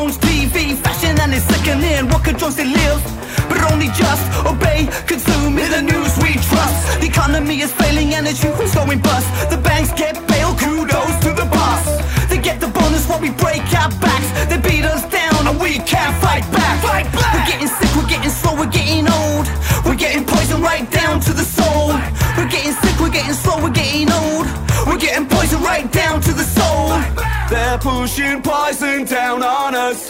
Phones, 0.00 0.16
TV, 0.18 0.76
fashion, 0.76 1.14
and 1.20 1.34
it's 1.34 1.44
second 1.44 1.82
in 1.84 2.08
what 2.08 2.24
controls 2.24 2.56
they 2.56 2.64
live. 2.64 3.02
But 3.48 3.58
only 3.70 3.88
just 4.02 4.24
obey, 4.46 4.88
consume 5.06 5.58
in 5.58 5.70
the 5.76 5.82
news 5.92 6.12
we 6.24 6.32
trust. 6.48 7.00
The 7.00 7.06
economy 7.06 7.60
is 7.60 7.72
failing 7.72 8.14
and 8.14 8.26
it's 8.26 8.42
you 8.42 8.50
who's 8.52 8.74
going 8.74 9.00
bust. 9.00 9.28
The 9.50 9.58
banks 9.58 9.92
get 9.92 10.14
bailed, 10.26 10.58
kudos 10.58 11.16
to 11.24 11.30
the 11.40 11.46
boss. 11.56 11.84
They 12.30 12.38
get 12.38 12.60
the 12.60 12.68
bonus 12.68 13.04
while 13.08 13.20
we 13.20 13.30
break 13.44 13.62
our 13.80 13.90
backs. 14.04 14.30
They 14.48 14.58
beat 14.68 14.84
us 14.84 15.04
down 15.18 15.40
and 15.48 15.60
we 15.60 15.72
can't 15.92 16.16
fight 16.24 16.44
back. 16.56 16.76
Fight 16.82 17.08
back. 17.12 17.32
We're 17.34 17.48
getting 17.52 17.72
sick, 17.78 17.90
we're 17.96 18.10
getting 18.14 18.34
slow, 18.40 18.54
we're 18.56 18.74
getting 18.78 19.06
old. 19.20 19.46
We're 19.84 20.00
getting 20.04 20.24
poison 20.24 20.62
right 20.62 20.86
down 20.90 21.20
to 21.26 21.32
the 21.40 21.46
soul. 21.58 21.88
We're 22.36 22.52
getting 22.54 22.74
sick, 22.82 22.96
we're 23.00 23.16
getting 23.18 23.36
slow, 23.42 23.56
we're 23.62 23.76
getting 23.82 24.08
old. 24.10 24.46
We're 24.86 25.02
getting 25.06 25.26
poisoned 25.28 25.62
right 25.62 25.90
down 25.92 26.20
to 26.22 26.32
the 26.32 26.46
soul. 26.58 27.39
They're 27.50 27.78
pushing 27.78 28.42
poison 28.42 29.04
down 29.06 29.42
on 29.42 29.74
us. 29.74 30.08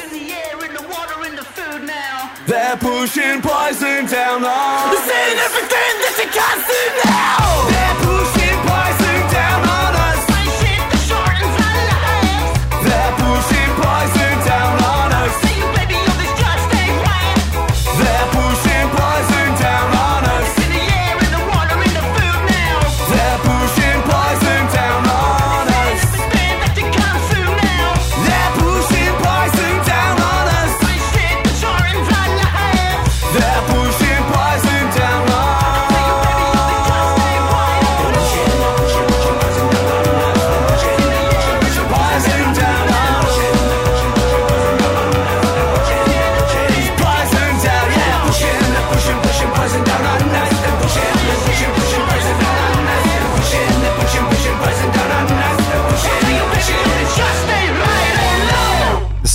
They're 2.47 2.77
pushing 2.77 3.41
poison 3.41 4.07
down 4.07 4.45
on 4.45 4.45
us. 4.45 4.93
They're 4.93 5.09
saying 5.09 5.39
everything 5.47 5.95
that 6.03 6.15
you 6.21 6.29
can't 6.37 6.61
see 6.69 7.09
now. 7.09 7.40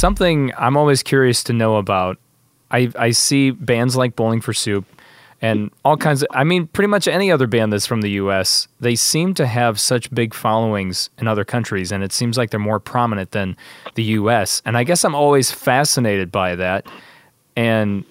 Something 0.05 0.51
I'm 0.55 0.77
always 0.77 1.01
curious 1.01 1.43
to 1.45 1.51
know 1.51 1.77
about. 1.77 2.19
I 2.69 2.91
I 2.95 3.09
see 3.09 3.49
bands 3.49 3.95
like 3.95 4.15
Bowling 4.15 4.39
for 4.39 4.53
Soup 4.53 4.85
and 5.41 5.71
all 5.83 5.97
kinds 5.97 6.21
of 6.21 6.27
I 6.29 6.43
mean 6.43 6.67
pretty 6.67 6.89
much 6.89 7.07
any 7.07 7.31
other 7.31 7.47
band 7.47 7.73
that's 7.73 7.87
from 7.87 8.01
the 8.01 8.11
US, 8.21 8.67
they 8.79 8.95
seem 8.95 9.33
to 9.33 9.47
have 9.47 9.79
such 9.79 10.13
big 10.13 10.35
followings 10.35 11.09
in 11.17 11.27
other 11.27 11.43
countries 11.43 11.91
and 11.91 12.03
it 12.03 12.13
seems 12.13 12.37
like 12.37 12.51
they're 12.51 12.59
more 12.59 12.79
prominent 12.79 13.31
than 13.31 13.57
the 13.95 14.03
US. 14.19 14.61
And 14.63 14.77
I 14.77 14.83
guess 14.83 15.03
I'm 15.03 15.15
always 15.15 15.49
fascinated 15.49 16.31
by 16.31 16.53
that. 16.53 16.85
And 17.55 18.05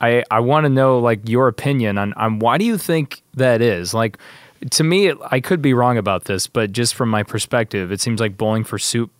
I 0.00 0.24
I 0.32 0.40
want 0.40 0.64
to 0.64 0.68
know 0.68 0.98
like 0.98 1.28
your 1.28 1.46
opinion 1.46 1.96
on 1.96 2.12
on 2.14 2.40
why 2.40 2.58
do 2.58 2.64
you 2.64 2.76
think 2.76 3.22
that 3.34 3.62
is? 3.62 3.94
Like 3.94 4.18
to 4.72 4.82
me 4.82 5.12
I 5.30 5.38
could 5.38 5.62
be 5.62 5.74
wrong 5.74 5.96
about 5.96 6.24
this, 6.24 6.48
but 6.48 6.72
just 6.72 6.96
from 6.96 7.08
my 7.08 7.22
perspective, 7.22 7.92
it 7.92 8.00
seems 8.00 8.18
like 8.18 8.36
Bowling 8.36 8.64
for 8.64 8.80
Soup 8.80 9.12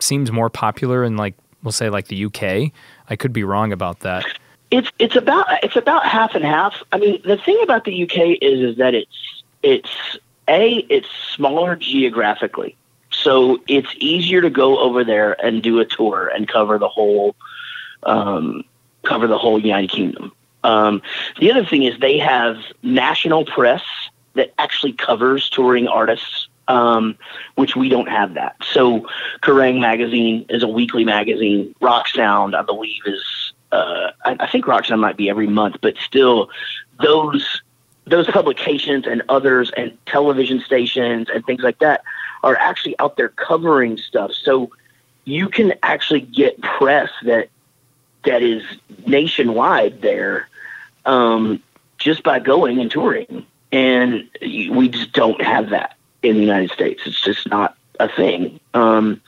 seems 0.00 0.32
more 0.32 0.50
popular 0.50 1.04
in 1.04 1.16
like 1.16 1.36
we'll 1.62 1.72
say 1.72 1.90
like 1.90 2.08
the 2.08 2.24
UK. 2.24 2.72
I 3.08 3.16
could 3.16 3.32
be 3.32 3.44
wrong 3.44 3.72
about 3.72 4.00
that. 4.00 4.24
It's 4.70 4.90
it's 4.98 5.16
about 5.16 5.46
it's 5.62 5.76
about 5.76 6.04
half 6.06 6.34
and 6.34 6.44
half. 6.44 6.82
I 6.92 6.98
mean, 6.98 7.22
the 7.24 7.38
thing 7.38 7.58
about 7.62 7.84
the 7.84 8.02
UK 8.02 8.38
is 8.42 8.60
is 8.60 8.76
that 8.76 8.94
it's 8.94 9.42
it's 9.62 10.18
a 10.48 10.86
it's 10.90 11.08
smaller 11.34 11.76
geographically, 11.76 12.76
so 13.10 13.60
it's 13.66 13.88
easier 13.96 14.42
to 14.42 14.50
go 14.50 14.78
over 14.78 15.04
there 15.04 15.42
and 15.44 15.62
do 15.62 15.80
a 15.80 15.84
tour 15.84 16.30
and 16.34 16.46
cover 16.46 16.78
the 16.78 16.88
whole 16.88 17.34
um, 18.02 18.62
cover 19.04 19.26
the 19.26 19.38
whole 19.38 19.58
United 19.58 19.90
Kingdom. 19.90 20.32
Um, 20.64 21.02
the 21.40 21.50
other 21.50 21.64
thing 21.64 21.84
is 21.84 21.98
they 21.98 22.18
have 22.18 22.58
national 22.82 23.44
press 23.44 23.82
that 24.34 24.52
actually 24.58 24.92
covers 24.92 25.48
touring 25.48 25.88
artists, 25.88 26.48
um, 26.68 27.16
which 27.56 27.74
we 27.74 27.88
don't 27.88 28.08
have 28.08 28.34
that. 28.34 28.56
So 28.72 29.06
Kerrang! 29.42 29.80
magazine 29.80 30.46
is 30.48 30.62
a 30.62 30.68
weekly 30.68 31.04
magazine. 31.04 31.74
Rock 31.80 32.08
Sound, 32.08 32.54
I 32.54 32.62
believe, 32.62 33.00
is 33.06 33.52
uh, 33.72 34.12
I, 34.24 34.36
I 34.40 34.46
think 34.46 34.66
Rock 34.66 34.84
Sound 34.84 35.00
might 35.00 35.16
be 35.16 35.28
every 35.28 35.46
month, 35.46 35.76
but 35.80 35.96
still, 35.98 36.50
those 37.02 37.62
those 38.06 38.26
publications 38.26 39.06
and 39.06 39.22
others 39.28 39.70
and 39.76 39.96
television 40.06 40.60
stations 40.60 41.28
and 41.28 41.44
things 41.44 41.62
like 41.62 41.78
that 41.80 42.02
are 42.42 42.56
actually 42.56 42.98
out 43.00 43.16
there 43.16 43.28
covering 43.28 43.98
stuff. 43.98 44.32
So 44.32 44.70
you 45.24 45.48
can 45.48 45.74
actually 45.82 46.22
get 46.22 46.58
press 46.62 47.10
that 47.24 47.50
that 48.24 48.42
is 48.42 48.62
nationwide 49.06 50.00
there 50.00 50.48
um, 51.04 51.62
just 51.98 52.22
by 52.22 52.38
going 52.38 52.80
and 52.80 52.90
touring. 52.90 53.46
And 53.70 54.28
we 54.40 54.88
just 54.88 55.12
don't 55.12 55.42
have 55.42 55.70
that 55.70 55.97
in 56.22 56.36
the 56.36 56.42
United 56.42 56.70
States. 56.70 57.02
It's 57.06 57.20
just 57.20 57.48
not 57.48 57.76
a 58.00 58.08
thing. 58.08 58.60
Um, 58.74 59.20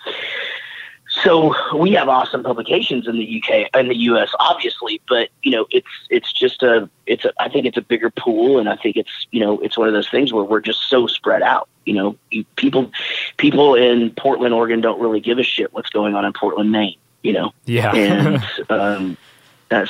so 1.22 1.54
we 1.76 1.92
have 1.92 2.08
awesome 2.08 2.44
publications 2.44 3.08
in 3.08 3.16
the 3.18 3.42
UK 3.42 3.68
in 3.78 3.88
the 3.88 3.96
US, 3.96 4.30
obviously, 4.38 5.00
but 5.08 5.28
you 5.42 5.50
know, 5.50 5.66
it's 5.70 5.88
it's 6.08 6.32
just 6.32 6.62
a 6.62 6.88
it's 7.06 7.24
a 7.24 7.32
I 7.40 7.48
think 7.48 7.66
it's 7.66 7.76
a 7.76 7.82
bigger 7.82 8.10
pool, 8.10 8.58
and 8.60 8.68
I 8.68 8.76
think 8.76 8.96
it's 8.96 9.26
you 9.32 9.40
know 9.40 9.58
it's 9.58 9.76
one 9.76 9.88
of 9.88 9.94
those 9.94 10.08
things 10.08 10.32
where 10.32 10.44
we're 10.44 10.60
just 10.60 10.88
so 10.88 11.08
spread 11.08 11.42
out. 11.42 11.68
You 11.84 11.94
know, 11.94 12.16
you, 12.30 12.44
people 12.56 12.92
people 13.38 13.74
in 13.74 14.10
Portland, 14.12 14.54
Oregon, 14.54 14.80
don't 14.80 15.00
really 15.00 15.20
give 15.20 15.38
a 15.38 15.42
shit 15.42 15.72
what's 15.72 15.90
going 15.90 16.14
on 16.14 16.24
in 16.24 16.32
Portland, 16.32 16.70
Maine. 16.70 16.96
You 17.22 17.32
know, 17.34 17.52
Yeah. 17.66 17.92
and 17.94 18.44
um, 18.70 19.16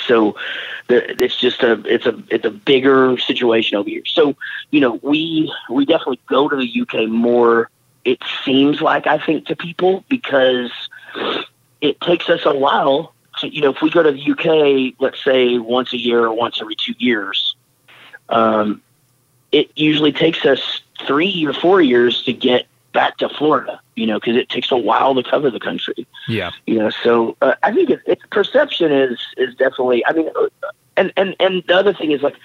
so 0.07 0.37
the, 0.89 1.23
it's 1.23 1.37
just 1.37 1.63
a 1.63 1.83
it's 1.87 2.07
a 2.07 2.23
it's 2.29 2.45
a 2.45 2.51
bigger 2.51 3.17
situation 3.19 3.79
over 3.79 3.89
here. 3.89 4.03
So 4.07 4.37
you 4.71 4.81
know 4.81 5.01
we 5.03 5.53
we 5.71 5.87
definitely 5.87 6.21
go 6.29 6.49
to 6.49 6.57
the 6.57 6.81
UK 6.83 7.09
more. 7.09 7.71
It 8.05 8.19
seems 8.45 8.81
like 8.81 9.07
I 9.07 9.19
think 9.19 9.47
to 9.47 9.57
people 9.57 10.05
because 10.09 10.71
it 11.81 12.01
takes 12.01 12.29
us 12.29 12.43
a 12.45 12.55
while. 12.55 13.15
To, 13.39 13.49
you 13.49 13.63
know, 13.63 13.71
if 13.71 13.81
we 13.81 13.91
go 13.91 14.03
to 14.03 14.13
the 14.13 14.31
UK, 14.33 14.95
let's 15.01 15.23
say 15.25 15.59
once 15.59 15.93
a 15.93 15.99
year 15.99 16.25
or 16.25 16.35
once 16.35 16.61
every 16.61 16.77
two 16.77 16.95
years, 16.99 17.57
um, 18.29 18.83
it 19.53 19.71
usually 19.77 20.13
takes 20.13 20.45
us 20.45 20.81
three 21.07 21.47
or 21.47 21.53
four 21.53 21.81
years 21.81 22.23
to 22.25 22.33
get 22.33 22.67
back 22.93 23.17
to 23.19 23.29
Florida. 23.29 23.81
You 23.97 24.07
know, 24.07 24.19
because 24.19 24.37
it 24.37 24.49
takes 24.49 24.71
a 24.71 24.77
while 24.77 25.15
to 25.15 25.23
cover 25.23 25.51
the 25.51 25.61
country 25.61 26.07
Yeah. 26.27 26.51
you 26.67 26.79
know 26.79 26.89
so 26.91 27.37
uh, 27.43 27.55
i 27.63 27.71
think 27.73 27.91
it, 27.91 28.01
it's 28.07 28.23
perception 28.31 28.91
is 28.91 29.19
is 29.37 29.55
definitely 29.57 30.05
i 30.07 30.13
mean 30.15 30.29
uh, 30.35 30.49
and 30.97 31.13
and 31.19 31.37
and 31.39 31.63
the 31.69 31.75
other 31.75 31.93
thing 31.93 32.11
is 32.13 32.23
like 32.23 32.37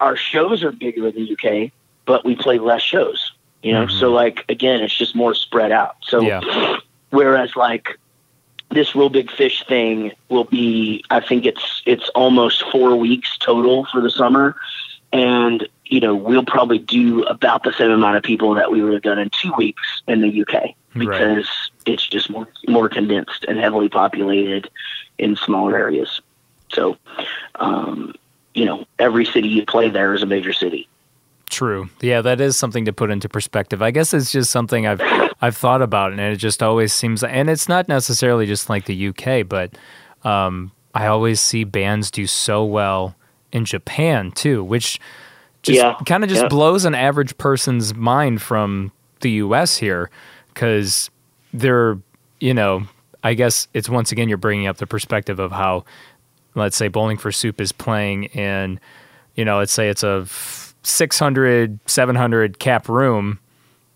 our 0.00 0.16
shows 0.16 0.62
are 0.62 0.70
bigger 0.70 1.08
in 1.08 1.14
the 1.16 1.32
uk 1.32 1.70
but 2.06 2.24
we 2.24 2.36
play 2.36 2.58
less 2.58 2.82
shows 2.82 3.32
you 3.64 3.72
know 3.72 3.86
so 3.88 4.12
like 4.12 4.44
again 4.48 4.80
it's 4.80 4.96
just 4.96 5.16
more 5.16 5.34
spread 5.34 5.72
out 5.72 5.96
so 6.02 6.20
Yeah. 6.20 6.76
whereas 7.10 7.56
like 7.56 7.98
this 8.70 8.94
real 8.94 9.08
big 9.10 9.28
fish 9.30 9.64
thing 9.66 10.12
will 10.28 10.44
be 10.44 11.04
i 11.10 11.18
think 11.20 11.44
it's 11.44 11.82
it's 11.84 12.08
almost 12.10 12.62
four 12.70 12.94
weeks 12.94 13.36
total 13.38 13.86
for 13.86 14.00
the 14.00 14.10
summer 14.10 14.54
and 15.12 15.68
you 15.92 16.00
know 16.00 16.14
we'll 16.14 16.44
probably 16.44 16.78
do 16.78 17.22
about 17.24 17.64
the 17.64 17.72
same 17.72 17.90
amount 17.90 18.16
of 18.16 18.22
people 18.22 18.54
that 18.54 18.72
we 18.72 18.82
would 18.82 18.94
have 18.94 19.02
done 19.02 19.18
in 19.18 19.28
two 19.30 19.52
weeks 19.58 19.82
in 20.08 20.22
the 20.22 20.42
uk 20.42 20.74
because 20.94 21.48
it's 21.84 22.06
just 22.08 22.30
more 22.30 22.48
more 22.66 22.88
condensed 22.88 23.44
and 23.46 23.58
heavily 23.58 23.90
populated 23.90 24.70
in 25.18 25.36
smaller 25.36 25.76
areas 25.76 26.20
so 26.72 26.96
um, 27.56 28.14
you 28.54 28.64
know 28.64 28.86
every 28.98 29.26
city 29.26 29.48
you 29.48 29.66
play 29.66 29.90
there 29.90 30.14
is 30.14 30.22
a 30.22 30.26
major 30.26 30.52
city 30.52 30.88
True. 31.50 31.90
Yeah, 32.00 32.22
that 32.22 32.40
is 32.40 32.56
something 32.56 32.86
to 32.86 32.94
put 32.94 33.10
into 33.10 33.28
perspective. 33.28 33.82
I 33.82 33.90
guess 33.90 34.14
it's 34.14 34.32
just 34.32 34.50
something 34.50 34.86
I've 34.86 35.02
I've 35.42 35.54
thought 35.54 35.82
about, 35.82 36.12
and 36.12 36.18
it 36.18 36.36
just 36.36 36.62
always 36.62 36.94
seems. 36.94 37.22
And 37.22 37.50
it's 37.50 37.68
not 37.68 37.88
necessarily 37.88 38.46
just 38.46 38.70
like 38.70 38.86
the 38.86 39.08
UK, 39.08 39.46
but 39.46 39.76
um, 40.24 40.72
I 40.94 41.08
always 41.08 41.42
see 41.42 41.64
bands 41.64 42.10
do 42.10 42.26
so 42.26 42.64
well 42.64 43.14
in 43.52 43.66
Japan 43.66 44.30
too, 44.32 44.64
which 44.64 44.98
just 45.62 45.76
Yeah, 45.78 45.96
kind 46.06 46.22
of 46.24 46.30
just 46.30 46.42
yeah. 46.42 46.48
blows 46.48 46.84
an 46.84 46.94
average 46.94 47.36
person's 47.38 47.94
mind 47.94 48.42
from 48.42 48.92
the 49.20 49.30
US 49.32 49.76
here, 49.76 50.10
because 50.54 51.10
they're 51.52 51.98
you 52.40 52.54
know 52.54 52.84
I 53.24 53.34
guess 53.34 53.68
it's 53.74 53.88
once 53.88 54.10
again 54.12 54.28
you're 54.28 54.38
bringing 54.38 54.66
up 54.66 54.78
the 54.78 54.86
perspective 54.86 55.38
of 55.38 55.52
how 55.52 55.84
let's 56.54 56.76
say 56.76 56.88
Bowling 56.88 57.16
for 57.16 57.30
Soup 57.32 57.60
is 57.60 57.70
playing 57.72 58.24
in 58.24 58.80
you 59.36 59.44
know 59.44 59.58
let's 59.58 59.72
say 59.72 59.88
it's 59.88 60.02
a 60.02 60.26
600 60.82 61.78
700 61.86 62.58
cap 62.58 62.88
room 62.88 63.38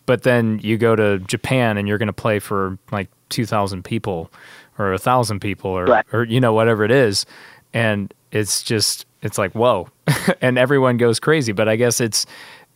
but 0.06 0.22
then 0.22 0.60
you 0.62 0.78
go 0.78 0.94
to 0.94 1.18
Japan 1.20 1.76
and 1.76 1.88
you're 1.88 1.98
going 1.98 2.06
to 2.06 2.12
play 2.12 2.38
for 2.38 2.78
like 2.92 3.08
2000 3.30 3.82
people 3.84 4.30
or 4.78 4.90
1000 4.90 5.40
people 5.40 5.70
or 5.72 5.84
Right. 5.86 6.04
or 6.12 6.22
you 6.24 6.40
know 6.40 6.52
whatever 6.52 6.84
it 6.84 6.92
is 6.92 7.26
and 7.74 8.14
it's 8.30 8.62
just 8.62 9.04
it's 9.26 9.38
like 9.38 9.52
whoa 9.52 9.88
and 10.40 10.58
everyone 10.58 10.96
goes 10.96 11.20
crazy 11.20 11.52
but 11.52 11.68
I 11.68 11.76
guess 11.76 12.00
it's 12.00 12.24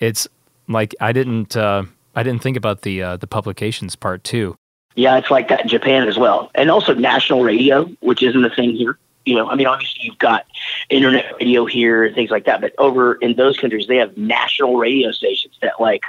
it's 0.01 0.29
like 0.69 0.95
I 1.01 1.13
didn't 1.13 1.57
uh 1.57 1.85
I 2.15 2.23
didn't 2.23 2.43
think 2.43 2.57
about 2.57 2.83
the 2.83 3.03
uh, 3.03 3.17
the 3.17 3.27
publications 3.27 3.97
part 3.97 4.25
too 4.25 4.57
Yeah, 4.95 5.17
it's 5.17 5.31
like 5.31 5.49
that 5.49 5.63
in 5.63 5.69
Japan 5.69 6.09
as 6.09 6.19
well. 6.19 6.51
And 6.55 6.71
also 6.71 6.95
national 6.95 7.43
radio, 7.43 7.85
which 8.01 8.23
isn't 8.23 8.45
a 8.45 8.51
thing 8.51 8.73
here. 8.73 8.99
You 9.25 9.37
know, 9.37 9.49
I 9.49 9.55
mean, 9.55 9.67
obviously 9.67 10.03
you've 10.05 10.19
got 10.19 10.47
internet 10.89 11.27
radio 11.39 11.67
here 11.67 12.05
and 12.05 12.15
things 12.15 12.31
like 12.31 12.47
that, 12.47 12.61
but 12.61 12.75
over 12.79 13.15
in 13.17 13.37
those 13.37 13.59
countries, 13.59 13.87
they 13.87 13.97
have 13.97 14.17
national 14.17 14.77
radio 14.77 15.13
stations 15.13 15.57
that 15.63 15.75
like 15.79 16.03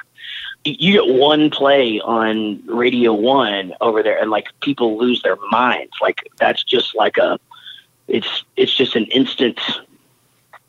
you 0.64 0.94
get 0.94 1.14
one 1.14 1.50
play 1.50 2.00
on 2.02 2.62
Radio 2.68 3.14
One 3.14 3.74
over 3.82 4.04
there, 4.04 4.20
and 4.20 4.30
like 4.30 4.48
people 4.62 4.98
lose 4.98 5.22
their 5.24 5.38
minds. 5.50 5.94
Like 6.02 6.28
that's 6.38 6.64
just 6.64 6.96
like 6.96 7.18
a, 7.18 7.40
it's 8.08 8.44
it's 8.56 8.76
just 8.76 8.96
an 8.96 9.06
instant 9.06 9.60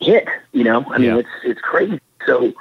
hit. 0.03 0.27
You 0.53 0.65
know, 0.65 0.85
I 0.91 0.99
mean, 0.99 1.11
Yeah. 1.11 1.19
it's 1.19 1.29
it's 1.45 1.61
crazy. 1.61 2.01
So, 2.27 2.53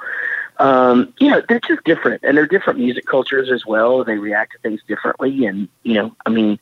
um, 0.58 1.12
you 1.18 1.30
know, 1.30 1.42
they're 1.48 1.60
just 1.60 1.84
different, 1.84 2.22
and 2.24 2.36
they're 2.36 2.46
different 2.46 2.78
music 2.78 3.06
cultures 3.06 3.50
as 3.50 3.64
well. 3.66 4.04
They 4.04 4.18
react 4.18 4.52
to 4.52 4.58
things 4.58 4.80
differently, 4.88 5.46
and 5.46 5.68
you 5.82 5.94
know, 5.94 6.14
I 6.26 6.30
mean, 6.30 6.58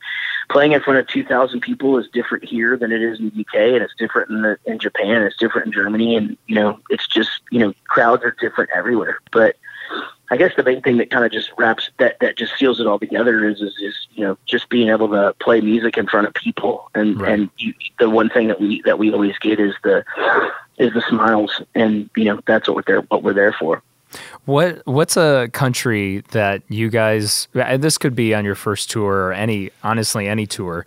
playing 0.49 0.71
in 0.73 0.81
front 0.81 0.99
of 0.99 1.07
two 1.07 1.23
thousand 1.23 1.61
people 1.61 1.97
is 1.97 2.07
different 2.13 2.43
here 2.45 2.77
than 2.77 2.91
it 2.91 3.01
is 3.01 3.19
in 3.19 3.29
the 3.29 3.41
UK, 3.41 3.73
and 3.73 3.83
it's 3.83 3.93
different 3.97 4.29
in 4.29 4.41
the 4.41 4.57
in 4.65 4.79
Japan, 4.79 5.11
and 5.17 5.25
it's 5.25 5.37
different 5.37 5.67
in 5.67 5.73
Germany, 5.73 6.15
and 6.15 6.37
you 6.47 6.55
know, 6.55 6.79
it's 6.89 7.07
just 7.07 7.41
you 7.51 7.59
know, 7.59 7.73
crowds 7.87 8.23
are 8.23 8.35
different 8.39 8.69
everywhere. 8.75 9.19
But 9.31 9.55
I 10.31 10.37
guess 10.37 10.53
the 10.55 10.63
main 10.63 10.81
thing 10.81 10.97
that 10.97 11.11
kind 11.11 11.25
of 11.25 11.31
just 11.31 11.51
wraps 11.57 11.89
that 11.99 12.17
that 12.21 12.37
just 12.37 12.57
seals 12.57 12.79
it 12.79 12.87
all 12.87 12.97
together 12.97 13.47
is 13.47 13.61
is, 13.61 13.75
is 13.81 14.07
you 14.15 14.23
know 14.23 14.37
just 14.45 14.69
being 14.69 14.89
able 14.89 15.09
to 15.09 15.35
play 15.41 15.59
music 15.61 15.97
in 15.97 16.07
front 16.07 16.25
of 16.25 16.33
people, 16.33 16.89
and 16.95 17.19
Right. 17.21 17.33
and 17.33 17.49
you, 17.57 17.73
the 17.99 18.09
one 18.09 18.29
thing 18.29 18.47
that 18.47 18.59
we 18.59 18.81
that 18.85 18.97
we 18.97 19.11
always 19.11 19.37
get 19.39 19.59
is 19.59 19.75
the 19.83 20.03
is 20.77 20.93
the 20.93 21.01
smiles, 21.09 21.61
and 21.75 22.09
you 22.15 22.23
know 22.25 22.39
that's 22.47 22.67
what 22.67 22.77
we're 22.77 22.83
there 22.87 23.01
what 23.01 23.23
we're 23.23 23.33
there 23.33 23.53
for. 23.53 23.83
What 24.45 24.81
what's 24.85 25.17
a 25.17 25.49
country 25.53 26.23
that 26.31 26.63
you 26.69 26.89
guys? 26.89 27.47
and 27.53 27.83
This 27.83 27.97
could 27.97 28.15
be 28.15 28.33
on 28.33 28.43
your 28.45 28.55
first 28.55 28.89
tour 28.89 29.27
or 29.27 29.33
any, 29.33 29.69
honestly, 29.83 30.27
any 30.27 30.47
tour, 30.47 30.85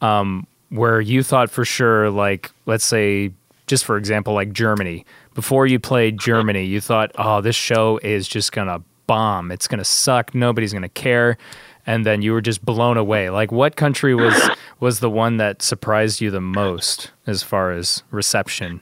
um, 0.00 0.46
where 0.70 1.00
you 1.00 1.22
thought 1.22 1.50
for 1.50 1.64
sure, 1.64 2.10
like 2.10 2.50
let's 2.66 2.84
say, 2.84 3.32
just 3.66 3.84
for 3.84 3.96
example, 3.96 4.32
like 4.34 4.52
Germany. 4.52 5.04
Before 5.36 5.66
you 5.66 5.78
played 5.78 6.18
Germany, 6.18 6.64
you 6.64 6.80
thought, 6.80 7.12
oh, 7.18 7.42
this 7.42 7.54
show 7.54 8.00
is 8.02 8.26
just 8.26 8.52
gonna 8.52 8.80
bomb. 9.06 9.52
It's 9.52 9.68
gonna 9.68 9.84
suck. 9.84 10.34
Nobody's 10.34 10.72
gonna 10.72 10.88
care. 10.88 11.36
And 11.86 12.06
then 12.06 12.22
you 12.22 12.32
were 12.32 12.40
just 12.40 12.64
blown 12.64 12.96
away. 12.96 13.28
Like, 13.28 13.52
what 13.52 13.76
country 13.76 14.14
was 14.14 14.34
was 14.80 15.00
the 15.00 15.10
one 15.10 15.36
that 15.36 15.60
surprised 15.60 16.22
you 16.22 16.30
the 16.30 16.40
most 16.40 17.10
as 17.26 17.42
far 17.42 17.70
as 17.70 18.02
reception? 18.10 18.80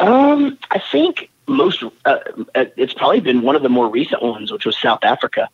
Um, 0.00 0.58
I 0.72 0.82
think 0.90 1.30
most 1.46 1.84
uh, 2.04 2.18
uh, 2.56 2.64
it's 2.76 2.92
probably 2.92 3.20
been 3.20 3.42
one 3.42 3.54
of 3.54 3.62
the 3.62 3.68
more 3.68 3.88
recent 3.88 4.24
ones, 4.24 4.50
which 4.50 4.66
was 4.66 4.76
South 4.76 5.04
Africa. 5.04 5.48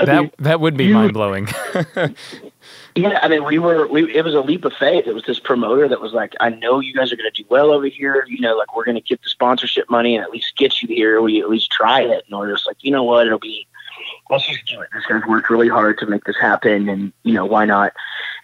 I 0.00 0.04
That 0.06 0.20
mean, 0.20 0.30
that 0.38 0.60
would 0.60 0.76
be 0.76 0.92
mind 0.92 1.12
blowing. 1.12 1.48
Yeah, 2.96 3.18
I 3.22 3.28
mean, 3.28 3.44
we 3.44 3.58
were. 3.58 3.88
We, 3.88 4.14
it 4.14 4.24
was 4.24 4.34
a 4.34 4.40
leap 4.40 4.64
of 4.64 4.72
faith. 4.72 5.08
It 5.08 5.14
was 5.14 5.24
this 5.24 5.40
promoter 5.40 5.88
that 5.88 6.00
was 6.00 6.12
like, 6.12 6.34
"I 6.40 6.50
know 6.50 6.78
you 6.78 6.94
guys 6.94 7.12
are 7.12 7.16
going 7.16 7.30
to 7.30 7.42
do 7.42 7.46
well 7.48 7.72
over 7.72 7.86
here. 7.86 8.24
You 8.28 8.40
know, 8.40 8.56
like 8.56 8.76
we're 8.76 8.84
going 8.84 8.94
to 8.94 9.00
get 9.00 9.20
the 9.22 9.28
sponsorship 9.28 9.90
money 9.90 10.14
and 10.14 10.24
at 10.24 10.30
least 10.30 10.56
get 10.56 10.80
you 10.80 10.86
here. 10.86 11.20
We 11.20 11.40
at 11.40 11.50
least 11.50 11.72
try 11.72 12.02
it." 12.02 12.24
And 12.28 12.38
we're 12.38 12.52
just 12.52 12.68
like, 12.68 12.76
you 12.82 12.92
know 12.92 13.02
what? 13.02 13.26
It'll 13.26 13.40
be. 13.40 13.66
Let's 14.30 14.46
just 14.46 14.64
do 14.66 14.80
it. 14.80 14.90
This 14.94 15.04
guy's 15.06 15.26
worked 15.26 15.50
really 15.50 15.68
hard 15.68 15.98
to 15.98 16.06
make 16.06 16.24
this 16.24 16.38
happen, 16.40 16.88
and 16.88 17.12
you 17.24 17.34
know 17.34 17.44
why 17.44 17.64
not? 17.64 17.94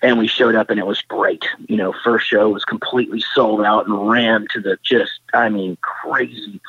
And 0.03 0.18
we 0.18 0.26
showed 0.26 0.57
up, 0.57 0.68
and 0.68 0.80
it 0.80 0.86
was 0.86 1.01
great. 1.03 1.46
You 1.68 1.76
know, 1.76 1.94
first 2.03 2.26
show 2.26 2.48
was 2.48 2.64
completely 2.64 3.20
sold 3.20 3.62
out 3.64 3.86
and 3.86 4.11
rammed 4.11 4.51
to 4.51 4.61
the 4.61 4.78
just. 4.82 5.20
I 5.32 5.48
mean, 5.48 5.78
crazy. 5.80 6.61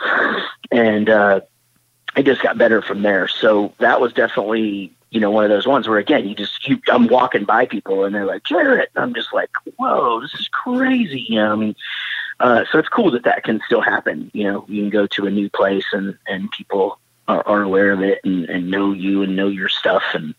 And 0.71 1.09
uh, 1.09 1.41
it 2.15 2.25
just 2.25 2.41
got 2.41 2.57
better 2.57 2.81
from 2.81 3.01
there. 3.01 3.27
So 3.27 3.73
that 3.79 4.01
was 4.01 4.13
definitely, 4.13 4.93
you 5.11 5.19
know, 5.19 5.31
one 5.31 5.43
of 5.43 5.49
those 5.49 5.67
ones 5.67 5.87
where 5.87 5.97
again, 5.97 6.27
you 6.27 6.35
just, 6.35 6.67
you, 6.67 6.79
I'm 6.89 7.07
walking 7.07 7.45
by 7.45 7.65
people 7.65 8.03
and 8.03 8.13
they're 8.13 8.25
like, 8.25 8.43
Jaret. 8.43 8.87
And 8.95 9.03
I'm 9.03 9.13
just 9.13 9.33
like, 9.33 9.49
whoa, 9.77 10.21
this 10.21 10.33
is 10.33 10.47
crazy. 10.49 11.25
You 11.29 11.35
know, 11.37 11.51
I 11.51 11.55
mean, 11.55 11.75
uh, 12.39 12.65
so 12.71 12.79
it's 12.79 12.89
cool 12.89 13.11
that 13.11 13.23
that 13.23 13.43
can 13.43 13.61
still 13.65 13.81
happen. 13.81 14.31
You 14.33 14.45
know, 14.45 14.65
you 14.67 14.81
can 14.81 14.89
go 14.89 15.07
to 15.07 15.27
a 15.27 15.31
new 15.31 15.49
place 15.49 15.85
and, 15.93 16.17
and 16.27 16.51
people 16.51 16.99
are, 17.27 17.47
are 17.47 17.61
aware 17.61 17.91
of 17.91 18.01
it 18.01 18.19
and, 18.23 18.45
and 18.45 18.69
know 18.69 18.91
you 18.93 19.23
and 19.23 19.35
know 19.35 19.47
your 19.47 19.69
stuff. 19.69 20.03
And, 20.13 20.35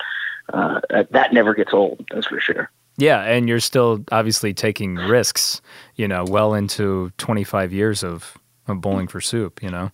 uh, 0.53 0.81
that- 1.11 1.33
never 1.33 1.55
gets 1.55 1.73
old. 1.73 2.05
That's 2.13 2.27
for 2.27 2.41
sure. 2.41 2.71
Yeah, 2.99 3.23
and 3.23 3.49
you're 3.49 3.61
still 3.61 4.05
obviously 4.13 4.53
taking 4.53 4.97
risks, 4.97 5.63
you 5.97 6.07
know, 6.07 6.25
well 6.29 6.53
into 6.53 7.11
25 7.17 7.73
years 7.73 8.05
of, 8.05 8.37
of 8.69 8.81
bowling 8.83 9.09
for 9.09 9.21
soup, 9.21 9.63
you 9.63 9.71
know. 9.71 9.91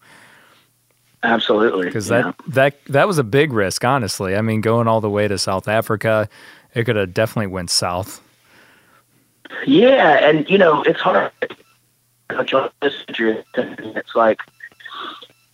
Absolutely. 1.29 1.87
Because 1.87 2.09
Yeah. 2.09 2.23
that, 2.23 2.35
that 2.49 2.85
that 2.87 3.07
was 3.07 3.19
a 3.19 3.25
big 3.25 3.53
risk, 3.53 3.85
honestly. 3.85 4.35
I 4.37 4.41
mean, 4.41 4.61
going 4.61 4.89
all 4.89 5.01
the 5.01 5.11
way 5.11 5.29
to 5.29 5.37
South 5.39 5.69
Africa, 5.69 6.29
it 6.75 6.85
could 6.85 6.97
have 6.97 7.13
definitely 7.15 7.49
went 7.49 7.71
south. 7.71 8.23
Yeah, 9.67 10.27
and 10.29 10.49
you 10.49 10.59
know 10.59 10.83
it's 10.83 11.01
hard. 11.01 11.33
It's 12.31 14.15
like 14.15 14.41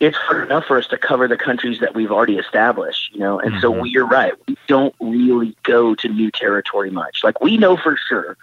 it's 0.00 0.16
hard 0.16 0.44
enough 0.44 0.64
for 0.66 0.76
us 0.76 0.86
to 0.88 0.98
cover 0.98 1.28
the 1.28 1.36
countries 1.36 1.78
that 1.80 1.94
we've 1.94 2.10
already 2.10 2.36
established, 2.36 3.12
you 3.14 3.20
know. 3.20 3.38
And 3.38 3.60
so 3.60 3.72
Mhm. 3.72 3.82
we, 3.82 3.90
you're 3.90 4.06
right. 4.06 4.32
We 4.48 4.56
don't 4.66 4.94
really 5.00 5.56
go 5.62 5.94
to 5.94 6.08
new 6.08 6.30
territory 6.30 6.90
much. 6.90 7.20
Like 7.22 7.40
we 7.40 7.56
know 7.56 7.76
for 7.76 7.96
sure, 8.08 8.36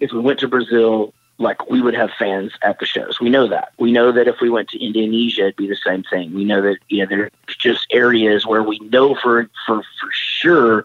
if 0.00 0.12
we 0.12 0.20
went 0.20 0.38
to 0.40 0.48
Brazil, 0.48 1.12
like 1.38 1.68
we 1.68 1.80
would 1.80 1.94
have 1.94 2.10
fans 2.18 2.52
at 2.62 2.78
the 2.78 2.86
shows. 2.86 3.20
We 3.20 3.28
know 3.28 3.48
that. 3.48 3.72
We 3.78 3.92
know 3.92 4.12
that 4.12 4.28
if 4.28 4.40
we 4.40 4.50
went 4.50 4.68
to 4.70 4.84
Indonesia, 4.84 5.42
it'd 5.42 5.56
be 5.56 5.66
the 5.66 5.76
same 5.76 6.02
thing. 6.04 6.34
We 6.34 6.44
know 6.44 6.62
that 6.62 6.78
you 6.88 7.00
know 7.00 7.06
there's 7.08 7.56
just 7.58 7.86
areas 7.90 8.46
where 8.46 8.62
we 8.62 8.78
know 8.80 9.14
for 9.14 9.48
for 9.66 9.82
for 9.82 10.08
sure 10.12 10.84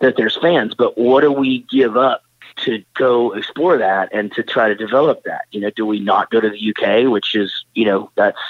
that 0.00 0.16
there's 0.16 0.36
fans. 0.36 0.74
But 0.74 0.96
what 0.96 1.22
do 1.22 1.32
we 1.32 1.66
give 1.70 1.96
up 1.96 2.24
to 2.64 2.84
go 2.94 3.32
explore 3.32 3.78
that 3.78 4.10
and 4.12 4.30
to 4.32 4.42
try 4.42 4.68
to 4.68 4.74
develop 4.74 5.24
that? 5.24 5.46
You 5.50 5.60
know, 5.60 5.70
do 5.70 5.84
we 5.84 5.98
not 5.98 6.30
go 6.30 6.40
to 6.40 6.50
the 6.50 6.74
UK, 6.74 7.10
which 7.10 7.34
is 7.34 7.64
you 7.74 7.84
know 7.84 8.10
that's 8.14 8.40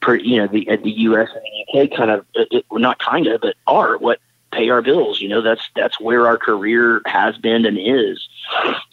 per 0.00 0.16
you 0.16 0.38
know 0.38 0.48
the 0.48 0.68
uh, 0.68 0.76
the 0.82 0.90
US 0.90 1.28
and 1.34 1.42
the 1.44 1.82
UK 1.82 1.96
kind 1.96 2.10
of 2.10 2.26
it, 2.34 2.48
it, 2.50 2.66
not 2.72 2.98
kind 2.98 3.28
of 3.28 3.40
but 3.40 3.54
are 3.66 3.98
what 3.98 4.18
pay 4.52 4.68
our 4.68 4.82
bills. 4.82 5.20
You 5.20 5.28
know, 5.28 5.40
that's 5.40 5.68
that's 5.74 6.00
where 6.00 6.26
our 6.26 6.38
career 6.38 7.02
has 7.06 7.36
been 7.38 7.66
and 7.66 7.78
is. 7.78 8.28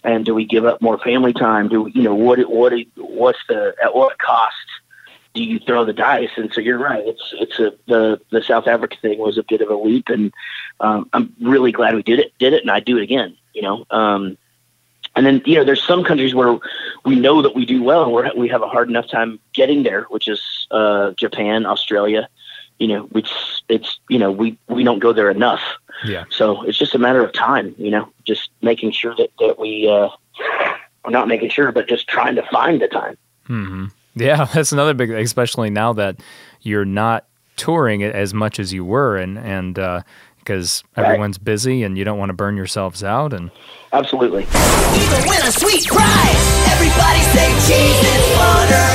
And 0.04 0.26
do 0.26 0.34
we 0.34 0.46
give 0.46 0.66
up 0.66 0.82
more 0.82 0.98
family 0.98 1.34
time? 1.34 1.68
Do 1.68 1.90
you 1.94 2.04
know 2.04 2.16
what 2.16 2.40
what 2.50 2.74
what's 2.96 3.40
the 3.48 3.76
at 3.84 3.96
what 3.96 4.18
cost? 4.20 4.56
Do 5.34 5.44
you 5.44 5.60
throw 5.60 5.86
the 5.86 5.94
dice? 5.94 6.30
And 6.38 6.52
so 6.54 6.62
you're 6.62 6.80
right. 6.80 7.06
It's 7.06 7.34
it's 7.34 7.60
a 7.60 7.74
the 7.88 8.22
the 8.32 8.42
South 8.44 8.68
Africa 8.68 8.98
thing 9.02 9.20
was 9.20 9.38
a 9.38 9.44
bit 9.44 9.62
of 9.62 9.70
a 9.70 9.76
leap, 9.76 10.10
and 10.10 10.34
um, 10.80 11.10
I'm 11.14 11.34
really 11.42 11.72
glad 11.72 11.96
we 11.96 12.04
did 12.04 12.20
it. 12.20 12.34
Did 12.40 12.54
it, 12.54 12.62
and 12.62 12.72
I'd 12.72 12.86
do 12.86 12.98
it 12.98 13.04
again. 13.04 13.36
You 13.54 13.62
know, 13.64 13.86
um, 13.90 14.38
and 15.16 15.26
then 15.26 15.42
you 15.46 15.56
know, 15.56 15.64
there's 15.64 15.84
some 15.84 16.04
countries 16.04 16.34
where 16.34 16.58
we 17.04 17.20
know 17.20 17.42
that 17.42 17.56
we 17.56 17.66
do 17.66 17.84
well, 17.84 18.04
and 18.04 18.14
we're, 18.14 18.34
we 18.36 18.48
have 18.50 18.62
a 18.62 18.68
hard 18.68 18.90
enough 18.90 19.10
time 19.10 19.40
getting 19.54 19.84
there, 19.84 20.04
which 20.04 20.28
is 20.28 20.68
uh, 20.72 21.12
Japan, 21.12 21.66
Australia. 21.66 22.30
You 22.80 22.88
know, 22.88 23.10
it's 23.14 23.62
it's 23.70 24.00
you 24.10 24.18
know 24.18 24.32
we 24.32 24.58
we 24.68 24.84
don't 24.84 25.00
go 25.00 25.14
there 25.14 25.30
enough. 25.30 25.62
Yeah. 26.06 26.24
So 26.30 26.64
it's 26.64 26.78
just 26.78 26.96
a 26.96 27.00
matter 27.00 27.24
of 27.24 27.34
time, 27.34 27.76
you 27.78 27.92
know, 27.92 28.08
just 28.26 28.50
making 28.62 28.92
sure 28.92 29.14
that, 29.18 29.30
that 29.40 29.60
we, 29.60 29.86
uh, 29.90 30.08
or 31.04 31.12
not 31.12 31.28
making 31.28 31.50
sure, 31.50 31.74
but 31.74 31.90
just 31.90 32.08
trying 32.08 32.36
to 32.36 32.44
find 32.44 32.80
the 32.82 32.88
time. 32.88 33.18
Mm-hmm. 33.50 33.86
Yeah, 34.16 34.46
that's 34.54 34.72
another 34.72 34.94
big, 34.94 35.12
especially 35.12 35.70
now 35.70 35.92
that 35.94 36.22
you're 36.62 36.86
not 36.86 37.26
touring 37.58 38.00
it 38.00 38.16
as 38.16 38.34
much 38.34 38.60
as 38.60 38.72
you 38.72 38.86
were, 38.86 39.18
and 39.18 39.38
and 39.38 39.76
because 40.40 40.84
Right. 40.96 41.06
everyone's 41.06 41.38
busy 41.38 41.84
and 41.84 41.98
you 41.98 42.06
don't 42.06 42.18
want 42.18 42.30
to 42.30 42.34
burn 42.34 42.56
yourselves 42.56 43.04
out, 43.04 43.34
and 43.34 43.52
Absolutely. 43.92 44.44
Even 44.44 45.20
when 45.28 45.42
a 45.44 45.52
sweet 45.52 45.84
fries, 45.86 46.42
everybody 46.72 47.22
say 47.36 47.48
cheese 47.68 48.02
is 48.08 48.26
funner. 48.40 48.88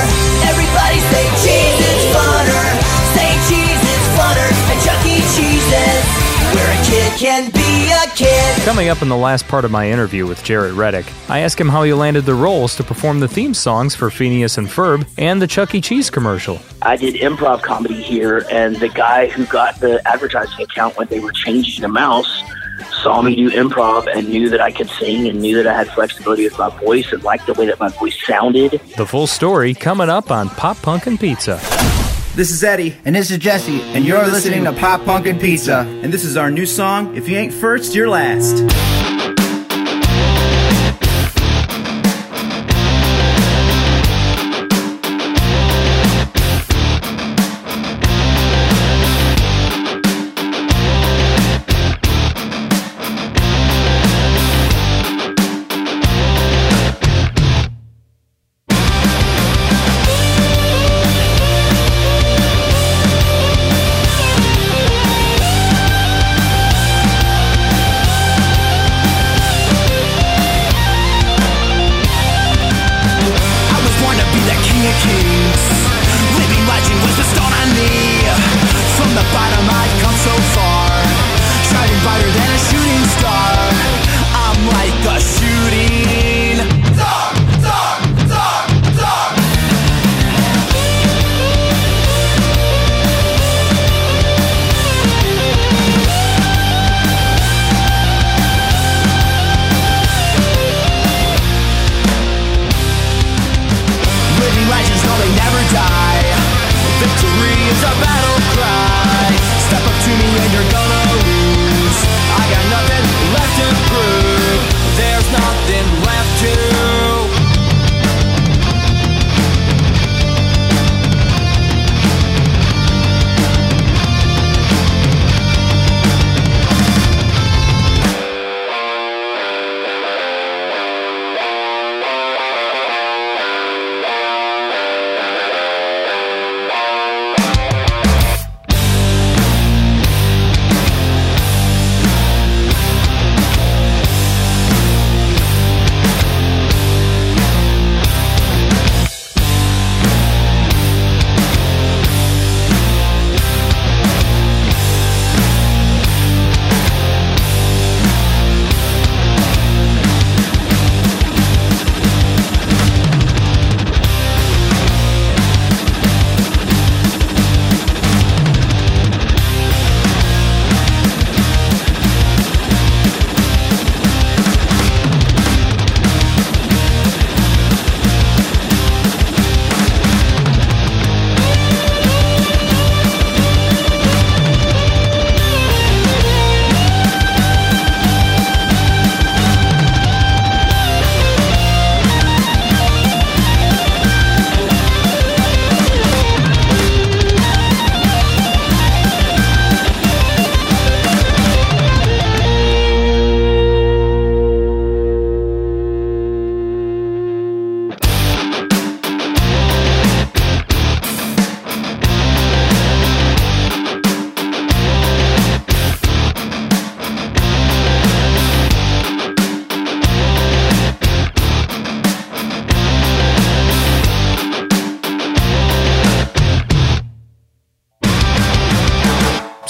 Everybody 0.49 0.99
say 1.13 1.23
cheese 1.45 1.79
is 1.85 2.15
funner. 2.15 2.54
Chuck 5.35 5.43
E. 5.43 5.59
Where 6.55 6.71
a 6.71 6.85
kid 6.85 7.19
can 7.19 7.51
be 7.51 7.91
a 7.91 8.15
kid. 8.15 8.63
Coming 8.63 8.87
up 8.87 9.01
in 9.01 9.09
the 9.09 9.17
last 9.17 9.47
part 9.49 9.65
of 9.65 9.71
my 9.71 9.91
interview 9.91 10.25
with 10.25 10.39
Jaret 10.43 10.77
Reddick, 10.77 11.05
I 11.29 11.39
ask 11.39 11.59
him 11.59 11.67
how 11.67 11.83
he 11.83 11.91
landed 11.91 12.21
the 12.21 12.33
roles 12.33 12.75
to 12.77 12.83
perform 12.83 13.19
the 13.19 13.27
theme 13.27 13.53
songs 13.53 13.95
for 13.95 14.09
Phineas 14.09 14.57
and 14.57 14.67
Ferb 14.67 15.05
and 15.17 15.41
the 15.41 15.47
Chuck 15.47 15.75
E. 15.75 15.81
Cheese 15.81 16.09
commercial. 16.09 16.59
I 16.81 16.95
did 16.95 17.15
improv 17.15 17.63
comedy 17.63 18.01
here, 18.01 18.45
and 18.49 18.77
the 18.77 18.87
guy 18.87 19.27
who 19.27 19.45
got 19.47 19.79
the 19.81 20.01
advertising 20.07 20.61
account 20.61 20.97
when 20.97 21.07
they 21.07 21.19
were 21.19 21.33
changing 21.33 21.81
the 21.81 21.89
mouse 21.89 22.43
saw 23.01 23.21
me 23.21 23.35
do 23.35 23.49
improv 23.51 24.07
and 24.07 24.29
knew 24.29 24.49
that 24.49 24.61
I 24.61 24.71
could 24.71 24.89
sing 24.89 25.27
and 25.27 25.41
knew 25.41 25.57
that 25.57 25.67
I 25.67 25.73
had 25.73 25.89
flexibility 25.89 26.45
with 26.45 26.57
my 26.57 26.69
voice 26.79 27.11
and 27.11 27.21
liked 27.23 27.47
the 27.47 27.53
way 27.53 27.65
that 27.65 27.79
my 27.79 27.89
voice 27.89 28.17
sounded. 28.25 28.79
The 28.95 29.05
full 29.05 29.27
story 29.27 29.73
coming 29.73 30.09
up 30.09 30.31
on 30.31 30.47
Pop 30.49 30.81
Punk 30.81 31.07
and 31.07 31.19
Pizza. 31.19 31.59
This 32.35 32.51
is 32.51 32.65
Eddie. 32.65 32.97
And 33.05 33.15
this 33.15 33.31
is 33.31 33.37
Jesse. 33.37 33.81
And 33.81 34.03
you're 34.03 34.21
listening 34.27 34.65
to 34.65 34.73
Pop 34.73 35.05
Punk 35.05 35.25
and 35.25 35.39
Pizza. 35.39 35.87
And 36.03 36.11
this 36.11 36.25
is 36.25 36.35
our 36.35 36.51
new 36.51 36.65
song, 36.65 37.15
If 37.15 37.29
You 37.29 37.37
Ain't 37.37 37.53
First, 37.53 37.95
You're 37.95 38.09
Last. 38.09 39.04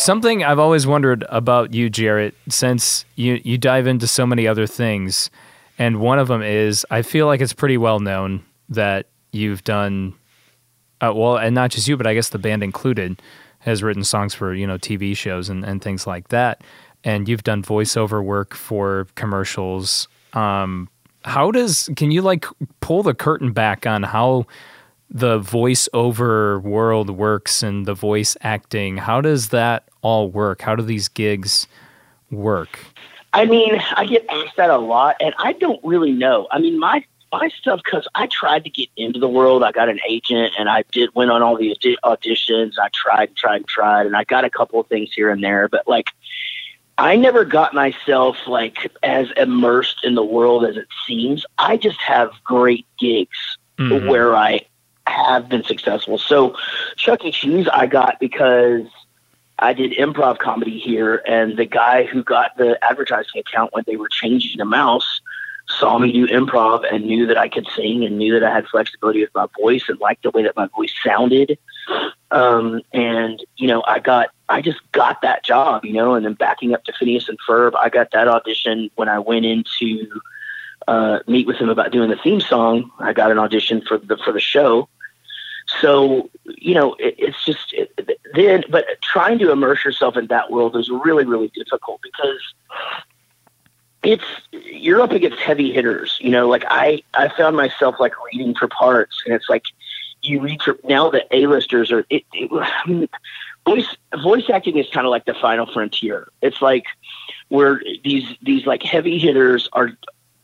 Something 0.06 0.44
I've 0.44 0.60
always 0.60 0.86
wondered 0.86 1.26
about 1.30 1.74
you, 1.74 1.90
Jaret, 1.90 2.34
since 2.48 3.06
you 3.16 3.42
you 3.44 3.58
dive 3.58 3.88
into 3.88 4.06
so 4.06 4.24
many 4.28 4.48
other 4.48 4.68
things, 4.68 5.32
and 5.80 6.00
one 6.00 6.20
of 6.20 6.28
them 6.28 6.44
is 6.44 6.86
I 6.92 7.02
feel 7.02 7.26
like 7.26 7.42
it's 7.42 7.54
pretty 7.54 7.78
well 7.78 8.00
known 8.00 8.46
that 8.70 9.08
you've 9.32 9.64
done, 9.64 10.14
uh, 11.02 11.12
well, 11.16 11.38
and 11.38 11.56
not 11.56 11.72
just 11.72 11.88
you, 11.88 11.98
but 11.98 12.06
I 12.06 12.14
guess 12.14 12.30
the 12.30 12.38
band 12.38 12.62
included 12.62 13.20
has 13.62 13.82
written 13.82 14.04
songs 14.04 14.36
for 14.36 14.54
you 14.54 14.68
know 14.68 14.78
TV 14.78 15.18
shows 15.18 15.50
and, 15.50 15.66
and 15.66 15.82
things 15.82 16.06
like 16.06 16.28
that, 16.28 16.64
and 17.04 17.28
you've 17.28 17.42
done 17.42 17.64
voiceover 17.64 18.24
work 18.24 18.54
for 18.54 19.08
commercials. 19.16 20.08
Um, 20.34 20.88
how 21.24 21.50
does 21.50 21.90
can 21.96 22.12
you 22.12 22.22
like 22.22 22.46
pull 22.80 23.02
the 23.02 23.16
curtain 23.16 23.54
back 23.54 23.88
on 23.88 24.04
how 24.04 24.46
the 25.10 25.40
voiceover 25.40 26.62
world 26.62 27.10
works 27.10 27.64
and 27.64 27.86
the 27.86 27.94
voice 27.94 28.36
acting? 28.42 28.98
How 28.98 29.22
does 29.22 29.50
that 29.50 29.88
all 30.02 30.30
work? 30.30 30.62
How 30.62 30.76
do 30.76 30.84
these 30.84 31.08
gigs 31.08 31.68
work? 32.32 32.80
I 33.34 33.46
mean, 33.46 33.82
I 33.96 34.06
get 34.06 34.26
asked 34.30 34.56
that 34.58 34.70
a 34.70 34.78
lot, 34.78 35.18
and 35.20 35.34
I 35.38 35.54
don't 35.54 35.84
really 35.84 36.12
know. 36.12 36.48
I 36.52 36.60
mean, 36.60 36.80
my 36.80 37.04
my 37.34 37.50
stuff 37.50 37.82
because 37.84 38.08
I 38.16 38.28
tried 38.28 38.64
to 38.64 38.70
get 38.70 38.88
into 38.96 39.20
the 39.20 39.28
world. 39.28 39.62
I 39.62 39.74
got 39.74 39.90
an 39.90 40.00
agent, 40.08 40.54
and 40.58 40.70
I 40.70 40.86
did 40.92 41.10
went 41.16 41.32
on 41.32 41.42
all 41.42 41.58
the 41.58 41.72
audi- 41.72 41.98
auditions. 42.06 42.74
I 42.82 42.88
tried, 42.94 43.30
and 43.30 43.38
tried, 43.38 43.56
and 43.58 43.68
tried, 43.68 44.06
and 44.06 44.16
I 44.16 44.24
got 44.24 44.46
a 44.46 44.50
couple 44.50 44.80
of 44.80 44.88
things 44.88 45.10
here 45.14 45.30
and 45.30 45.44
there. 45.44 45.68
But 45.68 45.86
like, 45.86 46.12
I 46.98 47.18
never 47.18 47.44
got 47.44 47.74
myself 47.74 48.38
like 48.48 48.90
as 49.04 49.28
immersed 49.36 50.06
in 50.06 50.16
the 50.16 50.24
world 50.24 50.64
as 50.64 50.78
it 50.78 50.88
seems. 51.06 51.46
I 51.58 51.76
just 51.76 52.00
have 52.00 52.32
great 52.46 52.86
gigs 52.98 53.58
Mhm. 53.78 54.08
where 54.08 54.34
I 54.34 54.62
have 55.08 55.50
been 55.50 55.64
successful. 55.64 56.18
So, 56.18 56.56
Chuck 56.96 57.24
E. 57.26 57.32
Cheese, 57.32 57.68
I 57.68 57.88
got 57.88 58.20
because 58.20 58.88
I 59.60 59.74
did 59.74 59.94
improv 59.94 60.40
comedy 60.40 60.80
here, 60.80 61.22
and 61.28 61.58
the 61.58 61.66
guy 61.66 62.04
who 62.04 62.24
got 62.24 62.58
the 62.58 62.84
advertising 62.84 63.40
account 63.40 63.74
when 63.74 63.84
they 63.88 63.96
were 63.96 64.10
changing 64.10 64.58
the 64.58 64.66
mouse 64.66 65.22
saw 65.68 65.98
me 65.98 66.12
do 66.12 66.28
improv 66.28 66.86
and 66.92 67.06
knew 67.06 67.26
that 67.28 67.38
I 67.38 67.50
could 67.50 67.68
sing 67.76 68.06
and 68.06 68.18
knew 68.18 68.40
that 68.40 68.44
I 68.44 68.54
had 68.54 68.68
flexibility 68.68 69.22
with 69.22 69.34
my 69.34 69.48
voice 69.60 69.86
and 69.88 70.00
liked 70.00 70.24
the 70.24 70.32
way 70.32 70.44
that 70.44 70.56
my 70.56 70.68
voice 70.76 70.94
sounded. 71.04 71.58
Um, 72.30 72.82
and 72.94 73.44
you 73.58 73.68
know, 73.68 73.84
I 73.88 74.00
got, 74.00 74.30
I 74.48 74.62
just 74.62 74.80
got 74.92 75.22
that 75.22 75.44
job, 75.44 75.86
you 75.86 75.94
know, 75.94 76.14
and 76.14 76.26
then 76.26 76.34
backing 76.34 76.74
up 76.74 76.84
to 76.84 76.94
Phineas 76.94 77.30
and 77.30 77.38
Ferb, 77.48 77.74
I 77.76 77.90
got 77.90 78.12
that 78.12 78.28
audition 78.28 78.92
when 78.96 79.10
I 79.10 79.20
went 79.20 79.46
into 79.46 80.22
uh, 80.88 81.20
meet 81.28 81.48
with 81.48 81.58
him 81.58 81.70
about 81.70 81.92
doing 81.92 82.10
the 82.10 82.18
theme 82.18 82.42
song. 82.42 82.92
I 83.00 83.14
got 83.14 83.32
an 83.32 83.40
audition 83.40 83.82
for 83.82 83.98
the 83.98 84.18
for 84.18 84.32
the 84.32 84.40
show. 84.40 84.88
So 85.82 86.30
you 86.46 86.74
know, 86.74 86.94
it, 86.96 87.16
it's 87.18 87.44
just 87.46 87.74
it, 87.74 87.92
then, 88.34 88.64
but 88.70 88.86
trying 89.02 89.40
to 89.40 89.52
immerse 89.52 89.84
yourself 89.84 90.18
in 90.18 90.28
that 90.28 90.52
world 90.52 90.76
is 90.76 90.90
really 90.90 91.26
really 91.26 91.50
difficult 91.50 92.02
because 92.02 92.42
it's 94.04 94.24
you're 94.52 95.02
up 95.02 95.12
against 95.12 95.40
heavy 95.40 95.72
hitters. 95.72 96.18
You 96.22 96.30
know, 96.30 96.48
like 96.48 96.64
I 96.68 97.04
I 97.14 97.30
found 97.30 97.56
myself 97.56 97.96
like 98.00 98.14
reading 98.32 98.56
for 98.56 98.68
parts, 98.68 99.22
and 99.26 99.34
it's 99.34 99.50
like 99.50 99.64
you 100.22 100.42
read 100.42 100.62
for 100.62 100.78
now 100.84 101.10
that 101.12 101.28
A-listers 101.32 101.92
are. 101.92 102.06
It, 102.10 102.24
it, 102.34 103.10
voice 103.66 103.98
voice 104.22 104.50
acting 104.50 104.78
is 104.78 104.88
kind 104.90 105.06
of 105.06 105.12
like 105.12 105.26
the 105.26 105.34
final 105.34 105.66
frontier. 105.66 106.30
It's 106.42 106.62
like 106.62 106.86
where 107.50 107.82
these 108.04 108.26
these 108.42 108.66
like 108.66 108.84
heavy 108.84 109.18
hitters 109.18 109.70
are, 109.74 109.92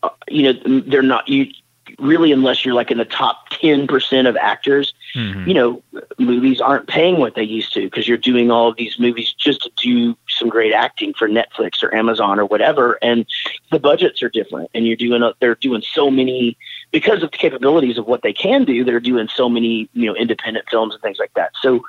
uh, 0.03 0.09
you 0.27 0.53
know, 0.53 0.81
they're 0.81 1.01
not 1.01 1.27
you 1.27 1.51
really 1.99 2.31
unless 2.31 2.65
you're 2.65 2.73
like 2.73 2.91
in 2.91 2.97
the 2.97 3.05
top 3.05 3.49
ten 3.49 3.87
percent 3.87 4.27
of 4.27 4.35
actors. 4.35 4.93
Mm-hmm. 5.15 5.47
You 5.47 5.53
know, 5.53 5.83
movies 6.17 6.61
aren't 6.61 6.87
paying 6.87 7.19
what 7.19 7.35
they 7.35 7.43
used 7.43 7.73
to 7.73 7.81
because 7.81 8.07
you're 8.07 8.17
doing 8.17 8.49
all 8.49 8.69
of 8.69 8.77
these 8.77 8.99
movies 8.99 9.33
just 9.33 9.61
to 9.61 9.71
do 9.77 10.17
some 10.29 10.49
great 10.49 10.73
acting 10.73 11.13
for 11.13 11.27
Netflix 11.27 11.83
or 11.83 11.93
Amazon 11.93 12.39
or 12.39 12.45
whatever, 12.45 12.97
and 13.01 13.25
the 13.71 13.79
budgets 13.79 14.23
are 14.23 14.29
different. 14.29 14.69
And 14.73 14.85
you're 14.87 14.95
doing 14.95 15.21
a, 15.21 15.33
they're 15.39 15.55
doing 15.55 15.83
so 15.93 16.09
many 16.09 16.57
because 16.91 17.23
of 17.23 17.31
the 17.31 17.37
capabilities 17.37 17.97
of 17.97 18.07
what 18.07 18.21
they 18.21 18.33
can 18.33 18.63
do. 18.63 18.83
They're 18.83 18.99
doing 18.99 19.27
so 19.33 19.49
many 19.49 19.89
you 19.93 20.05
know 20.05 20.15
independent 20.15 20.69
films 20.69 20.93
and 20.93 21.01
things 21.01 21.19
like 21.19 21.33
that. 21.33 21.51
So 21.61 21.83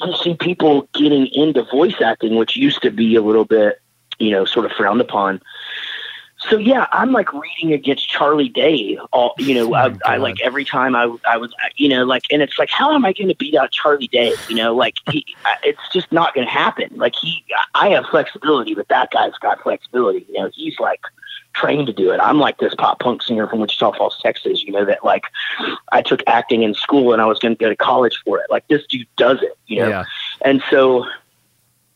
you 0.00 0.16
see 0.16 0.34
people 0.34 0.88
getting 0.94 1.26
into 1.28 1.64
voice 1.64 2.00
acting, 2.02 2.36
which 2.36 2.56
used 2.56 2.82
to 2.82 2.90
be 2.90 3.16
a 3.16 3.22
little 3.22 3.44
bit 3.44 3.80
you 4.18 4.30
know 4.30 4.44
sort 4.44 4.66
of 4.66 4.72
frowned 4.72 5.00
upon. 5.00 5.40
So 6.40 6.56
yeah, 6.56 6.86
I'm 6.92 7.10
like 7.10 7.32
reading 7.32 7.72
against 7.72 8.08
Charlie 8.08 8.48
Day. 8.48 8.96
All 9.12 9.34
you 9.38 9.54
know, 9.54 9.74
oh 9.74 9.96
I, 10.04 10.14
I 10.14 10.16
like 10.18 10.40
every 10.40 10.64
time 10.64 10.94
I 10.94 11.12
I 11.28 11.36
was 11.36 11.52
you 11.76 11.88
know 11.88 12.04
like, 12.04 12.22
and 12.30 12.42
it's 12.42 12.58
like, 12.58 12.70
how 12.70 12.94
am 12.94 13.04
I 13.04 13.12
going 13.12 13.28
to 13.28 13.34
beat 13.34 13.56
out 13.56 13.72
Charlie 13.72 14.06
Day? 14.08 14.34
You 14.48 14.54
know, 14.54 14.74
like 14.74 14.94
he, 15.10 15.26
it's 15.64 15.80
just 15.92 16.10
not 16.12 16.34
going 16.34 16.46
to 16.46 16.52
happen. 16.52 16.90
Like 16.94 17.16
he, 17.16 17.44
I 17.74 17.88
have 17.90 18.06
flexibility, 18.06 18.74
but 18.74 18.86
that 18.88 19.10
guy's 19.10 19.36
got 19.40 19.60
flexibility. 19.62 20.24
You 20.28 20.34
know, 20.42 20.50
he's 20.54 20.78
like 20.78 21.00
trained 21.54 21.88
to 21.88 21.92
do 21.92 22.12
it. 22.12 22.20
I'm 22.22 22.38
like 22.38 22.58
this 22.58 22.74
pop 22.76 23.00
punk 23.00 23.22
singer 23.22 23.48
from 23.48 23.58
Wichita 23.58 23.92
Falls, 23.94 24.16
Texas. 24.22 24.62
You 24.62 24.70
know 24.72 24.84
that 24.84 25.04
like 25.04 25.24
I 25.90 26.02
took 26.02 26.22
acting 26.28 26.62
in 26.62 26.72
school 26.74 27.12
and 27.12 27.20
I 27.20 27.26
was 27.26 27.40
going 27.40 27.56
to 27.56 27.58
go 27.58 27.68
to 27.68 27.76
college 27.76 28.16
for 28.24 28.38
it. 28.38 28.46
Like 28.48 28.66
this 28.68 28.86
dude 28.86 29.08
does 29.16 29.42
it. 29.42 29.58
You 29.66 29.80
know, 29.82 29.88
Yeah. 29.88 30.04
and 30.44 30.62
so 30.70 31.04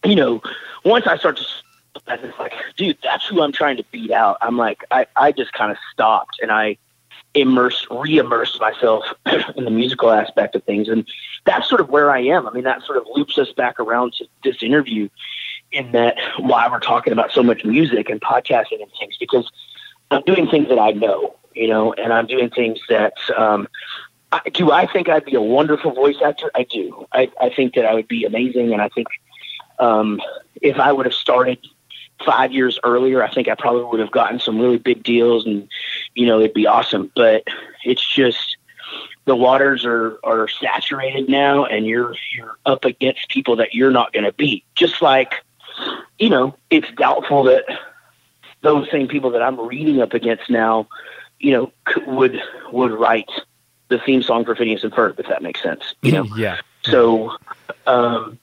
you 0.04 0.16
know, 0.16 0.42
once 0.84 1.06
I 1.06 1.16
start 1.16 1.36
to, 1.36 1.44
I 2.06 2.16
was 2.16 2.32
like, 2.38 2.52
dude, 2.76 2.98
that's 3.02 3.26
who 3.26 3.42
I'm 3.42 3.52
trying 3.52 3.76
to 3.76 3.84
beat 3.92 4.10
out. 4.10 4.38
I'm 4.40 4.56
like, 4.56 4.84
I, 4.90 5.06
I 5.16 5.32
just 5.32 5.52
kind 5.52 5.70
of 5.70 5.78
stopped 5.92 6.38
and 6.40 6.50
I 6.50 6.78
immerse, 7.34 7.86
re-immersed 7.90 8.60
myself 8.60 9.04
in 9.56 9.64
the 9.64 9.70
musical 9.70 10.10
aspect 10.10 10.54
of 10.54 10.64
things. 10.64 10.88
And 10.88 11.06
that's 11.44 11.68
sort 11.68 11.80
of 11.80 11.88
where 11.88 12.10
I 12.10 12.20
am. 12.20 12.46
I 12.46 12.52
mean, 12.52 12.64
that 12.64 12.82
sort 12.82 12.98
of 12.98 13.04
loops 13.12 13.38
us 13.38 13.52
back 13.52 13.80
around 13.80 14.14
to 14.14 14.26
this 14.44 14.62
interview 14.62 15.08
in 15.70 15.92
that 15.92 16.16
why 16.38 16.68
we're 16.68 16.80
talking 16.80 17.12
about 17.12 17.32
so 17.32 17.42
much 17.42 17.64
music 17.64 18.10
and 18.10 18.20
podcasting 18.20 18.82
and 18.82 18.90
things, 18.98 19.16
because 19.18 19.50
I'm 20.10 20.22
doing 20.22 20.48
things 20.48 20.68
that 20.68 20.78
I 20.78 20.90
know, 20.90 21.36
you 21.54 21.68
know, 21.68 21.92
and 21.94 22.12
I'm 22.12 22.26
doing 22.26 22.50
things 22.50 22.78
that, 22.88 23.14
um, 23.36 23.68
I, 24.30 24.40
do 24.52 24.70
I 24.70 24.86
think 24.86 25.08
I'd 25.08 25.24
be 25.24 25.34
a 25.34 25.42
wonderful 25.42 25.92
voice 25.92 26.16
actor? 26.24 26.50
I 26.54 26.64
do. 26.64 27.06
I, 27.12 27.30
I 27.40 27.50
think 27.50 27.74
that 27.74 27.86
I 27.86 27.94
would 27.94 28.08
be 28.08 28.24
amazing. 28.24 28.72
And 28.72 28.80
I 28.80 28.88
think 28.88 29.08
um, 29.78 30.20
if 30.60 30.78
I 30.78 30.92
would 30.92 31.06
have 31.06 31.14
started 31.14 31.58
five 32.24 32.52
years 32.52 32.78
earlier, 32.84 33.22
I 33.22 33.32
think 33.32 33.48
I 33.48 33.54
probably 33.54 33.84
would 33.84 34.00
have 34.00 34.10
gotten 34.10 34.40
some 34.40 34.58
really 34.58 34.78
big 34.78 35.02
deals 35.02 35.46
and, 35.46 35.68
you 36.14 36.26
know, 36.26 36.40
it'd 36.40 36.54
be 36.54 36.66
awesome. 36.66 37.10
But 37.14 37.44
it's 37.84 38.06
just 38.06 38.56
the 39.24 39.36
waters 39.36 39.84
are, 39.84 40.18
are 40.24 40.48
saturated 40.48 41.28
now 41.28 41.64
and 41.64 41.86
you're, 41.86 42.14
you're 42.34 42.56
up 42.66 42.84
against 42.84 43.28
people 43.28 43.56
that 43.56 43.74
you're 43.74 43.90
not 43.90 44.12
going 44.12 44.24
to 44.24 44.32
beat. 44.32 44.64
Just 44.74 45.02
like, 45.02 45.34
you 46.18 46.30
know, 46.30 46.56
it's 46.70 46.90
doubtful 46.92 47.44
that 47.44 47.64
those 48.62 48.90
same 48.90 49.08
people 49.08 49.30
that 49.30 49.42
I'm 49.42 49.60
reading 49.60 50.00
up 50.00 50.14
against 50.14 50.50
now, 50.50 50.88
you 51.38 51.52
know, 51.52 51.72
would, 52.06 52.40
would 52.70 52.92
write 52.92 53.30
the 53.88 53.98
theme 53.98 54.22
song 54.22 54.44
for 54.44 54.54
Phineas 54.54 54.84
and 54.84 54.92
Ferb, 54.92 55.18
if 55.18 55.26
that 55.28 55.42
makes 55.42 55.62
sense, 55.62 55.94
you 56.02 56.12
know? 56.12 56.26
yeah. 56.36 56.60
So, 56.84 57.36
um, 57.86 58.38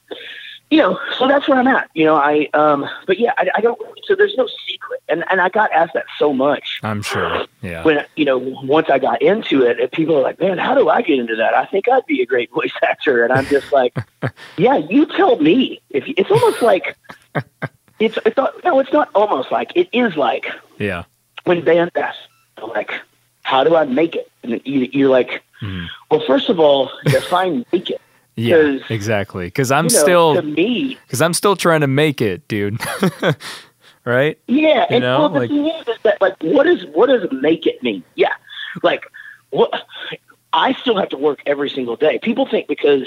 you 0.70 0.78
know, 0.78 0.98
so 1.18 1.26
that's 1.26 1.48
where 1.48 1.58
I'm 1.58 1.66
at. 1.66 1.90
You 1.94 2.04
know, 2.04 2.14
I, 2.14 2.48
um, 2.54 2.88
but 3.06 3.18
yeah, 3.18 3.32
I, 3.36 3.48
I 3.56 3.60
don't. 3.60 3.80
So 4.04 4.14
there's 4.14 4.36
no 4.36 4.48
secret, 4.68 5.02
and 5.08 5.24
and 5.30 5.40
I 5.40 5.48
got 5.48 5.70
asked 5.72 5.94
that 5.94 6.06
so 6.18 6.32
much 6.32 6.78
I'm 6.82 7.02
sure. 7.02 7.44
Yeah. 7.60 7.82
when 7.84 8.04
you 8.16 8.24
know 8.24 8.38
once 8.38 8.88
I 8.88 8.98
got 8.98 9.20
into 9.20 9.62
it, 9.64 9.80
and 9.80 9.90
people 9.92 10.16
are 10.16 10.22
like, 10.22 10.38
"Man, 10.40 10.58
how 10.58 10.74
do 10.74 10.88
I 10.88 11.02
get 11.02 11.18
into 11.18 11.36
that? 11.36 11.54
I 11.54 11.66
think 11.66 11.88
I'd 11.88 12.06
be 12.06 12.22
a 12.22 12.26
great 12.26 12.50
voice 12.52 12.72
actor." 12.82 13.24
And 13.24 13.32
I'm 13.32 13.46
just 13.46 13.72
like, 13.72 13.94
"Yeah, 14.56 14.76
you 14.76 15.06
tell 15.06 15.36
me." 15.38 15.80
If 15.90 16.06
you, 16.08 16.14
it's 16.16 16.30
almost 16.30 16.62
like 16.62 16.96
it's 17.98 18.18
it's 18.24 18.36
not, 18.36 18.62
no, 18.64 18.78
it's 18.78 18.92
not 18.92 19.08
almost 19.14 19.50
like 19.52 19.72
it 19.74 19.88
is 19.92 20.16
like 20.16 20.46
Yeah. 20.78 21.02
when 21.44 21.64
bands 21.64 21.92
ask, 21.96 22.18
like, 22.74 22.92
"How 23.42 23.64
do 23.64 23.74
I 23.76 23.84
make 23.86 24.14
it?" 24.16 24.30
And 24.42 24.60
you, 24.64 24.88
you're 24.92 25.10
like, 25.10 25.42
"Well, 26.10 26.22
first 26.26 26.48
of 26.48 26.58
all, 26.60 26.90
define 27.04 27.64
make 27.72 27.90
it." 27.90 28.00
Yeah. 28.40 28.56
'Cause, 28.78 28.80
Exactly. 28.90 29.46
Because 29.46 29.70
I'm 29.70 29.86
you 29.86 29.90
know, 29.96 29.98
still 30.02 30.42
me, 30.42 30.98
because 31.06 31.20
I'm 31.22 31.34
still 31.34 31.56
trying 31.56 31.80
to 31.82 31.86
make 31.86 32.20
it, 32.20 32.46
dude. 32.48 32.78
right? 34.04 34.38
Yeah, 34.46 34.86
You 34.90 34.96
and 34.96 35.02
know, 35.02 35.18
well, 35.20 35.28
the 35.28 35.38
like- 35.40 35.50
thing 35.50 35.66
is, 35.66 35.88
is 35.88 35.98
that 36.02 36.20
like, 36.20 36.36
what 36.42 36.66
is 36.66 36.84
what 36.86 37.08
does 37.08 37.26
make 37.32 37.66
it 37.66 37.82
mean? 37.82 38.02
Yeah, 38.14 38.32
like 38.82 39.04
what? 39.50 39.82
I 40.52 40.72
still 40.72 40.96
have 40.98 41.10
to 41.10 41.16
work 41.16 41.40
every 41.46 41.70
single 41.70 41.96
day. 41.96 42.18
People 42.18 42.46
think 42.46 42.66
because 42.66 43.06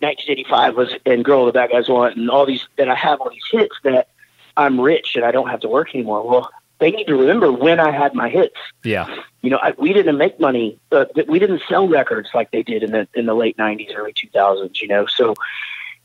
1985 0.00 0.76
was 0.76 0.94
and 1.04 1.24
Girl 1.24 1.46
the 1.46 1.52
Bad 1.52 1.70
Guys 1.70 1.88
Want 1.88 2.16
and 2.16 2.30
all 2.30 2.46
these 2.46 2.66
that 2.76 2.88
I 2.88 2.94
have 2.94 3.20
all 3.20 3.30
these 3.30 3.42
hits 3.50 3.74
that 3.84 4.08
I'm 4.56 4.80
rich 4.80 5.16
and 5.16 5.24
I 5.24 5.30
don't 5.32 5.48
have 5.48 5.60
to 5.60 5.68
work 5.68 5.94
anymore. 5.94 6.22
Well, 6.26 6.50
they 6.80 6.90
need 6.90 7.06
to 7.06 7.16
remember 7.16 7.52
when 7.52 7.78
I 7.78 7.90
had 7.90 8.14
my 8.14 8.28
hits. 8.28 8.56
Yeah. 8.82 9.06
You 9.42 9.50
know, 9.50 9.58
I, 9.62 9.74
we 9.78 9.92
didn't 9.92 10.18
make 10.18 10.40
money. 10.40 10.78
Uh, 10.90 11.04
we 11.28 11.38
didn't 11.38 11.62
sell 11.68 11.86
records 11.86 12.30
like 12.34 12.50
they 12.50 12.62
did 12.62 12.82
in 12.82 12.90
the 12.90 13.08
in 13.14 13.26
the 13.26 13.34
late 13.34 13.56
'90s, 13.56 13.94
early 13.94 14.12
2000s. 14.12 14.80
You 14.80 14.88
know, 14.88 15.06
so 15.06 15.34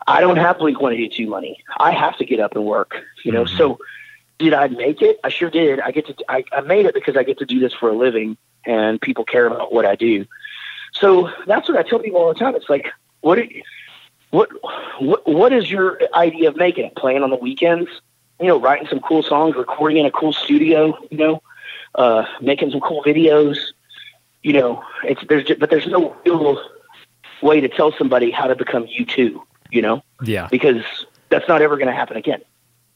I 0.05 0.21
don't 0.21 0.38
have 0.38 0.59
Blink 0.59 0.80
182 0.80 1.28
money. 1.30 1.63
I 1.78 1.91
have 1.91 2.17
to 2.17 2.26
get 2.26 2.39
up 2.39 2.55
and 2.55 2.65
work. 2.65 2.95
You 3.23 3.32
know, 3.32 3.45
so 3.45 3.80
did 4.38 4.53
I 4.53 4.67
make 4.67 5.01
it? 5.01 5.19
I 5.23 5.30
sure 5.30 5.49
did. 5.49 5.80
I 5.80 5.91
get 5.91 6.07
to. 6.07 6.15
I, 6.30 6.43
I 6.51 6.61
made 6.61 6.86
it 6.86 6.93
because 6.93 7.17
I 7.17 7.23
get 7.23 7.39
to 7.39 7.45
do 7.45 7.59
this 7.59 7.73
for 7.73 7.89
a 7.89 7.93
living, 7.95 8.38
and 8.65 9.01
people 9.01 9.23
care 9.23 9.47
about 9.47 9.73
what 9.73 9.86
I 9.86 9.95
do. 9.95 10.26
So 10.93 11.30
that's 11.47 11.67
what 11.67 11.78
I 11.78 11.84
tell 11.84 11.99
people 11.99 12.21
all 12.21 12.34
the 12.34 12.39
time. 12.39 12.55
It's 12.55 12.69
like, 12.69 12.88
what? 13.21 13.39
Are 13.39 13.43
you, 13.43 13.63
what 14.32 14.49
what 14.99 15.28
what 15.28 15.53
is 15.53 15.71
your 15.71 15.99
idea 16.13 16.49
of 16.49 16.57
making 16.57 16.86
it? 16.86 16.95
Playing 16.95 17.23
on 17.23 17.30
the 17.30 17.38
weekends, 17.38 17.89
you 18.39 18.47
know, 18.47 18.59
writing 18.59 18.88
some 18.88 18.99
cool 18.99 19.23
songs, 19.23 19.55
recording 19.55 19.97
in 19.97 20.05
a 20.05 20.11
cool 20.11 20.33
studio, 20.33 20.97
you 21.09 21.17
know, 21.17 21.41
uh, 21.95 22.25
making 22.41 22.71
some 22.71 22.81
cool 22.81 23.03
videos. 23.03 23.57
You 24.43 24.53
know, 24.53 24.83
it's 25.03 25.21
there's 25.27 25.45
just, 25.45 25.59
but 25.59 25.69
there's 25.69 25.88
no 25.88 26.15
real 26.25 26.59
way 27.41 27.61
to 27.61 27.67
tell 27.67 27.91
somebody 27.97 28.31
how 28.31 28.47
to 28.47 28.55
become 28.55 28.86
you 28.88 29.05
too. 29.05 29.41
You 29.71 29.81
know, 29.81 30.03
Yeah. 30.21 30.47
because 30.51 30.83
that's 31.29 31.47
not 31.47 31.61
ever 31.61 31.75
going 31.75 31.88
to 31.88 31.93
happen 31.93 32.15
again. 32.17 32.41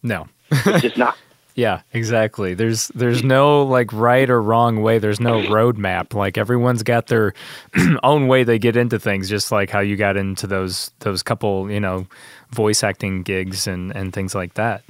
No. 0.03 0.27
It's 0.51 0.81
just 0.81 0.97
not. 0.97 1.17
Yeah, 1.55 1.81
exactly. 1.91 2.53
There's 2.53 2.87
there's 2.89 3.21
no 3.21 3.63
like 3.63 3.91
right 3.91 4.29
or 4.29 4.41
wrong 4.41 4.81
way. 4.81 4.97
There's 4.97 5.19
no 5.19 5.41
roadmap. 5.41 6.13
Like 6.13 6.37
everyone's 6.37 6.83
got 6.83 7.07
their 7.07 7.33
own 8.03 8.27
way 8.29 8.45
they 8.45 8.59
get 8.59 8.77
into 8.77 8.97
things, 8.97 9.27
just 9.27 9.51
like 9.51 9.69
how 9.69 9.81
you 9.81 9.97
got 9.97 10.15
into 10.15 10.47
those 10.47 10.89
those 10.99 11.21
couple, 11.21 11.69
you 11.69 11.81
know, 11.81 12.07
voice 12.51 12.81
acting 12.81 13.23
gigs 13.23 13.67
and 13.67 13.91
and 13.93 14.13
things 14.13 14.33
like 14.33 14.53
that. 14.53 14.83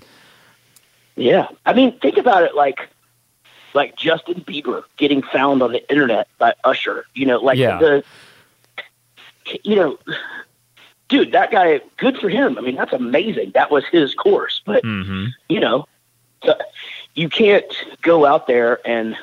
Yeah, 1.20 1.48
I 1.66 1.74
mean, 1.74 2.00
think 2.00 2.18
about 2.18 2.44
it 2.44 2.56
like 2.56 2.90
like 3.74 3.96
Justin 3.96 4.36
Bieber 4.42 4.84
getting 4.98 5.22
found 5.22 5.62
on 5.62 5.72
the 5.74 5.88
internet 5.92 6.28
by 6.38 6.54
Usher. 6.64 7.06
You 7.14 7.26
know, 7.26 7.40
like 7.40 7.58
Yeah. 7.58 7.78
the 7.80 8.04
you 9.64 9.76
know, 9.76 9.98
dude, 11.08 11.32
that 11.32 11.52
guy, 11.52 11.82
good 11.98 12.18
for 12.20 12.30
him. 12.30 12.58
I 12.58 12.62
mean, 12.62 12.76
that's 12.76 12.94
amazing. 12.94 13.52
That 13.54 13.72
was 13.72 13.84
his 13.86 14.14
course, 14.14 14.62
but 14.66 14.84
Mm-hmm. 14.84 15.26
you 15.50 15.60
know, 15.60 15.88
you 17.16 17.30
can't 17.30 17.66
go 18.02 18.26
out 18.26 18.48
there 18.48 18.80
and 18.88 19.16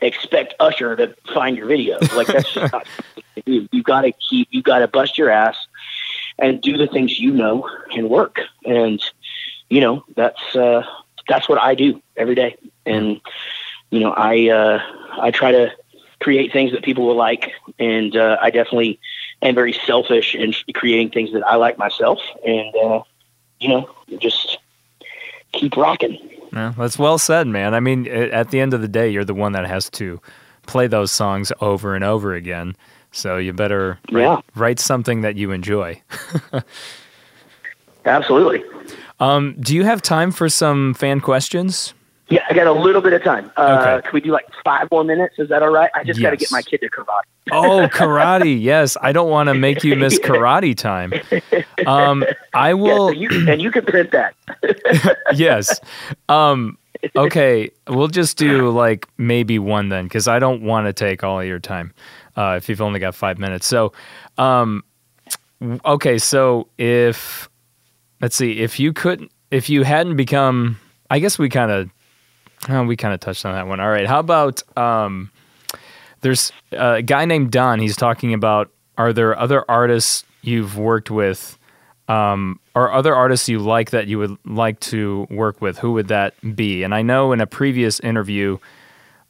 expect 0.00 0.54
Usher 0.60 0.96
to 0.96 1.14
find 1.32 1.56
your 1.56 1.66
video. 1.66 1.98
Like 2.14 2.26
that's 2.28 2.52
just 2.52 2.72
not. 2.72 2.86
You, 3.46 3.68
you 3.72 3.82
got 3.82 4.02
to 4.02 4.12
keep. 4.12 4.46
You 4.52 4.62
got 4.62 4.78
to 4.78 4.86
bust 4.88 5.18
your 5.18 5.28
ass 5.28 5.56
and 6.38 6.62
do 6.62 6.76
the 6.76 6.86
things 6.86 7.18
you 7.18 7.32
know 7.32 7.68
and 7.94 8.08
work. 8.08 8.38
And 8.64 9.02
you 9.68 9.80
know 9.80 10.04
that's 10.14 10.54
uh, 10.54 10.84
that's 11.28 11.48
what 11.48 11.60
I 11.60 11.74
do 11.74 12.00
every 12.16 12.34
day. 12.34 12.56
And 12.86 13.20
you 13.90 14.00
know 14.00 14.10
I 14.12 14.48
uh, 14.48 14.80
I 15.20 15.30
try 15.30 15.52
to 15.52 15.72
create 16.20 16.52
things 16.52 16.72
that 16.72 16.82
people 16.82 17.06
will 17.06 17.16
like, 17.16 17.50
and 17.78 18.16
uh, 18.16 18.38
I 18.40 18.50
definitely 18.50 18.98
am 19.42 19.54
very 19.54 19.72
selfish 19.72 20.34
in 20.34 20.54
creating 20.74 21.10
things 21.10 21.32
that 21.32 21.46
I 21.46 21.56
like 21.56 21.76
myself. 21.78 22.18
And 22.46 22.74
uh, 22.76 23.02
you 23.60 23.68
know 23.68 23.90
just 24.18 24.58
keep 25.52 25.76
rocking. 25.76 26.18
Yeah, 26.52 26.72
that's 26.78 26.98
well 26.98 27.18
said, 27.18 27.46
man. 27.48 27.74
I 27.74 27.80
mean, 27.80 28.06
at 28.08 28.50
the 28.50 28.60
end 28.60 28.74
of 28.74 28.80
the 28.80 28.88
day, 28.88 29.08
you're 29.10 29.24
the 29.24 29.34
one 29.34 29.52
that 29.52 29.66
has 29.66 29.90
to 29.90 30.20
play 30.66 30.86
those 30.86 31.10
songs 31.10 31.52
over 31.60 31.94
and 31.94 32.04
over 32.04 32.34
again. 32.34 32.76
So 33.10 33.36
you 33.38 33.52
better 33.52 33.98
write, 34.12 34.22
Yeah. 34.22 34.40
write 34.54 34.78
something 34.80 35.20
that 35.22 35.36
you 35.36 35.50
enjoy. 35.52 36.00
Absolutely. 38.04 38.62
Um, 39.24 39.56
do 39.60 39.74
you 39.74 39.84
have 39.84 40.02
time 40.02 40.30
for 40.32 40.48
some 40.48 40.94
fan 40.94 41.20
questions? 41.20 41.94
Yeah, 42.28 42.40
I 42.48 42.54
got 42.54 42.66
a 42.66 42.72
little 42.72 43.02
bit 43.02 43.12
of 43.12 43.22
time. 43.22 43.50
Uh, 43.56 43.76
Okay. 43.80 44.02
Can 44.08 44.14
we 44.14 44.20
do 44.20 44.30
like 44.32 44.46
five 44.64 44.88
more 44.90 45.04
minutes? 45.04 45.34
Is 45.38 45.48
that 45.50 45.62
all 45.62 45.70
right? 45.70 45.90
I 45.94 46.04
just 46.04 46.20
got 46.20 46.30
to 46.30 46.36
get 46.36 46.50
my 46.50 46.62
kid 46.62 46.78
to 46.80 46.88
karate. 46.90 47.22
Oh, 47.52 47.86
karate. 47.92 48.60
Yes. 48.60 48.96
I 49.00 49.12
don't 49.12 49.30
want 49.30 49.48
to 49.48 49.54
make 49.54 49.84
you 49.84 49.94
miss 49.96 50.18
karate 50.28 50.74
time. 50.76 51.12
Um, 51.86 52.24
I 52.54 52.68
Yeah, 52.68 52.74
will. 52.74 53.08
so 53.08 53.12
you, 53.12 53.28
and 53.48 53.60
you 53.60 53.70
can 53.70 53.84
print 53.84 54.10
that. 54.12 54.34
yes. 55.34 55.78
Um, 56.30 56.78
okay. 57.14 57.70
We'll 57.88 58.08
just 58.08 58.38
do 58.38 58.70
like 58.70 59.06
maybe 59.18 59.58
one 59.58 59.90
then, 59.90 60.04
because 60.04 60.26
I 60.26 60.38
don't 60.38 60.62
want 60.62 60.86
to 60.86 60.92
take 60.94 61.22
all 61.24 61.44
your 61.44 61.58
time 61.60 61.92
uh, 62.36 62.54
if 62.56 62.68
you've 62.70 62.80
only 62.82 63.00
got 63.00 63.14
five 63.14 63.38
minutes. 63.38 63.66
So, 63.66 63.92
um, 64.38 64.82
okay. 65.84 66.16
So 66.18 66.68
if, 66.78 67.50
let's 68.24 68.36
see, 68.36 68.60
if 68.60 68.80
you 68.80 68.90
couldn't, 68.94 69.30
if 69.50 69.68
you 69.68 69.82
hadn't 69.82 70.16
become, 70.16 70.78
I 71.10 71.18
guess 71.18 71.38
we 71.38 71.50
kind 71.50 71.70
of, 71.70 71.90
oh, 72.70 72.84
we 72.84 72.96
kind 72.96 73.12
of 73.12 73.20
touched 73.20 73.44
on 73.44 73.52
that 73.52 73.66
one. 73.66 73.80
All 73.80 73.90
right. 73.90 74.06
How 74.06 74.18
about, 74.18 74.62
um, 74.78 75.30
there's 76.22 76.50
a 76.72 77.02
guy 77.02 77.26
named 77.26 77.52
Don. 77.52 77.80
He's 77.80 77.96
talking 77.98 78.32
about 78.32 78.70
are 78.96 79.12
there 79.12 79.38
other 79.38 79.62
artists 79.70 80.24
you've 80.40 80.78
worked 80.78 81.10
with, 81.10 81.58
um, 82.08 82.60
or 82.74 82.90
other 82.94 83.14
artists 83.14 83.46
you 83.46 83.58
like 83.58 83.90
that 83.90 84.06
you 84.06 84.16
would 84.16 84.38
like 84.46 84.80
to 84.80 85.26
work 85.28 85.60
with? 85.60 85.76
Who 85.76 85.92
would 85.92 86.08
that 86.08 86.32
be? 86.56 86.82
And 86.82 86.94
I 86.94 87.02
know 87.02 87.32
in 87.32 87.42
a 87.42 87.46
previous 87.46 88.00
interview 88.00 88.56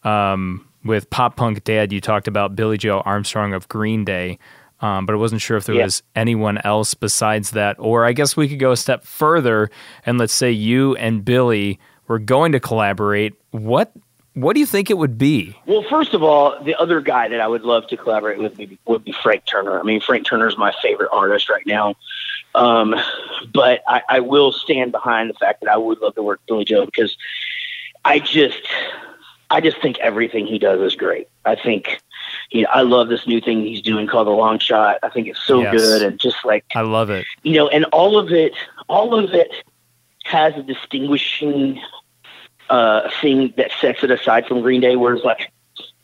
um, 0.04 0.68
with 0.84 1.10
Pop 1.10 1.34
Punk 1.34 1.64
Dad, 1.64 1.92
you 1.92 2.00
talked 2.00 2.28
about 2.28 2.54
Billie 2.54 2.78
Joe 2.78 3.00
Armstrong 3.00 3.54
of 3.54 3.66
Green 3.66 4.04
Day, 4.04 4.38
um, 4.84 5.06
but 5.06 5.14
I 5.14 5.16
wasn't 5.16 5.40
sure 5.40 5.56
if 5.56 5.64
there 5.64 5.76
Yeah. 5.76 5.84
was 5.84 6.02
anyone 6.14 6.58
else 6.58 6.92
besides 6.94 7.52
that. 7.52 7.76
Or 7.78 8.04
I 8.04 8.12
guess 8.12 8.36
we 8.36 8.48
could 8.48 8.58
go 8.58 8.72
a 8.72 8.76
step 8.76 9.04
further 9.04 9.70
and 10.04 10.18
let's 10.18 10.34
say 10.34 10.50
you 10.50 10.94
and 10.96 11.24
Billie 11.24 11.78
were 12.06 12.18
going 12.18 12.52
to 12.52 12.60
collaborate. 12.60 13.32
What 13.50 13.92
what 14.34 14.54
do 14.54 14.60
you 14.60 14.66
think 14.66 14.90
it 14.90 14.98
would 14.98 15.16
be? 15.16 15.56
Well, 15.64 15.84
first 15.88 16.12
of 16.12 16.24
all, 16.24 16.60
the 16.64 16.74
other 16.74 17.00
guy 17.00 17.28
that 17.28 17.40
I 17.40 17.46
would 17.46 17.62
love 17.62 17.86
to 17.86 17.96
collaborate 17.96 18.38
with 18.38 18.58
would 18.58 18.68
be, 18.68 18.78
would 18.84 19.04
be 19.04 19.12
Frank 19.22 19.44
Turner. 19.46 19.78
I 19.78 19.84
mean, 19.84 20.00
Frank 20.00 20.26
Turner 20.26 20.48
is 20.48 20.58
my 20.58 20.74
favorite 20.82 21.10
artist 21.12 21.48
right 21.48 21.64
now. 21.66 21.94
Um, 22.56 22.96
but 23.52 23.82
I, 23.86 24.02
I 24.08 24.20
will 24.20 24.50
stand 24.50 24.90
behind 24.90 25.30
the 25.30 25.34
fact 25.34 25.60
that 25.62 25.70
I 25.70 25.76
would 25.76 26.00
love 26.00 26.16
to 26.16 26.22
work 26.24 26.40
with 26.40 26.46
Billie 26.48 26.64
Joe 26.64 26.84
because 26.84 27.16
I 28.04 28.18
just, 28.18 28.58
I 29.50 29.60
just 29.60 29.80
think 29.80 29.98
everything 30.00 30.46
he 30.48 30.58
does 30.58 30.80
is 30.80 30.96
great. 30.96 31.28
I 31.44 31.54
think, 31.54 32.00
you 32.54 32.62
know, 32.62 32.68
I 32.72 32.82
love 32.82 33.08
this 33.08 33.26
new 33.26 33.40
thing 33.40 33.62
he's 33.62 33.82
doing 33.82 34.06
called 34.06 34.28
the 34.28 34.30
Longshot. 34.30 34.98
I 35.02 35.08
think 35.08 35.26
it's 35.26 35.40
so 35.44 35.60
Yes. 35.62 35.74
good 35.74 36.02
and 36.02 36.20
just 36.20 36.36
like 36.44 36.64
I 36.74 36.82
love 36.82 37.10
it. 37.10 37.26
you 37.42 37.54
know, 37.56 37.66
and 37.68 37.84
all 37.86 38.16
of 38.16 38.30
it, 38.30 38.52
all 38.88 39.18
of 39.18 39.34
it 39.34 39.50
has 40.24 40.54
a 40.56 40.62
distinguishing 40.62 41.80
uh, 42.70 43.10
thing 43.20 43.52
that 43.56 43.72
sets 43.80 44.04
it 44.04 44.10
aside 44.12 44.46
from 44.46 44.62
Green 44.62 44.80
Day. 44.80 44.94
Whereas, 44.94 45.24
like, 45.24 45.50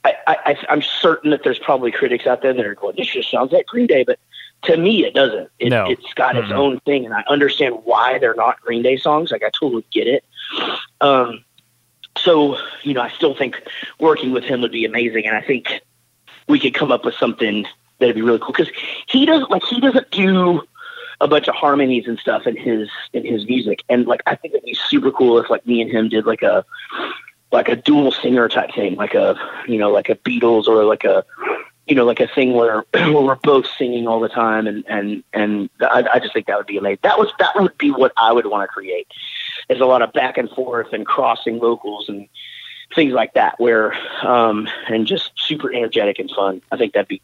I, 0.04 0.14
I, 0.26 0.56
I'm 0.68 0.82
certain 0.82 1.30
that 1.30 1.44
there's 1.44 1.58
probably 1.60 1.92
critics 1.92 2.26
out 2.26 2.42
there 2.42 2.52
that 2.52 2.66
are 2.66 2.74
going, 2.74 2.96
"This 2.96 3.06
just 3.06 3.30
sounds 3.30 3.52
like 3.52 3.66
Green 3.66 3.86
Day," 3.86 4.02
but 4.02 4.18
to 4.62 4.76
me, 4.76 5.04
it 5.04 5.14
doesn't. 5.14 5.48
It, 5.60 5.70
No. 5.70 5.86
It's 5.88 6.12
got 6.14 6.36
its 6.36 6.48
Mhm. 6.48 6.56
own 6.56 6.80
thing, 6.80 7.04
and 7.06 7.14
I 7.14 7.22
understand 7.28 7.76
why 7.84 8.18
they're 8.18 8.34
not 8.34 8.60
Green 8.60 8.82
Day 8.82 8.96
songs. 8.96 9.30
Like, 9.30 9.44
I 9.44 9.50
totally 9.58 9.84
get 9.92 10.08
it. 10.08 10.24
Um, 11.00 11.44
so, 12.18 12.58
you 12.82 12.92
know, 12.92 13.02
I 13.02 13.10
still 13.10 13.34
think 13.36 13.62
working 14.00 14.32
with 14.32 14.42
him 14.44 14.60
would 14.62 14.72
be 14.72 14.84
amazing, 14.84 15.26
and 15.26 15.36
I 15.36 15.40
think 15.42 15.80
we 16.50 16.58
could 16.58 16.74
come 16.74 16.92
up 16.92 17.04
with 17.04 17.14
something 17.14 17.66
that'd 17.98 18.14
be 18.14 18.22
really 18.22 18.38
cool 18.38 18.52
because 18.52 18.70
he 19.06 19.24
doesn't 19.24 19.50
like 19.50 19.62
he 19.64 19.80
doesn't 19.80 20.10
do 20.10 20.62
a 21.20 21.28
bunch 21.28 21.48
of 21.48 21.54
harmonies 21.54 22.06
and 22.06 22.18
stuff 22.18 22.46
in 22.46 22.56
his 22.56 22.88
in 23.12 23.24
his 23.24 23.46
music, 23.46 23.82
and 23.88 24.06
like 24.06 24.22
I 24.26 24.34
think 24.34 24.54
it'd 24.54 24.64
be 24.64 24.74
super 24.74 25.10
cool 25.10 25.38
if 25.38 25.48
like 25.50 25.66
me 25.66 25.80
and 25.80 25.90
him 25.90 26.08
did 26.08 26.26
like 26.26 26.42
a 26.42 26.64
like 27.52 27.68
a 27.68 27.76
dual 27.76 28.12
singer 28.12 28.48
type 28.48 28.74
thing, 28.74 28.96
like 28.96 29.14
a 29.14 29.36
you 29.66 29.78
know 29.78 29.90
like 29.90 30.08
a 30.08 30.16
Beatles 30.16 30.66
or 30.66 30.84
like 30.84 31.04
a 31.04 31.24
you 31.86 31.94
know 31.94 32.04
like 32.04 32.20
a 32.20 32.28
thing 32.28 32.54
where 32.54 32.84
where 32.92 33.20
we're 33.22 33.36
both 33.36 33.66
singing 33.78 34.06
all 34.06 34.20
the 34.20 34.28
time, 34.28 34.66
and 34.66 34.84
and 34.88 35.22
and 35.32 35.70
I, 35.80 36.04
I 36.14 36.18
just 36.18 36.32
think 36.32 36.46
that 36.46 36.56
would 36.56 36.66
be 36.66 36.78
amazing. 36.78 37.00
That 37.02 37.18
was 37.18 37.30
that 37.38 37.54
would 37.56 37.76
be 37.78 37.90
what 37.90 38.12
I 38.16 38.32
would 38.32 38.46
want 38.46 38.68
to 38.68 38.68
create. 38.68 39.06
There's 39.68 39.80
a 39.80 39.86
lot 39.86 40.02
of 40.02 40.12
back 40.12 40.38
and 40.38 40.50
forth 40.50 40.92
and 40.92 41.06
crossing 41.06 41.60
vocals 41.60 42.08
and 42.08 42.28
things 42.94 43.12
like 43.12 43.34
that, 43.34 43.58
where 43.60 43.92
um 44.26 44.68
and 44.88 45.06
just 45.06 45.32
super 45.36 45.72
energetic 45.72 46.18
and 46.18 46.30
fun. 46.30 46.62
I 46.72 46.76
think 46.76 46.92
that'd 46.94 47.08
be 47.08 47.22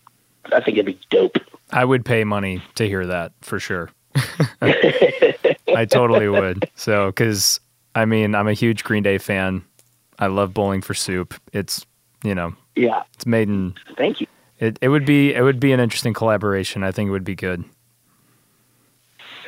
I 0.52 0.60
think 0.60 0.76
it'd 0.78 0.86
be 0.86 0.98
dope. 1.10 1.38
I 1.72 1.84
would 1.84 2.04
pay 2.04 2.22
money 2.24 2.62
to 2.76 2.86
hear 2.86 3.06
that 3.06 3.32
for 3.42 3.58
sure. 3.58 3.90
I 4.62 5.86
totally 5.90 6.28
would. 6.28 6.70
So, 6.76 7.06
because 7.08 7.60
I 7.94 8.04
mean, 8.04 8.34
I'm 8.34 8.48
a 8.48 8.52
huge 8.52 8.84
Green 8.84 9.02
Day 9.02 9.18
fan. 9.18 9.64
I 10.18 10.28
love 10.28 10.54
Bowling 10.54 10.82
for 10.82 10.94
Soup. 10.94 11.34
It's 11.52 11.84
you 12.24 12.34
know, 12.34 12.54
Yeah. 12.74 13.02
it's 13.14 13.26
made 13.26 13.48
in. 13.48 13.74
Thank 13.96 14.20
you. 14.20 14.26
It 14.58 14.78
it 14.80 14.88
would 14.88 15.04
be 15.04 15.34
it 15.34 15.42
would 15.42 15.60
be 15.60 15.72
an 15.72 15.80
interesting 15.80 16.14
collaboration. 16.14 16.82
I 16.82 16.92
think 16.92 17.08
it 17.08 17.10
would 17.10 17.24
be 17.24 17.34
good. 17.34 17.64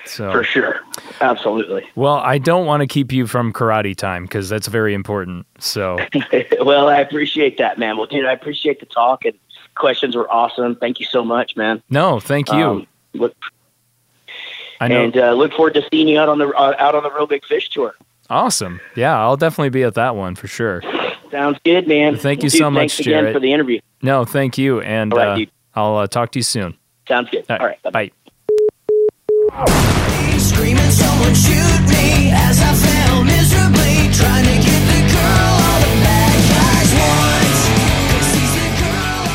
So 0.08 0.32
For 0.32 0.42
sure. 0.42 0.80
Absolutely. 1.20 1.84
well, 1.94 2.14
I 2.14 2.38
don't 2.38 2.66
want 2.66 2.80
to 2.80 2.86
keep 2.86 3.12
you 3.12 3.26
from 3.26 3.52
karate 3.52 3.94
time 3.96 4.24
because 4.24 4.48
that's 4.48 4.66
very 4.68 4.94
important. 4.94 5.46
So 5.58 5.98
well, 6.62 6.88
I 6.88 6.98
appreciate 6.98 7.58
that, 7.58 7.78
man. 7.78 7.96
Well, 7.96 8.06
dude, 8.06 8.24
I 8.24 8.32
appreciate 8.32 8.80
the 8.80 8.86
talk 8.86 9.24
and 9.24 9.34
questions 9.74 10.16
were 10.16 10.30
awesome. 10.30 10.76
Thank 10.76 11.00
you 11.00 11.06
so 11.06 11.24
much, 11.24 11.56
man. 11.56 11.82
no, 11.90 12.20
thank 12.20 12.50
you. 12.50 12.56
Um, 12.56 12.86
look, 13.14 13.34
I 14.80 14.88
know. 14.88 15.04
and 15.04 15.16
uh, 15.16 15.32
look 15.32 15.52
forward 15.52 15.74
to 15.74 15.82
seeing 15.90 16.08
you 16.08 16.18
out 16.18 16.28
on 16.28 16.38
the 16.38 16.48
uh, 16.48 16.74
out 16.78 16.94
on 16.94 17.02
the 17.02 17.10
Real 17.10 17.26
Big 17.26 17.44
Fish 17.44 17.68
tour. 17.70 17.94
awesome. 18.30 18.80
Yeah, 18.96 19.18
I'll 19.18 19.36
definitely 19.36 19.70
be 19.70 19.82
at 19.82 19.94
that 19.94 20.16
one 20.16 20.34
for 20.34 20.46
sure. 20.48 20.82
Sounds 21.30 21.58
good, 21.64 21.86
man. 21.86 22.16
Thank 22.16 22.42
you 22.42 22.48
Dude, 22.48 22.58
so 22.58 22.70
much, 22.70 22.80
thanks 22.80 23.00
again 23.00 23.24
Jaret. 23.24 23.32
for 23.34 23.40
the 23.40 23.52
interview. 23.52 23.80
No, 24.02 24.24
thank 24.24 24.56
you, 24.56 24.80
and 24.80 25.12
All 25.12 25.18
right, 25.18 25.48
uh. 25.74 25.78
I'll 25.80 25.96
uh, 25.96 26.06
talk 26.06 26.32
to 26.32 26.38
you 26.38 26.42
soon. 26.44 26.76
Sounds 27.06 27.28
good. 27.30 27.44
All 27.50 27.58
right. 27.58 27.82
Bye. 27.90 28.10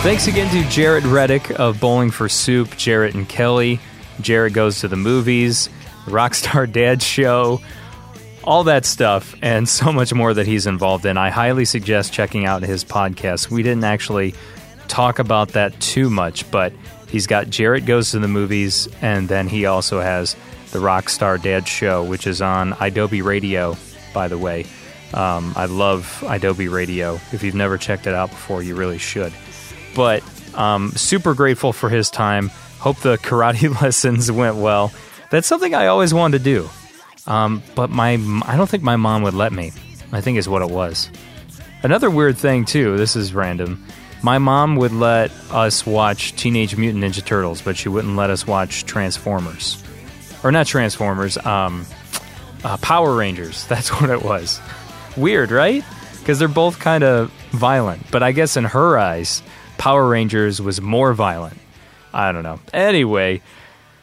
Thanks 0.03 0.27
again 0.27 0.51
to 0.51 0.61
Jaret 0.69 1.09
Reddick 1.09 1.57
of 1.59 1.79
Bowling 1.79 2.11
for 2.11 2.27
Soup, 2.27 2.67
Jaret 2.69 3.13
and 3.13 3.27
Kelly. 3.27 3.79
Jaret 4.19 4.53
Goes 4.53 4.81
to 4.81 4.87
the 4.87 4.97
Movies, 4.97 5.69
Rockstar 6.05 6.71
Dad 6.71 7.01
Show, 7.01 7.61
all 8.43 8.65
that 8.65 8.85
stuff, 8.85 9.33
and 9.41 9.67
so 9.67 9.91
much 9.93 10.13
more 10.13 10.33
that 10.33 10.45
he's 10.45 10.67
involved 10.67 11.05
in. 11.05 11.17
I 11.17 11.29
highly 11.29 11.65
suggest 11.65 12.13
checking 12.13 12.45
out 12.45 12.63
his 12.63 12.83
podcast. 12.83 13.49
We 13.49 13.63
didn't 13.63 13.85
actually 13.85 14.35
talk 14.87 15.19
about 15.19 15.49
that 15.49 15.79
too 15.79 16.09
much, 16.09 16.49
but 16.51 16.73
he's 17.13 17.27
got 17.27 17.45
Jaret 17.45 17.85
Goes 17.85 18.11
to 18.11 18.19
the 18.19 18.27
Movies, 18.27 18.89
and 19.01 19.29
then 19.29 19.47
he 19.47 19.67
also 19.67 20.01
has 20.01 20.35
the 20.71 20.79
Rockstar 20.79 21.39
Dad 21.39 21.67
Show, 21.67 22.03
which 22.03 22.25
is 22.25 22.41
on 22.41 22.75
Adobe 22.81 23.21
Radio, 23.21 23.77
by 24.13 24.27
the 24.27 24.37
way. 24.37 24.65
Um, 25.13 25.53
I 25.55 25.65
love 25.65 26.23
Adobe 26.27 26.67
Radio. 26.67 27.19
If 27.31 27.43
you've 27.43 27.53
never 27.53 27.77
checked 27.77 28.07
it 28.07 28.15
out 28.15 28.31
before, 28.31 28.63
you 28.63 28.75
really 28.75 28.97
should. 28.97 29.31
But 29.95 30.23
um, 30.55 30.91
super 30.95 31.35
grateful 31.35 31.71
for 31.71 31.87
his 31.87 32.09
time. 32.09 32.49
Hope 32.79 32.97
the 32.97 33.17
karate 33.17 33.79
lessons 33.81 34.31
went 34.31 34.55
well. 34.55 34.91
That's 35.29 35.47
something 35.47 35.75
I 35.75 35.87
always 35.87 36.15
wanted 36.15 36.39
to 36.39 36.43
do. 36.43 36.69
Um, 37.27 37.61
but 37.75 37.91
my, 37.91 38.13
I 38.45 38.57
don't 38.57 38.69
think 38.69 38.81
my 38.81 38.95
mom 38.95 39.21
would 39.21 39.35
let 39.35 39.53
me. 39.53 39.71
I 40.11 40.21
think 40.21 40.39
is 40.39 40.49
what 40.49 40.63
it 40.63 40.69
was. 40.69 41.11
Another 41.83 42.09
weird 42.09 42.37
thing 42.37 42.65
too. 42.65 42.97
This 42.97 43.15
is 43.15 43.35
random. 43.35 43.85
My 44.23 44.37
mom 44.37 44.77
would 44.77 44.93
let 44.93 45.31
us 45.51 45.85
watch 45.85 46.33
Teenage 46.37 46.77
Mutant 46.77 47.03
Ninja 47.03 47.23
Turtles, 47.23 47.61
but 47.61 47.75
she 47.75 47.89
wouldn't 47.89 48.15
let 48.15 48.29
us 48.29 48.47
watch 48.47 48.85
Transformers, 48.85 49.83
or 50.43 50.51
not 50.51 50.65
Transformers. 50.65 51.37
Um, 51.37 51.85
uh, 52.63 52.77
Power 52.77 53.13
Rangers. 53.15 53.67
That's 53.67 53.89
what 53.89 54.09
it 54.09 54.23
was. 54.23 54.61
Weird, 55.17 55.51
right? 55.51 55.83
Because 56.19 56.39
they're 56.39 56.47
both 56.47 56.79
kind 56.79 57.03
of 57.03 57.31
violent. 57.51 58.09
But 58.11 58.23
I 58.23 58.31
guess 58.31 58.55
in 58.55 58.63
her 58.63 58.97
eyes, 58.97 59.43
Power 59.77 60.07
Rangers 60.07 60.61
was 60.61 60.79
more 60.79 61.13
violent. 61.13 61.57
I 62.13 62.31
don't 62.31 62.43
know. 62.43 62.59
Anyway, 62.71 63.41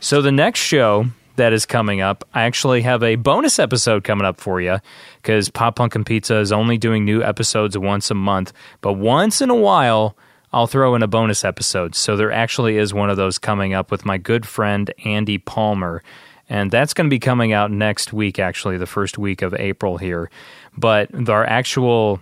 so 0.00 0.20
the 0.20 0.32
next 0.32 0.60
show 0.60 1.06
that 1.36 1.52
is 1.52 1.66
coming 1.66 2.00
up, 2.00 2.24
I 2.34 2.42
actually 2.42 2.82
have 2.82 3.02
a 3.02 3.16
bonus 3.16 3.58
episode 3.58 4.04
coming 4.04 4.26
up 4.26 4.40
for 4.40 4.60
you 4.60 4.78
because 5.16 5.48
Pop 5.48 5.76
Punk 5.76 5.94
and 5.94 6.04
Pizza 6.04 6.38
is 6.38 6.52
only 6.52 6.78
doing 6.78 7.04
new 7.04 7.22
episodes 7.22 7.76
once 7.78 8.10
a 8.10 8.14
month. 8.14 8.52
But 8.80 8.94
once 8.94 9.40
in 9.40 9.50
a 9.50 9.54
while, 9.54 10.16
I'll 10.52 10.66
throw 10.66 10.94
in 10.94 11.02
a 11.02 11.06
bonus 11.06 11.44
episode. 11.44 11.94
So 11.94 12.16
there 12.16 12.32
actually 12.32 12.76
is 12.76 12.92
one 12.92 13.10
of 13.10 13.16
those 13.16 13.38
coming 13.38 13.72
up 13.72 13.90
with 13.90 14.04
my 14.04 14.18
good 14.18 14.46
friend 14.46 14.92
Andy 15.04 15.38
Palmer. 15.38 16.02
And 16.48 16.70
that's 16.70 16.94
going 16.94 17.06
to 17.06 17.14
be 17.14 17.20
coming 17.20 17.52
out 17.52 17.70
next 17.70 18.12
week, 18.12 18.40
actually, 18.40 18.76
the 18.76 18.86
first 18.86 19.16
week 19.16 19.42
of 19.42 19.54
April 19.54 19.98
here. 19.98 20.28
But 20.76 21.28
our 21.28 21.46
actual 21.46 22.20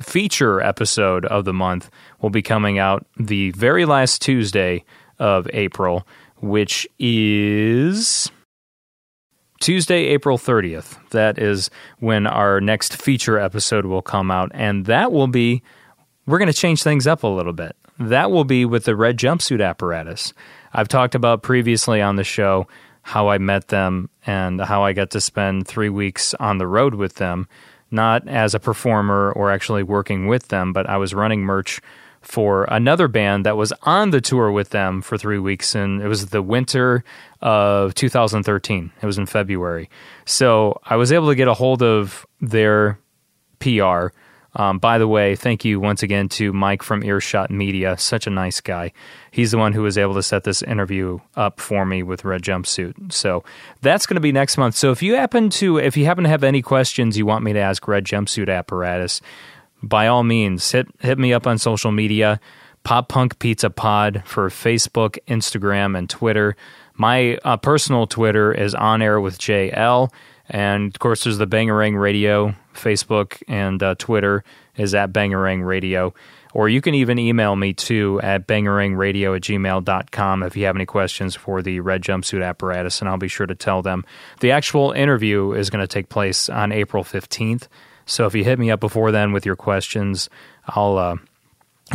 feature 0.00 0.60
episode 0.60 1.24
of 1.24 1.44
the 1.44 1.52
month 1.52 1.90
will 2.20 2.30
be 2.30 2.42
coming 2.42 2.78
out 2.78 3.06
the 3.18 3.50
very 3.52 3.84
last 3.84 4.22
Tuesday 4.22 4.84
of 5.18 5.48
April, 5.52 6.06
which 6.36 6.86
is 6.98 8.30
Tuesday, 9.60 10.06
April 10.06 10.38
30th. 10.38 10.96
That 11.10 11.38
is 11.38 11.70
when 11.98 12.26
our 12.26 12.60
next 12.60 13.00
feature 13.00 13.38
episode 13.38 13.86
will 13.86 14.02
come 14.02 14.30
out. 14.30 14.50
And 14.54 14.86
that 14.86 15.12
will 15.12 15.26
be, 15.26 15.62
we're 16.26 16.38
going 16.38 16.52
to 16.52 16.58
change 16.58 16.82
things 16.82 17.06
up 17.06 17.22
a 17.22 17.28
little 17.28 17.52
bit. 17.52 17.76
That 17.98 18.30
will 18.30 18.44
be 18.44 18.64
with 18.64 18.84
the 18.84 18.96
red 18.96 19.16
jumpsuit 19.18 19.66
apparatus. 19.66 20.34
I've 20.72 20.88
talked 20.88 21.14
about 21.14 21.42
previously 21.42 22.02
on 22.02 22.16
the 22.16 22.24
show 22.24 22.66
how 23.02 23.28
I 23.28 23.38
met 23.38 23.68
them 23.68 24.10
and 24.26 24.60
how 24.60 24.82
I 24.82 24.92
got 24.92 25.10
to 25.12 25.20
spend 25.20 25.66
three 25.66 25.88
weeks 25.88 26.34
on 26.34 26.58
the 26.58 26.66
road 26.66 26.94
with 26.94 27.14
them, 27.14 27.46
not 27.90 28.26
as 28.26 28.52
a 28.52 28.60
performer 28.60 29.32
or 29.32 29.52
actually 29.52 29.84
working 29.84 30.26
with 30.26 30.48
them, 30.48 30.72
but 30.72 30.88
I 30.88 30.96
was 30.96 31.14
running 31.14 31.42
merch 31.42 31.80
for 32.26 32.64
another 32.64 33.08
band 33.08 33.46
that 33.46 33.56
was 33.56 33.72
on 33.82 34.10
the 34.10 34.20
tour 34.20 34.50
with 34.50 34.70
them 34.70 35.00
for 35.00 35.16
three 35.16 35.38
weeks, 35.38 35.74
and 35.74 36.02
it 36.02 36.08
was 36.08 36.26
the 36.26 36.42
winter 36.42 37.04
of 37.40 37.94
2013. 37.94 38.92
It 39.00 39.06
was 39.06 39.18
in 39.18 39.26
February. 39.26 39.88
So 40.24 40.80
I 40.84 40.96
was 40.96 41.12
able 41.12 41.28
to 41.28 41.34
get 41.34 41.48
a 41.48 41.54
hold 41.54 41.82
of 41.82 42.26
their 42.40 42.98
PR. 43.60 44.08
Um, 44.58 44.78
by 44.78 44.96
the 44.96 45.06
way, 45.06 45.36
thank 45.36 45.66
you 45.66 45.78
once 45.78 46.02
again 46.02 46.30
to 46.30 46.52
Mike 46.52 46.82
from 46.82 47.04
Earshot 47.04 47.50
Media. 47.50 47.96
Such 47.98 48.26
a 48.26 48.30
nice 48.30 48.62
guy. 48.62 48.92
He's 49.30 49.50
the 49.50 49.58
one 49.58 49.74
who 49.74 49.82
was 49.82 49.98
able 49.98 50.14
to 50.14 50.22
set 50.22 50.44
this 50.44 50.62
interview 50.62 51.18
up 51.36 51.60
for 51.60 51.84
me 51.84 52.02
with 52.02 52.24
Red 52.24 52.42
Jumpsuit. 52.42 53.12
So 53.12 53.44
that's 53.82 54.06
going 54.06 54.14
to 54.14 54.20
be 54.20 54.32
next 54.32 54.56
month. 54.56 54.74
So 54.74 54.90
if 54.92 55.02
you 55.02 55.14
happen 55.14 55.50
to, 55.50 55.76
if 55.76 55.96
you 55.96 56.06
happen 56.06 56.24
to 56.24 56.30
have 56.30 56.42
any 56.42 56.62
questions 56.62 57.18
you 57.18 57.26
want 57.26 57.44
me 57.44 57.52
to 57.52 57.58
ask 57.58 57.86
Red 57.86 58.06
Jumpsuit 58.06 58.48
Apparatus, 58.48 59.20
by 59.88 60.06
all 60.06 60.22
means, 60.22 60.70
hit 60.70 60.88
hit 61.00 61.18
me 61.18 61.32
up 61.32 61.46
on 61.46 61.58
social 61.58 61.92
media. 61.92 62.40
Pop 62.84 63.08
Punk 63.08 63.40
Pizza 63.40 63.68
Pod 63.68 64.22
for 64.24 64.48
Facebook, 64.48 65.18
Instagram, 65.26 65.98
and 65.98 66.08
Twitter. 66.08 66.56
My 66.94 67.36
uh, 67.44 67.56
personal 67.56 68.06
Twitter 68.06 68.52
is 68.52 68.76
on 68.76 69.02
air 69.02 69.20
with 69.20 69.38
JL. 69.38 70.12
And 70.48 70.94
of 70.94 70.98
course, 71.00 71.24
there's 71.24 71.38
the 71.38 71.48
Bangarang 71.48 72.00
Radio, 72.00 72.54
Facebook 72.74 73.42
and 73.48 73.82
uh, 73.82 73.96
Twitter 73.98 74.44
is 74.76 74.94
at 74.94 75.12
Bangarang 75.12 75.66
Radio. 75.66 76.14
Or 76.54 76.68
you 76.68 76.80
can 76.80 76.94
even 76.94 77.18
email 77.18 77.54
me 77.56 77.74
too 77.74 78.20
at 78.22 78.46
bangarangradio 78.46 79.36
at 79.36 79.42
gmail.com 79.42 80.42
if 80.42 80.56
you 80.56 80.64
have 80.64 80.76
any 80.76 80.86
questions 80.86 81.34
for 81.34 81.60
the 81.60 81.80
red 81.80 82.02
jumpsuit 82.02 82.42
apparatus, 82.42 83.00
and 83.00 83.10
I'll 83.10 83.18
be 83.18 83.28
sure 83.28 83.46
to 83.46 83.54
tell 83.54 83.82
them. 83.82 84.06
The 84.40 84.52
actual 84.52 84.92
interview 84.92 85.52
is 85.52 85.68
going 85.68 85.82
to 85.82 85.86
take 85.86 86.08
place 86.08 86.48
on 86.48 86.72
April 86.72 87.04
15th. 87.04 87.68
So 88.06 88.26
if 88.26 88.34
you 88.34 88.44
hit 88.44 88.58
me 88.58 88.70
up 88.70 88.80
before 88.80 89.12
then 89.12 89.32
with 89.32 89.44
your 89.44 89.56
questions, 89.56 90.30
I'll. 90.66 90.98
Uh, 90.98 91.16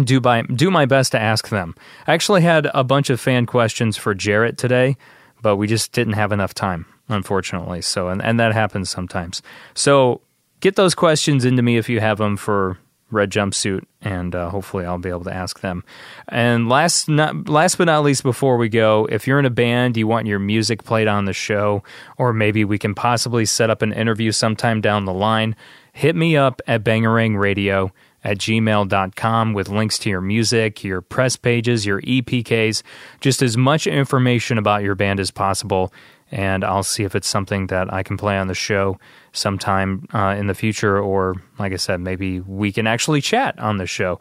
do 0.03 0.21
my 0.21 0.41
do 0.43 0.71
my 0.71 0.85
best 0.85 1.11
to 1.11 1.19
ask 1.19 1.49
them. 1.49 1.75
I 2.07 2.13
actually 2.13 2.41
had 2.41 2.69
a 2.73 2.83
bunch 2.83 3.09
of 3.09 3.19
fan 3.19 3.45
questions 3.45 3.97
for 3.97 4.15
Jaret 4.15 4.57
today, 4.57 4.95
but 5.41 5.57
we 5.57 5.67
just 5.67 5.91
didn't 5.91 6.13
have 6.13 6.31
enough 6.31 6.53
time, 6.53 6.85
unfortunately. 7.09 7.81
So 7.81 8.07
and, 8.07 8.23
and 8.23 8.39
that 8.39 8.53
happens 8.53 8.89
sometimes. 8.89 9.41
So 9.73 10.21
get 10.61 10.75
those 10.77 10.95
questions 10.95 11.43
into 11.43 11.61
me 11.61 11.77
if 11.77 11.89
you 11.89 11.99
have 11.99 12.19
them 12.19 12.37
for 12.37 12.77
red 13.09 13.29
jumpsuit, 13.29 13.83
and 14.01 14.33
uh, 14.33 14.49
hopefully 14.49 14.85
I'll 14.85 14.97
be 14.97 15.09
able 15.09 15.25
to 15.25 15.33
ask 15.33 15.59
them. 15.59 15.83
And 16.29 16.69
last 16.69 17.09
not 17.09 17.49
last 17.49 17.77
but 17.77 17.85
not 17.85 18.03
least, 18.03 18.23
before 18.23 18.55
we 18.55 18.69
go, 18.69 19.07
if 19.11 19.27
you're 19.27 19.39
in 19.39 19.45
a 19.45 19.49
band, 19.49 19.97
you 19.97 20.07
want 20.07 20.25
your 20.27 20.39
music 20.39 20.83
played 20.85 21.09
on 21.09 21.25
the 21.25 21.33
show, 21.33 21.83
or 22.17 22.31
maybe 22.31 22.63
we 22.63 22.77
can 22.77 22.95
possibly 22.95 23.45
set 23.45 23.69
up 23.69 23.81
an 23.81 23.91
interview 23.91 24.31
sometime 24.31 24.79
down 24.79 25.03
the 25.03 25.13
line. 25.13 25.55
Hit 25.93 26.15
me 26.15 26.37
up 26.37 26.61
at 26.67 26.83
Bangarang 26.83 27.37
Radio 27.37 27.91
at 28.23 28.37
gmail.com 28.37 29.53
with 29.53 29.69
links 29.69 29.97
to 29.99 30.09
your 30.09 30.21
music, 30.21 30.83
your 30.83 31.01
press 31.01 31.35
pages, 31.35 31.85
your 31.85 32.01
EPKs, 32.01 32.83
just 33.19 33.41
as 33.41 33.57
much 33.57 33.87
information 33.87 34.57
about 34.57 34.83
your 34.83 34.95
band 34.95 35.19
as 35.19 35.31
possible. 35.31 35.91
And 36.29 36.63
I'll 36.63 36.83
see 36.83 37.03
if 37.03 37.15
it's 37.15 37.27
something 37.27 37.67
that 37.67 37.91
I 37.91 38.03
can 38.03 38.17
play 38.17 38.37
on 38.37 38.47
the 38.47 38.53
show 38.53 38.99
sometime 39.33 40.07
uh, 40.13 40.35
in 40.37 40.47
the 40.47 40.53
future, 40.53 40.99
or 40.99 41.35
like 41.59 41.73
I 41.73 41.77
said, 41.77 41.99
maybe 41.99 42.39
we 42.39 42.71
can 42.71 42.87
actually 42.87 43.21
chat 43.21 43.59
on 43.59 43.77
the 43.77 43.87
show. 43.87 44.19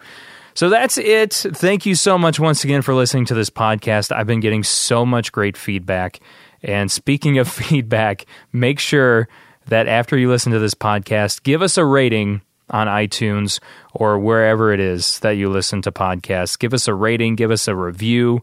So 0.55 0.69
that's 0.69 0.99
it. 0.99 1.33
Thank 1.33 1.87
you 1.87 1.95
so 1.95 2.19
much 2.19 2.41
once 2.41 2.65
again 2.65 2.83
for 2.83 2.95
listening 2.95 3.27
to 3.27 3.35
this 3.35 3.51
podcast. 3.51 4.15
I've 4.15 4.27
been 4.27 4.41
getting 4.41 4.65
so 4.65 5.07
much 5.07 5.31
great 5.31 5.57
feedback. 5.57 6.19
And 6.63 6.91
speaking 6.91 7.39
of 7.39 7.49
feedback, 7.53 8.27
make 8.53 8.81
sure 8.81 9.29
that 9.71 9.89
after 9.89 10.19
you 10.19 10.29
listen 10.29 10.53
to 10.53 10.59
this 10.59 10.75
podcast, 10.75 11.43
give 11.43 11.63
us 11.63 11.79
a 11.79 11.85
rating 11.85 12.43
on 12.69 12.87
iTunes 12.87 13.61
or 13.95 14.19
wherever 14.19 14.73
it 14.73 14.81
is 14.81 15.19
that 15.21 15.33
you 15.33 15.49
listen 15.49 15.83
to 15.83 15.93
podcasts. 15.93 16.59
Give 16.59 16.75
us 16.75 16.87
a 16.87 16.95
rating, 16.95 17.37
give 17.37 17.51
us 17.51 17.67
a 17.67 17.75
review. 17.75 18.43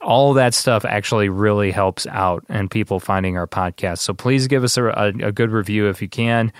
All 0.00 0.34
that 0.34 0.54
stuff 0.54 0.84
actually 0.84 1.28
really 1.28 1.70
helps 1.70 2.06
out 2.06 2.44
and 2.48 2.70
people 2.70 3.00
finding 3.00 3.36
our 3.36 3.46
podcast. 3.46 3.98
So 3.98 4.14
please 4.14 4.46
give 4.46 4.64
us 4.64 4.76
a, 4.76 4.84
a, 4.84 5.08
a 5.28 5.32
good 5.32 5.50
review 5.50 5.88
if 5.88 6.00
you 6.00 6.08
can, 6.08 6.52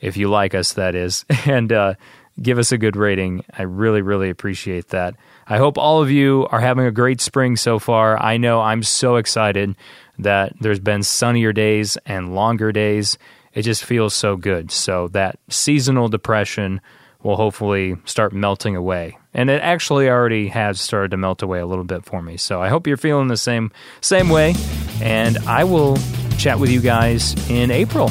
if 0.00 0.16
you 0.16 0.28
like 0.28 0.54
us, 0.54 0.74
that 0.74 0.94
is, 0.94 1.24
and 1.46 1.72
uh, 1.72 1.94
give 2.40 2.58
us 2.58 2.72
a 2.72 2.78
good 2.78 2.96
rating. 2.96 3.44
I 3.56 3.62
really, 3.62 4.02
really 4.02 4.30
appreciate 4.30 4.88
that. 4.88 5.14
I 5.46 5.58
hope 5.58 5.76
all 5.76 6.02
of 6.02 6.10
you 6.10 6.46
are 6.50 6.60
having 6.60 6.86
a 6.86 6.92
great 6.92 7.20
spring 7.20 7.56
so 7.56 7.78
far. 7.78 8.20
I 8.20 8.36
know 8.36 8.60
I'm 8.60 8.82
so 8.82 9.16
excited 9.16 9.76
that 10.18 10.54
there's 10.60 10.80
been 10.80 11.02
sunnier 11.02 11.52
days 11.52 11.96
and 12.06 12.34
longer 12.34 12.72
days 12.72 13.18
it 13.54 13.62
just 13.62 13.84
feels 13.84 14.14
so 14.14 14.36
good. 14.36 14.70
So 14.70 15.08
that 15.08 15.38
seasonal 15.48 16.08
depression 16.08 16.80
will 17.22 17.36
hopefully 17.36 17.96
start 18.04 18.32
melting 18.32 18.76
away. 18.76 19.16
And 19.32 19.48
it 19.48 19.62
actually 19.62 20.10
already 20.10 20.48
has 20.48 20.80
started 20.80 21.12
to 21.12 21.16
melt 21.16 21.42
away 21.42 21.60
a 21.60 21.66
little 21.66 21.84
bit 21.84 22.04
for 22.04 22.20
me. 22.20 22.36
So 22.36 22.60
I 22.60 22.68
hope 22.68 22.86
you're 22.86 22.96
feeling 22.96 23.28
the 23.28 23.36
same 23.36 23.72
same 24.00 24.28
way 24.28 24.54
and 25.00 25.38
I 25.38 25.64
will 25.64 25.96
chat 26.36 26.58
with 26.58 26.70
you 26.70 26.80
guys 26.80 27.34
in 27.48 27.70
April. 27.70 28.10